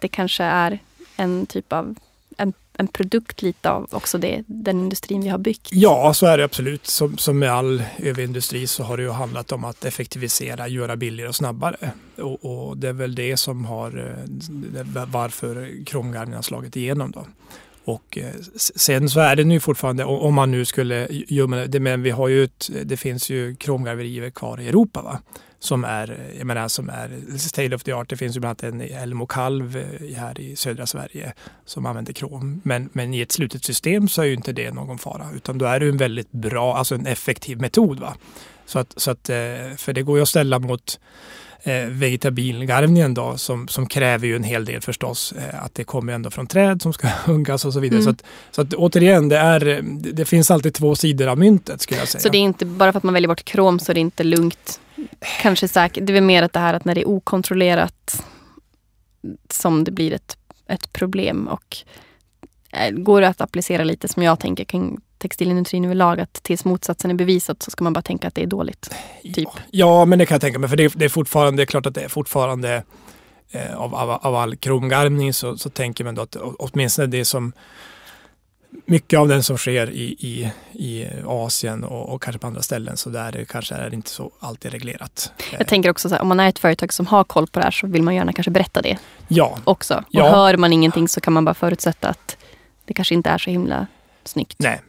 Det 0.00 0.08
kanske 0.08 0.44
är 0.44 0.78
en 1.16 1.46
typ 1.46 1.72
av 1.72 1.94
en, 2.36 2.52
en 2.76 2.86
produkt 2.86 3.42
lite 3.42 3.70
av 3.70 3.88
också 3.90 4.18
det, 4.18 4.42
den 4.46 4.80
industrin 4.80 5.20
vi 5.20 5.28
har 5.28 5.38
byggt. 5.38 5.68
Ja, 5.72 6.14
så 6.14 6.26
är 6.26 6.38
det 6.38 6.44
absolut. 6.44 6.86
Som, 6.86 7.18
som 7.18 7.38
med 7.38 7.50
all 7.50 7.82
övrig 7.98 8.24
industri 8.24 8.66
så 8.66 8.82
har 8.82 8.96
det 8.96 9.02
ju 9.02 9.10
handlat 9.10 9.52
om 9.52 9.64
att 9.64 9.84
effektivisera, 9.84 10.68
göra 10.68 10.96
billigare 10.96 11.28
och 11.28 11.36
snabbare. 11.36 11.90
Och, 12.16 12.44
och 12.44 12.76
det 12.76 12.88
är 12.88 12.92
väl 12.92 13.14
det 13.14 13.36
som 13.36 13.64
har, 13.64 14.16
eh, 14.78 15.04
varför 15.06 15.84
kromgarvningen 15.86 16.36
har 16.38 16.42
slagit 16.42 16.76
igenom. 16.76 17.10
Då. 17.10 17.26
Och 17.84 18.18
eh, 18.18 18.34
sen 18.56 19.08
så 19.08 19.20
är 19.20 19.36
det 19.36 19.44
nu 19.44 19.60
fortfarande, 19.60 20.04
om 20.04 20.34
man 20.34 20.50
nu 20.50 20.64
skulle 20.64 21.08
gömma 21.10 21.56
det, 21.56 21.80
men 21.80 22.02
vi 22.02 22.10
har 22.10 22.28
ju 22.28 22.44
ett, 22.44 22.70
det 22.84 22.96
finns 22.96 23.30
ju 23.30 23.56
kromgarverier 23.56 24.30
kvar 24.30 24.60
i 24.60 24.68
Europa 24.68 25.02
va? 25.02 25.20
som 25.64 25.84
är, 25.84 26.10
eh, 26.10 26.38
jag 26.38 26.46
menar, 26.46 26.68
som 26.68 26.88
är 26.88 27.38
state 27.38 27.74
of 27.74 27.82
the 27.82 27.92
art. 27.92 28.08
Det 28.08 28.16
finns 28.16 28.36
ju 28.36 28.40
bland 28.40 28.64
annat 28.64 28.74
en 28.74 28.80
elmokalv 28.80 29.72
kalv 29.72 30.10
eh, 30.10 30.16
här 30.16 30.40
i 30.40 30.56
södra 30.56 30.86
Sverige 30.86 31.32
som 31.64 31.86
använder 31.86 32.12
krom. 32.12 32.60
Men, 32.64 32.88
men 32.92 33.14
i 33.14 33.20
ett 33.20 33.32
slutet 33.32 33.64
system 33.64 34.08
så 34.08 34.22
är 34.22 34.26
ju 34.26 34.34
inte 34.34 34.52
det 34.52 34.70
någon 34.70 34.98
fara 34.98 35.26
utan 35.36 35.58
då 35.58 35.66
är 35.66 35.80
det 35.80 35.88
en 35.88 35.96
väldigt 35.96 36.32
bra, 36.32 36.76
alltså 36.76 36.94
en 36.94 37.06
effektiv 37.06 37.60
metod. 37.60 38.00
Va? 38.00 38.16
Så 38.66 38.78
att, 38.78 38.94
så 38.96 39.10
att, 39.10 39.26
för 39.76 39.92
det 39.92 40.02
går 40.02 40.16
ju 40.16 40.22
att 40.22 40.28
ställa 40.28 40.58
mot 40.58 40.98
eh, 41.64 41.86
vegetabilgarvningen 41.88 43.14
då 43.14 43.36
som, 43.36 43.68
som 43.68 43.86
kräver 43.86 44.26
ju 44.26 44.36
en 44.36 44.44
hel 44.44 44.64
del 44.64 44.80
förstås. 44.80 45.32
Eh, 45.32 45.64
att 45.64 45.74
det 45.74 45.84
kommer 45.84 46.12
ändå 46.12 46.30
från 46.30 46.46
träd 46.46 46.82
som 46.82 46.92
ska 46.92 47.08
huggas 47.26 47.64
och 47.64 47.72
så 47.72 47.80
vidare. 47.80 48.00
Mm. 48.00 48.04
Så, 48.04 48.10
att, 48.10 48.24
så 48.50 48.62
att 48.62 48.74
återigen, 48.74 49.28
det, 49.28 49.38
är, 49.38 49.80
det 50.12 50.24
finns 50.24 50.50
alltid 50.50 50.74
två 50.74 50.96
sidor 50.96 51.26
av 51.26 51.38
myntet 51.38 51.80
skulle 51.80 52.00
jag 52.00 52.08
säga. 52.08 52.20
Så 52.22 52.28
det 52.28 52.38
är 52.38 52.42
inte 52.42 52.66
bara 52.66 52.92
för 52.92 52.98
att 52.98 53.04
man 53.04 53.14
väljer 53.14 53.28
bort 53.28 53.44
krom 53.44 53.78
så 53.78 53.92
är 53.92 53.94
det 53.94 54.00
inte 54.00 54.24
lugnt? 54.24 54.80
Kanske 55.42 55.68
säkert. 55.68 56.06
Det 56.06 56.16
är 56.16 56.20
mer 56.20 56.42
att 56.42 56.52
det 56.52 56.60
här 56.60 56.74
att 56.74 56.84
när 56.84 56.94
det 56.94 57.00
är 57.00 57.08
okontrollerat 57.08 58.24
som 59.50 59.84
det 59.84 59.90
blir 59.90 60.12
ett, 60.12 60.36
ett 60.68 60.92
problem 60.92 61.48
och 61.48 61.76
eh, 62.72 62.90
går 62.90 63.20
det 63.20 63.28
att 63.28 63.40
applicera 63.40 63.84
lite 63.84 64.08
som 64.08 64.22
jag 64.22 64.40
tänker 64.40 64.64
kring 64.64 65.00
textilindustrin 65.18 65.84
överlag 65.84 66.20
att 66.20 66.32
tills 66.32 66.64
motsatsen 66.64 67.10
är 67.10 67.14
bevisat 67.14 67.62
så 67.62 67.70
ska 67.70 67.84
man 67.84 67.92
bara 67.92 68.02
tänka 68.02 68.28
att 68.28 68.34
det 68.34 68.42
är 68.42 68.46
dåligt. 68.46 68.90
Typ. 69.34 69.48
Ja, 69.70 70.04
men 70.04 70.18
det 70.18 70.26
kan 70.26 70.34
jag 70.34 70.40
tänka 70.40 70.58
mig. 70.58 70.68
För 70.68 70.76
det 70.76 70.84
är, 70.84 70.92
det 70.94 71.04
är 71.04 71.08
fortfarande, 71.08 71.60
det 71.60 71.64
är 71.64 71.66
klart 71.66 71.86
att 71.86 71.94
det 71.94 72.02
är 72.02 72.08
fortfarande 72.08 72.82
eh, 73.50 73.76
av, 73.76 73.94
av, 73.94 74.10
av, 74.10 74.34
all 74.34 74.56
kromgarvning 74.56 75.32
så, 75.32 75.58
så 75.58 75.70
tänker 75.70 76.04
man 76.04 76.14
då 76.14 76.22
att 76.22 76.36
åtminstone 76.58 77.06
det 77.06 77.24
som 77.24 77.52
mycket 78.86 79.18
av 79.18 79.28
den 79.28 79.42
som 79.42 79.58
sker 79.58 79.90
i, 79.90 80.02
i, 80.02 80.52
i 80.72 81.08
Asien 81.26 81.84
och, 81.84 82.14
och, 82.14 82.22
kanske 82.22 82.38
på 82.38 82.46
andra 82.46 82.62
ställen 82.62 82.96
så 82.96 83.10
där 83.10 83.32
det 83.32 83.44
kanske 83.44 83.74
är 83.74 83.94
inte 83.94 84.10
så 84.10 84.30
alltid 84.40 84.72
reglerat. 84.72 85.32
Jag 85.58 85.68
tänker 85.68 85.90
också 85.90 86.08
så 86.08 86.14
här, 86.14 86.22
om 86.22 86.28
man 86.28 86.40
är 86.40 86.48
ett 86.48 86.58
företag 86.58 86.92
som 86.92 87.06
har 87.06 87.24
koll 87.24 87.46
på 87.46 87.58
det 87.58 87.64
här 87.64 87.70
så 87.70 87.86
vill 87.86 88.02
man 88.02 88.14
gärna 88.14 88.32
kanske 88.32 88.50
berätta 88.50 88.82
det 88.82 88.98
ja. 89.28 89.58
också. 89.64 89.94
Och 89.94 90.04
ja. 90.10 90.30
hör 90.30 90.56
man 90.56 90.72
ingenting 90.72 91.08
så 91.08 91.20
kan 91.20 91.32
man 91.32 91.44
bara 91.44 91.54
förutsätta 91.54 92.08
att 92.08 92.36
det 92.84 92.94
kanske 92.94 93.14
inte 93.14 93.30
är 93.30 93.38
så 93.38 93.50
himla 93.50 93.86
snyggt. 94.24 94.56
Nej, 94.58 94.80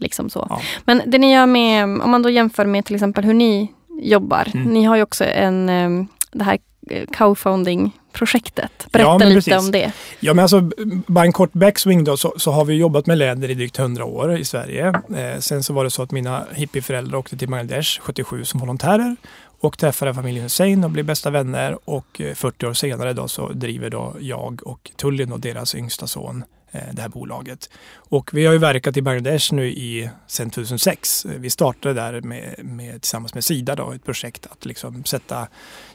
Liksom 0.00 0.30
så. 0.30 0.46
Ja. 0.50 0.60
Men 0.84 1.02
det 1.06 1.18
ni 1.18 1.32
gör 1.32 1.46
med, 1.46 1.84
om 1.84 2.10
man 2.10 2.22
då 2.22 2.30
jämför 2.30 2.66
med 2.66 2.84
till 2.84 2.94
exempel 2.94 3.24
hur 3.24 3.34
ni 3.34 3.72
jobbar. 4.02 4.48
Mm. 4.54 4.66
Ni 4.66 4.84
har 4.84 4.96
ju 4.96 5.02
också 5.02 5.24
en, 5.24 5.68
ehm, 5.68 6.08
det 6.32 6.44
här 6.44 6.58
eh, 6.90 7.06
crowdfunding-projektet. 7.06 8.86
Berätta 8.92 9.08
ja, 9.10 9.18
lite 9.18 9.34
precis. 9.34 9.66
om 9.66 9.70
det. 9.70 9.92
Ja, 10.20 10.34
men 10.34 10.42
alltså, 10.42 10.70
bara 11.06 11.24
en 11.24 11.32
kort 11.32 11.52
backswing 11.52 12.04
då, 12.04 12.16
så, 12.16 12.34
så 12.36 12.50
har 12.50 12.64
vi 12.64 12.74
jobbat 12.74 13.06
med 13.06 13.18
läder 13.18 13.50
i 13.50 13.54
drygt 13.54 13.78
100 13.78 14.04
år 14.04 14.38
i 14.38 14.44
Sverige. 14.44 14.86
Eh, 14.88 15.38
sen 15.38 15.62
så 15.62 15.72
var 15.72 15.84
det 15.84 15.90
så 15.90 16.02
att 16.02 16.10
mina 16.10 16.44
hippieföräldrar 16.52 17.18
åkte 17.18 17.36
till 17.36 17.48
Bangladesh 17.48 18.00
77 18.00 18.44
som 18.44 18.60
volontärer 18.60 19.16
och 19.60 19.78
träffade 19.78 20.14
familjen 20.14 20.42
Hussein 20.42 20.84
och 20.84 20.90
blev 20.90 21.04
bästa 21.04 21.30
vänner 21.30 21.78
och 21.84 22.20
40 22.34 22.64
eh, 22.64 22.70
år 22.70 22.74
senare 22.74 23.12
då 23.12 23.28
så 23.28 23.48
driver 23.48 23.90
då 23.90 24.14
jag 24.20 24.60
och 24.64 24.90
Tullin 24.96 25.32
och 25.32 25.40
deras 25.40 25.74
yngsta 25.74 26.06
son 26.06 26.44
Eh, 26.72 26.80
det 26.92 27.02
här 27.02 27.08
bolaget. 27.08 27.70
Och 27.96 28.30
vi 28.34 28.46
har 28.46 28.52
ju 28.52 28.58
verkat 28.58 28.96
i 28.96 29.02
Bangladesh 29.02 29.54
nu 29.54 29.66
i, 29.68 30.10
sedan 30.26 30.50
2006. 30.50 31.24
Eh, 31.24 31.30
vi 31.30 31.50
startade 31.50 31.94
där 31.94 32.20
med, 32.20 32.54
med, 32.64 33.02
tillsammans 33.02 33.34
med 33.34 33.44
Sida 33.44 33.74
då, 33.74 33.92
ett 33.92 34.04
projekt 34.04 34.46
att 34.50 34.64
liksom 34.64 35.04
sätta, 35.04 35.48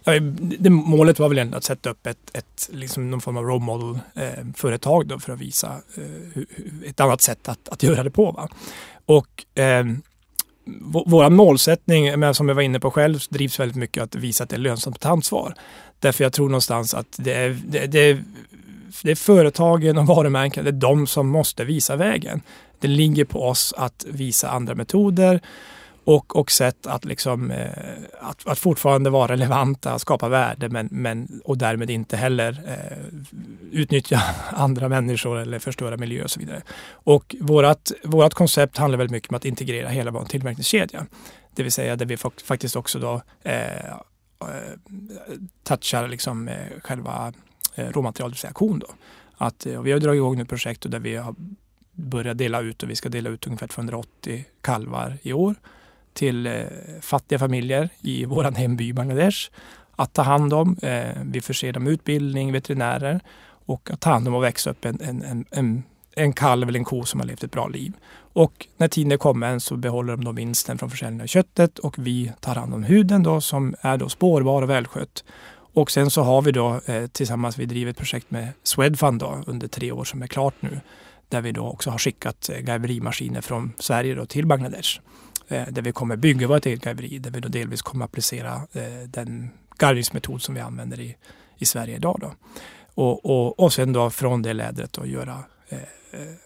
ja, 0.04 0.20
det, 0.60 0.70
målet 0.70 1.20
var 1.20 1.30
väl 1.30 1.38
egentligen 1.38 1.58
att 1.58 1.64
sätta 1.64 1.90
upp 1.90 2.08
ett, 2.08 2.18
ett 2.34 2.70
liksom 2.72 3.12
någon 3.12 3.22
form 3.22 3.38
av 3.38 3.44
role 3.44 3.64
model 3.64 4.00
eh, 4.16 4.46
företag 4.56 5.08
då 5.08 5.20
för 5.20 5.34
att 5.34 5.40
visa 5.40 5.82
eh, 5.98 6.90
ett 6.90 7.00
annat 7.00 7.22
sätt 7.22 7.50
att, 7.50 7.70
att 7.70 7.84
göra 7.84 8.04
det 8.04 8.12
på. 8.12 8.32
Va? 8.32 8.50
Och 9.06 9.60
eh, 9.60 9.86
vår 11.06 11.30
målsättning, 11.30 12.34
som 12.34 12.48
jag 12.48 12.56
var 12.56 12.62
inne 12.62 12.80
på 12.80 12.92
själv, 12.92 13.20
drivs 13.30 13.60
väldigt 13.60 13.78
mycket 13.78 14.04
att 14.04 14.16
visa 14.16 14.44
att 14.44 14.50
det 14.50 14.56
är 14.56 14.60
lönsamt 14.60 14.96
att 14.96 15.02
ta 15.02 15.10
ansvar. 15.10 15.54
Därför 16.00 16.24
jag 16.24 16.34
tror 16.34 16.50
någonstans 16.50 16.94
att 16.94 17.16
det 17.18 17.34
är, 17.34 17.60
det, 17.68 17.88
det 17.88 18.24
det 19.04 19.12
är 19.12 19.16
företagen 19.16 19.98
och 19.98 20.08
varumärken, 20.08 20.64
det 20.64 20.70
är 20.70 20.72
de 20.72 21.08
som 21.08 21.28
måste 21.28 21.64
visa 21.64 21.96
vägen. 21.96 22.42
Det 22.80 22.88
ligger 22.88 23.26
på 23.26 23.48
oss 23.48 23.74
att 23.78 24.06
visa 24.08 24.50
andra 24.50 24.76
metoder 24.76 25.42
och, 26.06 26.36
och 26.36 26.52
sätt 26.52 26.88
att, 26.88 27.06
liksom, 27.06 27.52
eh, 27.52 27.70
att, 28.22 28.48
att 28.48 28.60
fortfarande 28.60 29.10
vara 29.10 29.32
relevanta, 29.32 30.00
skapa 30.00 30.30
värde 30.30 30.70
men, 30.70 30.90
men, 30.92 31.42
och 31.46 31.58
därmed 31.58 31.90
inte 31.90 32.18
heller 32.18 32.62
eh, 32.68 32.98
utnyttja 33.72 34.22
andra 34.50 34.90
människor 34.90 35.40
eller 35.40 35.60
förstöra 35.60 35.98
miljö 35.98 36.24
och 36.24 36.32
så 36.32 36.40
vidare. 36.40 36.62
Och 36.90 37.36
vårat, 37.40 37.92
vårat 38.04 38.34
koncept 38.34 38.78
handlar 38.78 38.98
väldigt 38.98 39.12
mycket 39.12 39.30
om 39.30 39.36
att 39.36 39.46
integrera 39.46 39.90
hela 39.90 40.12
vår 40.12 40.26
tillverkningskedja. 40.26 41.06
Det 41.56 41.64
vill 41.64 41.72
säga 41.72 41.96
där 41.96 42.06
vi 42.06 42.18
faktiskt 42.44 42.76
också 42.76 43.00
då 43.00 43.22
eh, 43.44 43.86
eh, 43.86 43.98
touchar 45.64 46.08
liksom, 46.08 46.48
eh, 46.48 46.56
själva 46.84 47.34
Eh, 47.76 47.88
råmaterial, 47.88 48.30
det 48.30 48.34
vill 48.34 48.40
säga 48.40 48.54
kon. 48.54 48.80
Då. 48.80 48.88
Att, 49.38 49.66
eh, 49.66 49.82
vi 49.82 49.92
har 49.92 50.00
dragit 50.00 50.18
igång 50.18 50.40
ett 50.40 50.50
projekt 50.50 50.92
där 50.92 51.00
vi 51.00 51.16
har 51.16 51.36
börjat 51.92 52.38
dela 52.38 52.62
ut 52.62 52.84
och 52.84 52.90
vi 52.90 52.96
ska 52.96 53.10
dela 53.10 53.30
ut 53.30 53.48
ungefär 53.48 53.68
280 53.68 54.46
kalvar 54.62 55.18
i 55.22 55.34
år 55.34 55.56
till 56.14 56.48
eh, 56.48 56.64
fattiga 57.02 57.40
familjer 57.40 57.90
i 58.02 58.26
vår 58.34 58.44
hemby 58.44 58.94
Bangladesh 58.94 59.50
att 59.96 60.14
ta 60.14 60.22
hand 60.22 60.54
om. 60.54 60.78
Eh, 60.82 61.22
vi 61.26 61.42
förser 61.42 61.74
dem 61.74 61.84
med 61.84 61.94
utbildning, 61.94 62.52
veterinärer 62.52 63.20
och 63.66 63.90
att 63.92 64.00
ta 64.00 64.10
hand 64.10 64.28
om 64.28 64.34
och 64.34 64.44
växa 64.44 64.70
upp 64.70 64.86
en, 64.86 65.02
en, 65.02 65.46
en, 65.52 65.84
en 66.16 66.34
kalv 66.34 66.70
eller 66.70 66.80
en 66.80 66.86
ko 66.86 67.04
som 67.04 67.20
har 67.20 67.28
levt 67.28 67.44
ett 67.44 67.52
bra 67.52 67.68
liv. 67.68 67.94
Och 68.34 68.68
när 68.78 68.88
tiden 68.88 69.12
är 69.12 69.18
kommen 69.18 69.60
så 69.60 69.78
behåller 69.78 70.16
de 70.16 70.26
då 70.26 70.32
vinsten 70.32 70.78
från 70.78 70.90
försäljningen 70.90 71.24
av 71.24 71.28
köttet 71.28 71.80
och 71.80 71.96
vi 71.98 72.32
tar 72.40 72.56
hand 72.56 72.74
om 72.74 72.84
huden 72.84 73.24
då 73.24 73.42
som 73.42 73.76
är 73.82 73.98
då 73.98 74.10
spårbar 74.10 74.62
och 74.62 74.70
välskött. 74.70 75.24
Och 75.76 75.92
sen 75.92 76.10
så 76.10 76.22
har 76.22 76.42
vi 76.42 76.52
då 76.52 76.82
eh, 76.86 77.08
tillsammans, 77.08 77.58
vi 77.58 77.66
driver 77.66 77.92
ett 77.92 77.98
projekt 77.98 78.32
med 78.32 78.50
Swedfund 78.64 79.20
då, 79.20 79.44
under 79.48 79.68
tre 79.68 79.92
år 79.92 80.04
som 80.04 80.22
är 80.22 80.28
klart 80.28 80.54
nu. 80.60 80.80
Där 81.30 81.42
vi 81.42 81.52
då 81.52 81.68
också 81.68 81.90
har 81.90 81.98
skickat 81.98 82.50
eh, 82.50 82.60
garverimaskiner 82.60 83.42
från 83.42 83.74
Sverige 83.80 84.16
då 84.16 84.26
till 84.26 84.46
Bangladesh. 84.46 85.00
Eh, 85.48 85.68
där 85.68 85.82
vi 85.82 85.92
kommer 85.92 86.16
bygga 86.16 86.48
vårt 86.48 86.66
eget 86.66 86.82
garveri, 86.82 87.20
där 87.20 87.32
vi 87.32 87.40
då 87.40 87.48
delvis 87.48 87.82
kommer 87.82 88.06
applicera 88.06 88.62
den 89.08 89.50
garvningsmetod 89.78 90.42
som 90.42 90.56
vi 90.56 90.62
använder 90.62 91.00
i, 91.00 91.16
i 91.58 91.66
Sverige 91.66 91.96
idag. 91.96 92.18
Då. 92.22 92.32
Och, 92.96 93.26
och, 93.26 93.60
och 93.60 93.74
sen 93.74 93.94
då 93.94 94.10
från 94.10 94.42
det 94.42 94.54
lädret 94.54 94.94
då 94.94 95.06
göra 95.06 95.44
eh, 95.70 95.80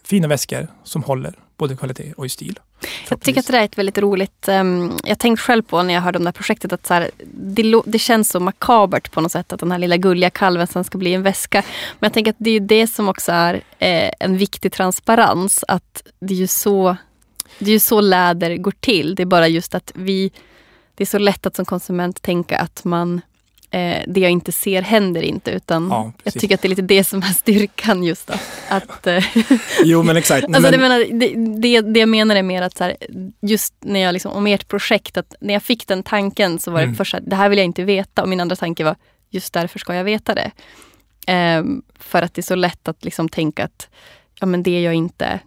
fina 0.04 0.28
väskor 0.28 0.66
som 0.84 1.02
håller 1.02 1.34
både 1.56 1.76
kvalitet 1.76 2.12
och 2.12 2.26
i 2.26 2.28
stil. 2.28 2.60
Jag 3.08 3.20
tycker 3.20 3.40
att 3.40 3.46
det 3.46 3.52
där 3.52 3.60
är 3.60 3.64
ett 3.64 3.78
väldigt 3.78 3.98
roligt, 3.98 4.48
um, 4.48 4.98
jag 5.04 5.18
tänkte 5.18 5.42
själv 5.42 5.62
på 5.62 5.82
när 5.82 5.94
jag 5.94 6.00
hörde 6.00 6.18
om 6.18 6.24
det 6.24 6.28
här 6.28 6.32
projektet 6.32 6.72
att 6.72 6.86
så 6.86 6.94
här, 6.94 7.10
det, 7.32 7.82
det, 7.86 7.98
känns 7.98 8.30
så 8.30 8.40
makabert 8.40 9.12
på 9.12 9.20
något 9.20 9.32
sätt 9.32 9.52
att 9.52 9.60
den 9.60 9.72
här 9.72 9.78
lilla 9.78 9.96
gulliga 9.96 10.30
kalven 10.30 10.66
sen 10.66 10.84
ska 10.84 10.98
bli 10.98 11.14
en 11.14 11.22
väska. 11.22 11.62
Men 11.98 12.06
jag 12.06 12.12
tänker 12.12 12.30
att 12.30 12.36
det 12.38 12.50
är 12.50 12.60
det 12.60 12.86
som 12.86 13.08
också 13.08 13.32
är 13.32 13.54
eh, 13.78 14.10
en 14.20 14.36
viktig 14.36 14.72
transparens. 14.72 15.64
Att 15.68 16.02
det 16.20 16.34
är 16.34 16.38
ju 16.38 16.46
så, 16.46 16.96
det 17.58 17.72
är 17.72 17.78
så 17.78 18.00
läder 18.00 18.56
går 18.56 18.74
till. 18.80 19.14
Det 19.14 19.22
är 19.22 19.26
bara 19.26 19.48
just 19.48 19.74
att 19.74 19.92
vi, 19.94 20.32
det 20.94 21.04
är 21.04 21.06
så 21.06 21.18
lätt 21.18 21.46
att 21.46 21.56
som 21.56 21.64
konsument 21.64 22.22
tänka 22.22 22.58
att 22.58 22.84
man 22.84 23.20
eh, 23.70 24.02
det 24.06 24.20
jag 24.20 24.30
inte 24.30 24.52
ser 24.52 24.82
händer 24.82 25.22
inte. 25.22 25.50
Utan 25.50 25.88
ja, 25.90 26.12
jag 26.24 26.34
tycker 26.34 26.54
att 26.54 26.62
det 26.62 26.66
är 26.66 26.70
lite 26.70 26.82
det 26.82 27.04
som 27.04 27.18
är 27.18 27.26
styrkan 27.26 28.04
just 28.04 28.30
att... 28.30 28.40
att 28.68 29.06
eh, 29.06 29.24
jo 29.84 30.02
men 30.02 30.16
exakt. 30.16 30.44
alltså, 30.44 30.62
men... 30.62 30.72
Det, 30.72 30.78
menar, 30.78 30.98
det, 30.98 31.60
det, 31.60 31.80
det, 31.80 32.00
jag 32.00 32.08
menar 32.08 32.36
är 32.36 32.42
mer 32.42 32.62
att 32.62 32.76
så 32.76 32.84
här, 32.84 32.96
just 33.40 33.74
när 33.80 34.00
jag 34.00 34.12
liksom, 34.12 34.32
om 34.32 34.46
ert 34.46 34.68
projekt, 34.68 35.16
att 35.16 35.34
när 35.40 35.54
jag 35.54 35.62
fick 35.62 35.86
den 35.86 36.02
tanken 36.02 36.58
så 36.58 36.70
var 36.70 36.78
det 36.78 36.84
mm. 36.84 36.96
första, 36.96 37.20
det 37.20 37.36
här 37.36 37.48
vill 37.48 37.58
jag 37.58 37.64
inte 37.64 37.84
veta. 37.84 38.22
Och 38.22 38.28
min 38.28 38.40
andra 38.40 38.56
tanke 38.56 38.84
var, 38.84 38.96
just 39.30 39.52
därför 39.52 39.78
ska 39.78 39.94
jag 39.94 40.04
veta 40.04 40.34
det. 40.34 40.50
Eh, 41.32 41.64
för 41.98 42.22
att 42.22 42.34
det 42.34 42.40
är 42.40 42.42
så 42.42 42.54
lätt 42.54 42.88
att 42.88 43.04
liksom 43.04 43.28
tänka 43.28 43.64
att 43.64 43.88
ja, 44.40 44.46
men 44.46 44.62
det 44.62 44.80
jag 44.80 44.94
inte 44.94 45.40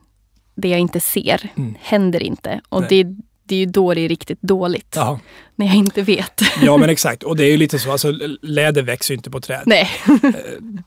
det 0.55 0.69
jag 0.69 0.79
inte 0.79 0.99
ser 0.99 1.49
mm. 1.55 1.75
händer 1.81 2.23
inte. 2.23 2.61
Och 2.69 2.81
Nej. 2.81 2.89
det 2.89 3.15
det 3.43 3.55
är 3.55 3.59
ju 3.59 3.65
då 3.65 3.93
det 3.93 4.01
är 4.01 4.09
riktigt 4.09 4.41
dåligt. 4.41 4.93
Ja. 4.95 5.19
När 5.55 5.65
jag 5.65 5.75
inte 5.75 6.01
vet. 6.01 6.41
Ja 6.61 6.77
men 6.77 6.89
exakt. 6.89 7.23
Och 7.23 7.35
det 7.35 7.43
är 7.43 7.51
ju 7.51 7.57
lite 7.57 7.79
så, 7.79 7.91
alltså 7.91 8.11
läder 8.41 8.81
växer 8.81 9.13
ju 9.13 9.17
inte 9.17 9.29
på 9.29 9.41
träd. 9.41 9.63
Nej. 9.65 9.89
Eh, 10.07 10.19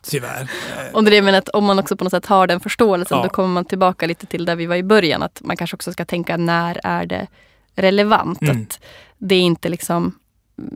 tyvärr. 0.03 0.51
Och 0.93 1.05
det 1.05 1.17
är 1.17 1.23
men 1.23 1.35
att 1.35 1.49
om 1.49 1.65
man 1.65 1.79
också 1.79 1.97
på 1.97 2.05
något 2.05 2.11
sätt 2.11 2.27
har 2.27 2.47
den 2.47 2.61
förståelsen 2.61 3.19
ja. 3.19 3.25
då 3.25 3.29
kommer 3.29 3.49
man 3.49 3.65
tillbaka 3.65 4.07
lite 4.07 4.27
till 4.27 4.45
där 4.45 4.57
vi 4.57 4.67
var 4.67 4.77
i 4.77 4.83
början. 4.83 5.23
Att 5.23 5.41
man 5.45 5.57
kanske 5.57 5.75
också 5.75 5.93
ska 5.93 6.05
tänka 6.05 6.37
när 6.37 6.81
är 6.85 7.07
det 7.07 7.27
relevant? 7.75 8.43
Mm. 8.43 8.63
Att 8.63 8.81
det 9.19 9.35
är 9.35 9.41
inte 9.41 9.69
liksom, 9.69 10.19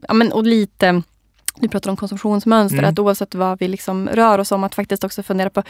ja 0.09 0.14
men 0.14 0.32
och 0.32 0.46
lite, 0.46 1.02
du 1.57 1.68
pratar 1.68 1.90
om 1.90 1.96
konsumtionsmönster, 1.96 2.78
mm. 2.78 2.90
att 2.90 2.98
oavsett 2.98 3.34
vad 3.34 3.59
vi 3.59 3.68
liksom 3.68 4.09
rör 4.09 4.38
oss 4.38 4.52
om, 4.52 4.64
att 4.64 4.74
faktiskt 4.74 5.04
också 5.04 5.22
fundera 5.22 5.50
på 5.50 5.62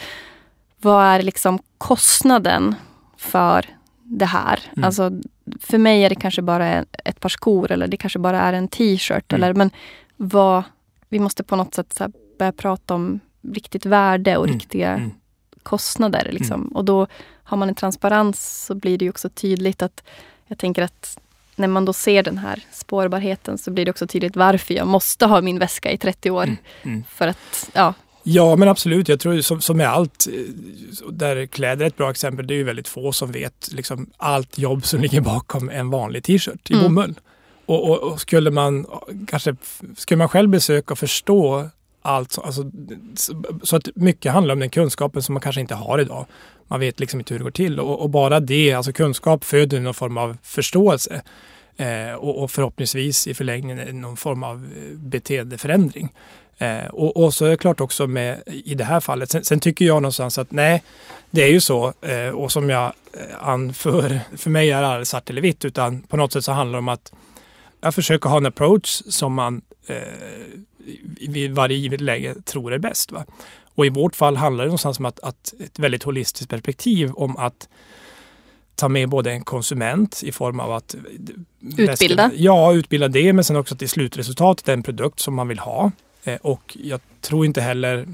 vad 0.81 1.05
är 1.05 1.23
liksom 1.23 1.59
kostnaden 1.79 2.75
för 3.17 3.67
det 4.11 4.27
här? 4.27 4.61
Mm. 4.73 4.85
Alltså 4.85 5.13
för 5.61 5.79
mig 5.79 6.05
är 6.05 6.09
det 6.09 6.15
kanske 6.15 6.43
bara 6.43 6.85
ett 7.05 7.21
par 7.21 7.29
skor 7.29 7.73
eller 7.73 7.87
det 7.87 7.97
kanske 7.97 8.19
bara 8.19 8.41
är 8.41 8.53
en 8.53 8.69
t-shirt. 8.69 9.33
Mm. 9.33 9.59
men 9.59 9.71
vad, 10.17 10.63
vi 11.09 11.19
måste 11.19 11.43
på 11.43 11.57
något 11.57 11.75
sätt 11.75 11.93
så 11.93 12.13
börja 12.39 12.53
prata 12.53 12.95
om 12.95 13.21
riktigt 13.43 13.87
värde 13.87 14.37
och 14.37 14.45
mm. 14.45 14.59
riktiga 14.59 14.89
mm. 14.89 15.11
kostnader. 15.63 16.29
Liksom. 16.33 16.69
Och 16.69 16.85
då 16.85 17.07
har 17.43 17.57
man 17.57 17.69
en 17.69 17.75
transparens 17.75 18.65
så 18.67 18.75
blir 18.75 18.99
det 18.99 19.11
också 19.11 19.29
tydligt 19.29 19.83
att 19.83 20.05
jag 20.47 20.59
tänker 20.59 20.83
att 20.83 21.19
när 21.57 21.69
man 21.69 21.85
då 21.85 21.93
ser 21.93 22.23
den 22.23 22.39
här 22.39 22.65
spårbarheten 22.73 23.59
så 23.59 23.71
blir 23.71 23.85
det 23.85 23.91
också 23.91 24.07
tydligt 24.07 24.37
varför 24.37 24.75
jag 24.75 24.87
måste 24.87 25.27
ha 25.27 25.41
min 25.41 25.59
väska 25.59 25.93
i 25.93 25.99
30 25.99 26.31
år. 26.31 26.43
Mm, 26.43 26.57
mm. 26.83 27.05
För 27.09 27.29
att, 27.29 27.71
ja. 27.73 27.95
Ja, 28.23 28.57
men 28.57 28.69
absolut. 28.69 29.09
Jag 29.09 29.21
tror 29.21 29.41
som, 29.41 29.61
som 29.61 29.77
med 29.77 29.89
allt, 29.89 30.27
eh, 30.27 31.13
där 31.13 31.47
kläder 31.47 31.85
är 31.85 31.89
ett 31.89 31.97
bra 31.97 32.11
exempel, 32.11 32.47
det 32.47 32.55
är 32.55 32.57
ju 32.57 32.65
väldigt 32.65 32.89
få 32.89 33.13
som 33.13 33.33
vet 33.33 33.69
liksom, 33.73 34.07
allt 34.17 34.59
jobb 34.59 34.85
som 34.87 35.01
ligger 35.03 35.21
bakom 35.21 35.69
en 35.71 35.91
vanlig 35.91 36.25
t-shirt 36.25 36.71
i 36.71 36.75
Mm. 36.75 36.85
bomull. 36.85 37.15
Och, 37.67 37.91
och, 37.91 37.99
och 38.13 38.21
skulle 38.21 38.51
man 38.51 38.87
kanske 39.27 39.57
skulle 39.97 40.19
man 40.19 40.29
själv 40.29 40.49
besöka 40.49 40.93
och 40.95 40.99
förstå 40.99 41.69
allt, 42.03 42.33
så- 42.33 42.41
alltså, 42.41 42.71
så- 43.15 43.43
så 43.63 43.77
att 43.77 43.89
mycket 43.95 44.33
handlar 44.33 44.53
om 44.53 44.61
den 44.61 44.71
kunskapen 44.71 45.23
som 45.23 45.33
man 45.33 45.41
kanske 45.43 45.61
inte 45.61 45.75
har 45.75 45.99
idag. 46.01 46.27
Man 46.69 46.81
vet 46.81 47.01
liksom 47.01 47.21
inte 47.21 47.35
hur 47.35 47.39
det 47.39 47.45
går 47.45 47.51
till 47.51 47.81
och, 47.81 48.01
och 48.03 48.11
bara 48.11 48.41
det, 48.41 48.73
alltså 48.73 48.93
kunskap 48.93 49.45
föder 49.45 49.81
någon 49.81 49.95
form 49.95 50.17
av 50.19 50.37
förståelse. 50.43 51.23
Eh, 51.81 52.15
och, 52.15 52.43
och 52.43 52.51
förhoppningsvis 52.51 53.27
i 53.27 53.35
förlängningen 53.35 54.01
någon 54.01 54.17
form 54.17 54.43
av 54.43 54.57
eh, 54.77 54.97
beteendeförändring. 54.99 56.09
Eh, 56.59 56.85
och, 56.87 57.17
och 57.17 57.35
så 57.35 57.45
är 57.45 57.51
det 57.51 57.57
klart 57.57 57.81
också 57.81 58.07
med 58.07 58.43
i 58.47 58.75
det 58.75 58.85
här 58.85 59.01
fallet. 59.01 59.31
Sen, 59.31 59.45
sen 59.45 59.61
tycker 59.61 59.85
jag 59.85 60.03
någonstans 60.03 60.39
att 60.39 60.51
nej, 60.53 60.83
det 61.31 61.43
är 61.43 61.49
ju 61.49 61.61
så 61.61 61.93
eh, 62.03 62.29
och 62.29 62.53
som 62.53 62.71
jag 62.71 62.85
eh, 63.13 63.49
anför, 63.49 64.21
för 64.37 64.51
mig 64.51 64.71
är 64.71 64.81
det 64.83 64.89
aldrig 64.89 65.07
svart 65.07 65.31
eller 65.31 65.43
vitt 65.43 65.65
utan 65.65 66.03
på 66.03 66.17
något 66.17 66.33
sätt 66.33 66.45
så 66.45 66.53
handlar 66.53 66.77
det 66.77 66.79
om 66.79 66.89
att 66.89 67.13
jag 67.81 67.95
försöker 67.95 68.29
ha 68.31 68.37
en 68.37 68.47
approach 68.47 69.03
som 69.09 69.35
man 69.35 69.63
eh, 69.87 69.97
i- 71.19 71.27
vid 71.29 71.55
varje 71.55 71.77
givet 71.77 72.01
läge 72.01 72.35
tror 72.45 72.73
är 72.73 72.79
bäst. 72.79 73.13
Va? 73.13 73.25
Och 73.75 73.87
i 73.87 73.89
vårt 73.89 74.17
fall 74.17 74.37
handlar 74.37 74.65
det 74.65 74.69
någonstans 74.69 74.99
om 74.99 75.05
att, 75.05 75.21
att 75.21 75.55
ett 75.65 75.79
väldigt 75.79 76.03
holistiskt 76.03 76.51
perspektiv 76.51 77.13
om 77.13 77.37
att 77.37 77.69
ta 78.81 78.89
med 78.89 79.09
både 79.09 79.33
en 79.33 79.45
konsument 79.45 80.23
i 80.23 80.33
form 80.33 80.61
av 80.61 80.73
att 80.73 80.95
Utbilda. 81.77 82.31
Ja, 82.35 82.73
utbilda 82.73 83.09
det 83.09 83.33
men 83.33 83.45
sen 83.45 83.57
också 83.57 83.77
till 83.77 83.89
slutresultatet 83.89 84.65
den 84.65 84.83
produkt 84.83 85.21
som 85.21 85.35
man 85.35 85.49
vill 85.49 85.59
ha. 85.59 85.93
Eh, 86.25 86.37
och 86.43 86.77
jag 86.83 87.01
tror 87.21 87.47
inte 87.47 87.61
heller, 87.61 88.07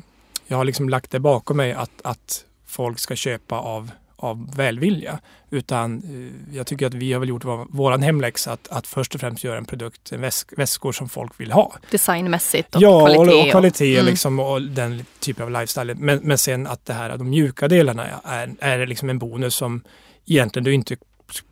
jag 0.47 0.57
har 0.57 0.64
liksom 0.64 0.89
lagt 0.89 1.11
det 1.11 1.21
bakom 1.21 1.57
mig 1.57 1.73
att, 1.73 1.91
att 2.05 2.45
folk 2.67 2.99
ska 2.99 3.17
köpa 3.17 3.59
av, 3.59 3.91
av 4.17 4.57
välvilja. 4.57 5.19
Utan 5.51 6.03
eh, 6.51 6.57
jag 6.57 6.67
tycker 6.67 6.87
att 6.87 6.95
vi 6.95 7.12
har 7.12 7.21
väl 7.21 7.29
gjort 7.29 7.45
vår, 7.45 7.99
hemläxa 7.99 8.53
att, 8.53 8.69
att 8.69 8.87
först 8.87 9.14
och 9.14 9.21
främst 9.21 9.45
göra 9.45 9.59
en 9.59 9.64
produkt, 9.64 10.12
en 10.12 10.21
väsk, 10.21 10.59
väskor 10.59 10.93
som 10.93 11.09
folk 11.09 11.41
vill 11.41 11.53
ha. 11.53 11.73
Designmässigt 11.91 12.77
och 12.77 12.83
ja, 12.83 13.07
kvalitet. 13.07 13.35
och, 13.35 13.45
och 13.45 13.51
kvalitet 13.51 13.95
Mm. 13.95 14.07
liksom, 14.07 14.41
och 14.41 14.62
den 14.62 15.05
typen 15.21 15.45
av 15.45 15.51
lifestyle. 15.51 15.95
Men, 15.95 16.19
men 16.23 16.39
sen 16.39 16.67
att 16.67 16.85
det 16.85 16.93
här, 16.93 17.17
de 17.17 17.31
mjuka 17.31 17.69
delarna 17.69 18.07
är, 18.25 18.55
är 18.59 18.87
liksom 18.87 19.11
en 19.11 19.19
bonus 19.19 19.55
som 19.55 19.83
egentligen 20.27 20.64
du 20.64 20.74
inte 20.74 20.97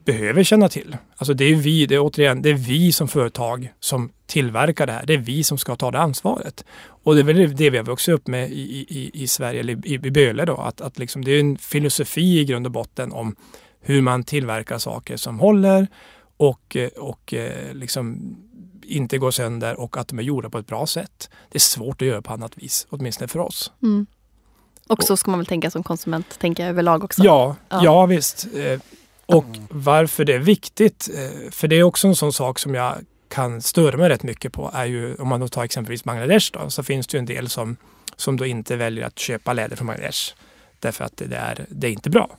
behöver 0.04 0.44
känna 0.44 0.68
till. 0.68 0.96
Alltså 1.16 1.34
det 1.34 1.44
är 1.44 1.54
vi, 1.54 1.86
det 1.86 1.94
är 1.94 2.00
återigen, 2.00 2.42
det 2.42 2.50
är 2.50 2.54
vi 2.54 2.92
som 2.92 3.08
företag 3.08 3.72
som 3.80 4.12
tillverkar 4.26 4.86
det 4.86 4.92
här. 4.92 5.06
Det 5.06 5.14
är 5.14 5.18
vi 5.18 5.44
som 5.44 5.58
ska 5.58 5.76
ta 5.76 5.90
det 5.90 5.98
ansvaret. 5.98 6.64
Och 6.86 7.14
det 7.14 7.20
är 7.20 7.24
väl 7.24 7.56
det 7.56 7.70
vi 7.70 7.76
har 7.76 7.84
vuxit 7.84 8.14
upp 8.14 8.26
med 8.26 8.50
i, 8.50 8.86
i, 8.88 9.10
i 9.22 9.26
Sverige, 9.26 9.60
eller 9.60 9.86
i, 9.86 9.94
i 9.94 9.98
Böle 9.98 10.44
då, 10.44 10.56
att, 10.56 10.80
att 10.80 10.98
liksom, 10.98 11.24
det 11.24 11.30
är 11.30 11.40
en 11.40 11.58
filosofi 11.58 12.40
i 12.40 12.44
grund 12.44 12.66
och 12.66 12.72
botten 12.72 13.12
om 13.12 13.36
hur 13.80 14.02
man 14.02 14.24
tillverkar 14.24 14.78
saker 14.78 15.16
som 15.16 15.38
håller 15.38 15.86
och, 16.36 16.76
och 16.96 17.34
eh, 17.34 17.74
liksom 17.74 18.36
inte 18.82 19.18
går 19.18 19.30
sönder 19.30 19.80
och 19.80 19.96
att 19.96 20.08
de 20.08 20.18
är 20.18 20.22
gjorda 20.22 20.50
på 20.50 20.58
ett 20.58 20.66
bra 20.66 20.86
sätt. 20.86 21.30
Det 21.50 21.56
är 21.56 21.60
svårt 21.60 22.02
att 22.02 22.08
göra 22.08 22.22
på 22.22 22.32
annat 22.32 22.58
vis, 22.58 22.86
åtminstone 22.90 23.28
för 23.28 23.38
oss. 23.38 23.72
Mm. 23.82 24.06
Och 24.88 25.02
så 25.02 25.16
ska 25.16 25.30
man 25.30 25.38
väl 25.40 25.46
tänka 25.46 25.70
som 25.70 25.82
konsument, 25.82 26.38
tänka 26.38 26.66
överlag 26.66 27.04
också. 27.04 27.22
Ja, 27.24 27.56
Ja. 27.68 27.80
ja. 27.84 28.06
visst. 28.06 28.46
Eh, 28.56 28.80
Och 29.26 29.44
varför 29.70 30.24
det 30.24 30.34
är 30.34 30.38
viktigt, 30.38 31.08
eh, 31.14 31.50
för 31.50 31.68
det 31.68 31.76
är 31.76 31.82
också 31.82 32.08
en 32.08 32.16
sån 32.16 32.32
sak 32.32 32.58
som 32.58 32.74
jag 32.74 32.94
kan 33.28 33.62
störa 33.62 33.96
mig 33.96 34.08
rätt 34.08 34.22
mycket 34.22 34.52
på, 34.52 34.70
är 34.74 34.84
ju 34.84 35.14
om 35.14 35.28
man 35.28 35.40
då 35.40 35.48
tar 35.48 35.64
exempelvis 35.64 36.04
Bangladesh 36.04 36.50
då, 36.52 36.70
så 36.70 36.82
finns 36.82 37.06
det 37.06 37.16
ju 37.16 37.18
en 37.18 37.26
del 37.26 37.48
som, 37.48 37.76
som 38.16 38.36
då 38.36 38.46
inte 38.46 38.76
väljer 38.76 39.04
att 39.06 39.18
köpa 39.18 39.52
läder 39.52 39.76
från 39.76 39.86
Bangladesh. 39.86 40.34
Därför 40.80 41.04
att 41.04 41.12
det 41.16 41.36
är, 41.36 41.66
det 41.68 41.86
är 41.86 41.90
inte 41.90 42.10
bra. 42.10 42.36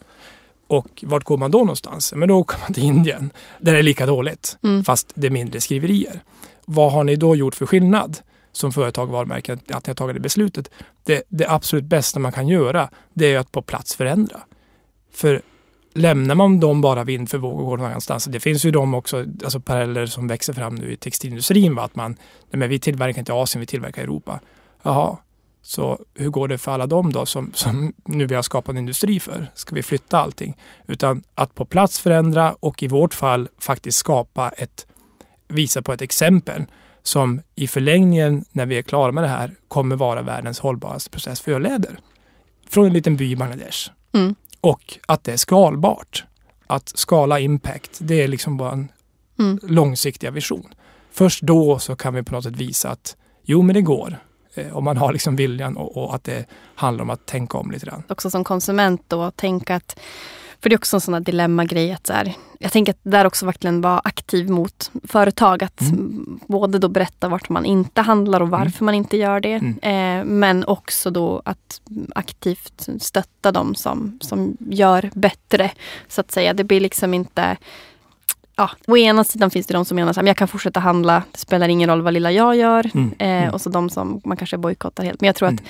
Och 0.67 1.03
vart 1.07 1.23
går 1.23 1.37
man 1.37 1.51
då 1.51 1.57
någonstans? 1.57 2.13
Men 2.15 2.27
då 2.29 2.35
åker 2.39 2.57
man 2.61 2.73
till 2.73 2.83
Indien, 2.83 3.29
där 3.59 3.73
det 3.73 3.79
är 3.79 3.83
lika 3.83 4.05
dåligt, 4.05 4.57
Mm. 4.63 4.83
fast 4.83 5.11
det 5.15 5.27
är 5.27 5.31
mindre 5.31 5.61
skriverier. 5.61 6.19
Vad 6.65 6.91
har 6.91 7.03
ni 7.03 7.15
då 7.15 7.35
gjort 7.35 7.55
för 7.55 7.65
skillnad 7.65 8.17
som 8.55 8.71
företag, 8.71 9.07
och 9.07 9.13
varumärke, 9.13 9.53
att 9.53 9.87
ni 9.87 9.89
har 9.89 9.93
tagit 9.95 10.15
det 10.15 10.19
beslutet? 10.19 10.71
Det, 11.03 11.23
det 11.29 11.49
absolut 11.49 11.85
bästa 11.85 12.19
man 12.19 12.31
kan 12.31 12.47
göra, 12.47 12.89
det 13.13 13.33
är 13.33 13.39
att 13.39 13.51
på 13.51 13.61
plats 13.61 13.95
förändra. 13.95 14.39
För 15.11 15.41
lämnar 15.93 16.35
man 16.35 16.59
dem 16.59 16.81
bara 16.81 17.03
vind 17.03 17.29
för 17.29 17.37
våg 17.37 17.59
och 17.59 17.65
går 17.65 17.77
någon 17.77 17.85
annanstans. 17.85 18.25
Det 18.25 18.39
finns 18.39 18.65
ju 18.65 18.71
de 18.71 18.93
också, 18.93 19.25
alltså 19.43 19.59
paralleller 19.59 20.05
som 20.05 20.27
växer 20.27 20.53
fram 20.53 20.75
nu 20.75 20.91
i 20.91 20.97
textilindustrin. 20.97 21.75
Va? 21.75 21.83
Att 21.83 21.95
man, 21.95 22.11
nej 22.51 22.59
men 22.59 22.69
vi 22.69 22.79
tillverkar 22.79 23.19
inte 23.19 23.31
i 23.31 23.35
Asien, 23.35 23.59
vi 23.59 23.65
tillverkar 23.65 24.01
i 24.01 24.03
Europa. 24.03 24.39
Jaha, 24.83 25.17
så 25.61 25.99
hur 26.13 26.29
går 26.29 26.47
det 26.47 26.57
för 26.57 26.71
alla 26.71 26.87
dem 26.87 27.13
då 27.13 27.25
som, 27.25 27.51
som 27.53 27.93
nu 28.05 28.25
vi 28.25 28.35
har 28.35 28.41
skapat 28.41 28.69
en 28.69 28.77
industri 28.77 29.19
för? 29.19 29.51
Ska 29.55 29.75
vi 29.75 29.83
flytta 29.83 30.19
allting? 30.19 30.57
Utan 30.87 31.23
att 31.35 31.55
på 31.55 31.65
plats 31.65 31.99
förändra 31.99 32.55
och 32.59 32.83
i 32.83 32.87
vårt 32.87 33.13
fall 33.13 33.49
faktiskt 33.59 33.97
skapa 33.97 34.49
ett, 34.49 34.87
visa 35.47 35.81
på 35.81 35.93
ett 35.93 36.01
exempel 36.01 36.65
som 37.07 37.41
i 37.55 37.67
förlängningen 37.67 38.45
när 38.51 38.65
vi 38.65 38.77
är 38.77 38.81
klara 38.81 39.11
med 39.11 39.23
det 39.23 39.27
här 39.27 39.51
kommer 39.67 39.95
vara 39.95 40.21
världens 40.21 40.59
hållbaraste 40.59 41.09
process 41.09 41.41
för 41.41 41.59
läder. 41.59 41.99
Från 42.69 42.85
en 42.85 42.93
liten 42.93 43.15
by 43.15 43.31
i 43.31 43.35
Bangladesh. 43.35 43.89
Mm. 44.13 44.35
Och 44.61 44.99
att 45.05 45.23
det 45.23 45.33
är 45.33 45.37
skalbart. 45.37 46.23
Att 46.67 46.91
skala 46.95 47.39
impact, 47.39 47.97
det 47.99 48.23
är 48.23 48.27
liksom 48.27 48.57
bara 48.57 48.71
en 48.71 48.87
Mm. 49.39 49.59
långsiktiga 49.63 50.31
vision. 50.31 50.73
Först 51.11 51.41
då 51.41 51.79
så 51.79 51.95
kan 51.95 52.13
vi 52.13 52.23
på 52.23 52.33
något 52.33 52.43
sätt 52.43 52.55
visa 52.55 52.89
att 52.89 53.15
jo 53.43 53.61
men 53.61 53.73
det 53.75 53.81
går. 53.81 54.17
Eh, 54.53 54.77
om 54.77 54.83
man 54.83 54.97
har 54.97 55.13
liksom 55.13 55.35
viljan 55.35 55.77
och, 55.77 55.97
och 55.97 56.15
att 56.15 56.23
det 56.23 56.45
handlar 56.75 57.03
om 57.03 57.09
att 57.09 57.25
tänka 57.25 57.57
om 57.57 57.71
lite 57.71 57.85
grann. 57.85 58.03
Också 58.09 58.29
som 58.29 58.43
konsument 58.43 59.01
då, 59.07 59.31
tänka 59.31 59.75
att 59.75 59.99
för 60.61 60.69
det 60.69 60.73
är 60.73 60.77
också 60.77 60.97
en 60.97 61.01
sån 61.01 61.13
här 61.13 61.21
dilemma-grej 61.21 61.91
att 61.91 62.07
så 62.07 62.13
här, 62.13 62.33
jag 62.59 62.71
tänker 62.71 62.91
att 62.93 62.99
där 63.03 63.25
också 63.25 63.45
verkligen 63.45 63.81
vara 63.81 63.99
aktiv 63.99 64.49
mot 64.49 64.91
företag. 65.03 65.63
Att 65.63 65.81
Mm. 65.81 66.39
både 66.47 66.79
då 66.79 66.87
berätta 66.89 67.29
vart 67.29 67.49
man 67.49 67.65
inte 67.65 68.01
handlar 68.01 68.41
och 68.41 68.49
varför 68.49 68.85
man 68.85 68.93
inte 68.95 69.17
gör 69.17 69.39
det. 69.39 69.53
Mm. 69.81 70.19
Eh, 70.19 70.25
men 70.25 70.65
också 70.65 71.09
då 71.11 71.41
att 71.45 71.81
aktivt 72.15 72.87
stötta 72.99 73.51
dem 73.51 73.75
som, 73.75 74.17
som 74.21 74.57
gör 74.59 75.09
bättre. 75.13 75.71
Så 76.07 76.21
att 76.21 76.31
säga. 76.31 76.53
Det 76.53 76.63
blir 76.63 76.79
liksom 76.79 77.13
inte 77.13 77.57
Ja, 78.57 78.69
å 78.87 78.97
ena 78.97 79.23
sidan 79.23 79.49
finns 79.51 79.67
det 79.67 79.73
de 79.73 79.85
som 79.85 79.95
menar 79.95 80.09
att 80.19 80.27
jag 80.27 80.37
kan 80.37 80.47
fortsätta 80.47 80.79
handla, 80.79 81.23
det 81.31 81.37
spelar 81.37 81.67
ingen 81.67 81.89
roll 81.89 82.01
vad 82.01 82.13
lilla 82.13 82.31
jag 82.31 82.55
gör. 82.55 82.89
Mm. 82.93 83.13
Eh, 83.19 83.27
Mm. 83.43 83.53
Och 83.53 83.61
så 83.61 83.69
de 83.69 83.89
som 83.89 84.21
man 84.25 84.37
kanske 84.37 84.57
bojkottar 84.57 85.03
helt. 85.03 85.21
Men 85.21 85.25
jag 85.27 85.35
tror 85.35 85.47
att 85.47 85.51
Mm. 85.59 85.65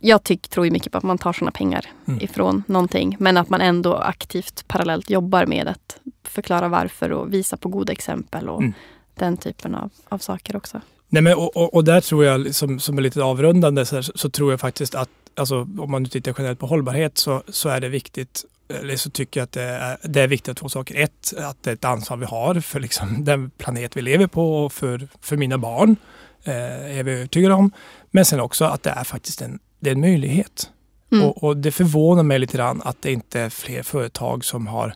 Jag 0.00 0.22
tyck, 0.24 0.48
tror 0.48 0.66
ju 0.66 0.72
mycket 0.72 0.92
på 0.92 0.98
att 0.98 1.04
man 1.04 1.18
tar 1.18 1.32
såna 1.32 1.50
pengar 1.50 1.86
Mm. 2.06 2.20
ifrån 2.22 2.62
någonting. 2.66 3.16
Men 3.18 3.36
att 3.36 3.48
man 3.48 3.60
ändå 3.60 3.94
aktivt 3.94 4.64
parallellt 4.68 5.10
jobbar 5.10 5.46
med 5.46 5.68
att 5.68 5.98
förklara 6.22 6.68
varför 6.68 7.12
och 7.12 7.32
visa 7.34 7.56
på 7.56 7.68
goda 7.68 7.92
exempel 7.92 8.48
och 8.48 8.60
Mm. 8.60 8.72
den 9.14 9.36
typen 9.36 9.74
av, 9.74 9.90
av 10.08 10.18
saker 10.18 10.56
också. 10.56 10.80
Nej, 11.08 11.22
men, 11.22 11.34
och, 11.34 11.56
och, 11.56 11.74
och 11.74 11.84
där 11.84 12.00
tror 12.00 12.24
jag, 12.24 12.54
som, 12.54 12.80
som 12.80 12.98
är 12.98 13.02
lite 13.02 13.22
avrundande, 13.22 13.86
så, 13.86 13.94
här, 13.94 14.02
så, 14.14 14.30
tror 14.30 14.50
jag 14.52 14.60
faktiskt 14.60 14.94
att 14.94 15.08
alltså, 15.36 15.60
om 15.78 15.90
man 15.90 16.02
nu 16.02 16.08
tittar 16.08 16.34
generellt 16.38 16.58
på 16.58 16.66
hållbarhet 16.66 17.18
så, 17.18 17.42
så 17.48 17.68
är 17.68 17.80
det 17.80 17.88
viktigt 17.88 18.44
eller 18.68 18.96
så 18.96 19.10
tycker 19.10 19.40
jag 19.40 19.44
att 19.44 19.52
det 19.52 19.62
är, 19.62 19.96
det 20.02 20.20
är 20.20 20.26
viktigt 20.28 20.48
av 20.48 20.54
två 20.54 20.68
saker. 20.68 20.94
Ett, 20.94 21.34
att 21.38 21.62
det 21.62 21.70
är 21.70 21.74
ett 21.74 21.84
ansvar 21.84 22.16
vi 22.16 22.26
har 22.26 22.60
för 22.60 22.80
liksom 22.80 23.24
den 23.24 23.50
planet 23.50 23.96
vi 23.96 24.02
lever 24.02 24.26
på 24.26 24.64
och 24.64 24.72
för, 24.72 25.08
för 25.20 25.36
mina 25.36 25.58
barn. 25.58 25.96
Eh, 26.44 26.98
är 26.98 27.02
vi 27.02 27.12
övertygade 27.12 27.54
om. 27.54 27.70
Men 28.10 28.24
sen 28.24 28.40
också 28.40 28.64
att 28.64 28.82
det 28.82 28.90
är 28.90 29.04
faktiskt 29.04 29.42
en, 29.42 29.58
det 29.84 29.90
är 29.90 29.94
en 29.94 30.00
möjlighet. 30.00 30.70
Mm. 31.12 31.24
Och, 31.24 31.44
och 31.44 31.56
det 31.56 31.72
förvånar 31.72 32.22
mig 32.22 32.38
lite 32.38 32.56
grann 32.56 32.82
att 32.84 33.02
det 33.02 33.12
inte 33.12 33.40
är 33.40 33.50
fler 33.50 33.82
företag 33.82 34.44
som 34.44 34.66
har, 34.66 34.94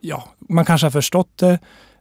ja, 0.00 0.28
man 0.38 0.64
kanske 0.64 0.84
har 0.84 0.90
förstått 0.90 1.38
det, 1.38 1.58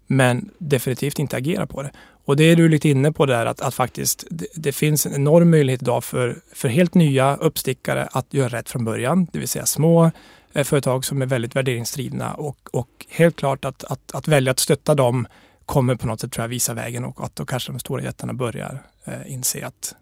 men 0.07 0.49
definitivt 0.57 1.19
inte 1.19 1.37
agerar 1.37 1.65
på 1.65 1.83
det. 1.83 1.91
Och 2.25 2.35
det 2.35 2.43
är 2.43 2.55
du 2.55 2.69
lite 2.69 2.89
inne 2.89 3.11
på 3.11 3.25
där 3.25 3.45
att, 3.45 3.61
att 3.61 3.73
faktiskt 3.73 4.25
det, 4.29 4.47
det 4.55 4.71
finns 4.71 5.05
en 5.05 5.13
enorm 5.13 5.49
möjlighet 5.49 5.81
idag 5.81 6.03
för, 6.03 6.41
för 6.53 6.69
helt 6.69 6.93
nya 6.93 7.35
uppstickare 7.35 8.07
att 8.11 8.33
göra 8.33 8.49
rätt 8.49 8.69
från 8.69 8.85
början, 8.85 9.27
det 9.31 9.39
vill 9.39 9.47
säga 9.47 9.65
små 9.65 10.11
eh, 10.53 10.63
företag 10.63 11.05
som 11.05 11.21
är 11.21 11.25
väldigt 11.25 11.55
värderingsdrivna 11.55 12.33
och, 12.33 12.69
och 12.73 13.05
helt 13.09 13.35
klart 13.35 13.65
att, 13.65 13.83
att, 13.83 14.11
att 14.13 14.27
välja 14.27 14.51
att 14.51 14.59
stötta 14.59 14.95
dem 14.95 15.27
kommer 15.65 15.95
på 15.95 16.07
något 16.07 16.19
sätt 16.21 16.31
tror 16.31 16.43
jag 16.43 16.49
visa 16.49 16.73
vägen 16.73 17.05
och 17.05 17.25
att 17.25 17.35
då 17.35 17.45
kanske 17.45 17.71
de 17.71 17.79
stora 17.79 18.03
jättarna 18.03 18.33
börjar 18.33 18.83
eh, 19.05 19.33
inse 19.33 19.65
att 19.65 19.95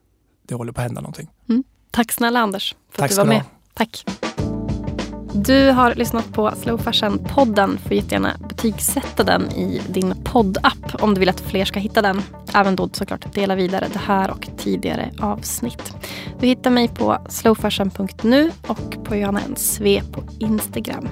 det 0.47 0.55
håller 0.55 0.71
på 0.71 0.81
att 0.81 0.87
hända 0.87 1.01
någonting. 1.01 1.29
Tack 1.91 2.11
snälla 2.11 2.39
Anders 2.39 2.75
för 2.91 2.97
Tack 3.01 3.11
att 3.11 3.15
du 3.15 3.17
var 3.17 3.23
du 3.23 3.29
med. 3.29 3.41
ha. 3.41 3.49
Tack. 3.73 4.05
Du 5.33 5.71
har 5.71 5.95
lyssnat 5.95 6.33
på 6.33 6.51
Slow 6.55 6.79
Fashion-podden. 6.79 7.77
Får 7.77 7.93
jättegärna 7.93 8.37
betygsätta 8.49 9.23
den 9.23 9.51
i 9.51 9.81
din 9.89 10.23
poddapp 10.23 10.95
om 10.99 11.13
du 11.13 11.19
vill 11.19 11.29
att 11.29 11.39
fler 11.39 11.65
ska 11.65 11.79
hitta 11.79 12.01
den. 12.01 12.21
Även 12.53 12.75
då 12.75 12.89
såklart 12.93 13.33
dela 13.33 13.55
vidare 13.55 13.87
det 13.93 13.99
här 13.99 14.31
och 14.31 14.47
tidigare 14.57 15.11
avsnitt. 15.19 15.93
Du 16.39 16.47
hittar 16.47 16.69
mig 16.69 16.87
på 16.87 17.17
slowfashion.nu 17.29 18.51
och 18.67 19.05
på 19.05 19.15
Johanna 19.15 19.41
NSV 19.47 20.01
på 20.11 20.23
Instagram. 20.39 21.09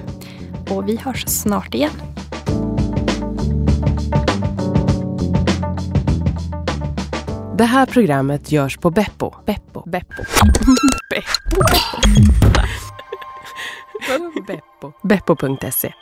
Och 0.70 0.88
vi 0.88 0.96
hörs 0.96 1.24
snart 1.26 1.74
igen. 1.74 1.92
Det 7.58 7.64
här 7.64 7.86
programmet 7.86 8.52
görs 8.52 8.76
på 8.76 8.90
Beppo. 8.90 9.34
Beppo. 9.46 9.82
Beppo. 9.86 10.24
Beppo. 11.10 11.32
Beppo. 14.46 14.92
Beppo.se 15.02 15.92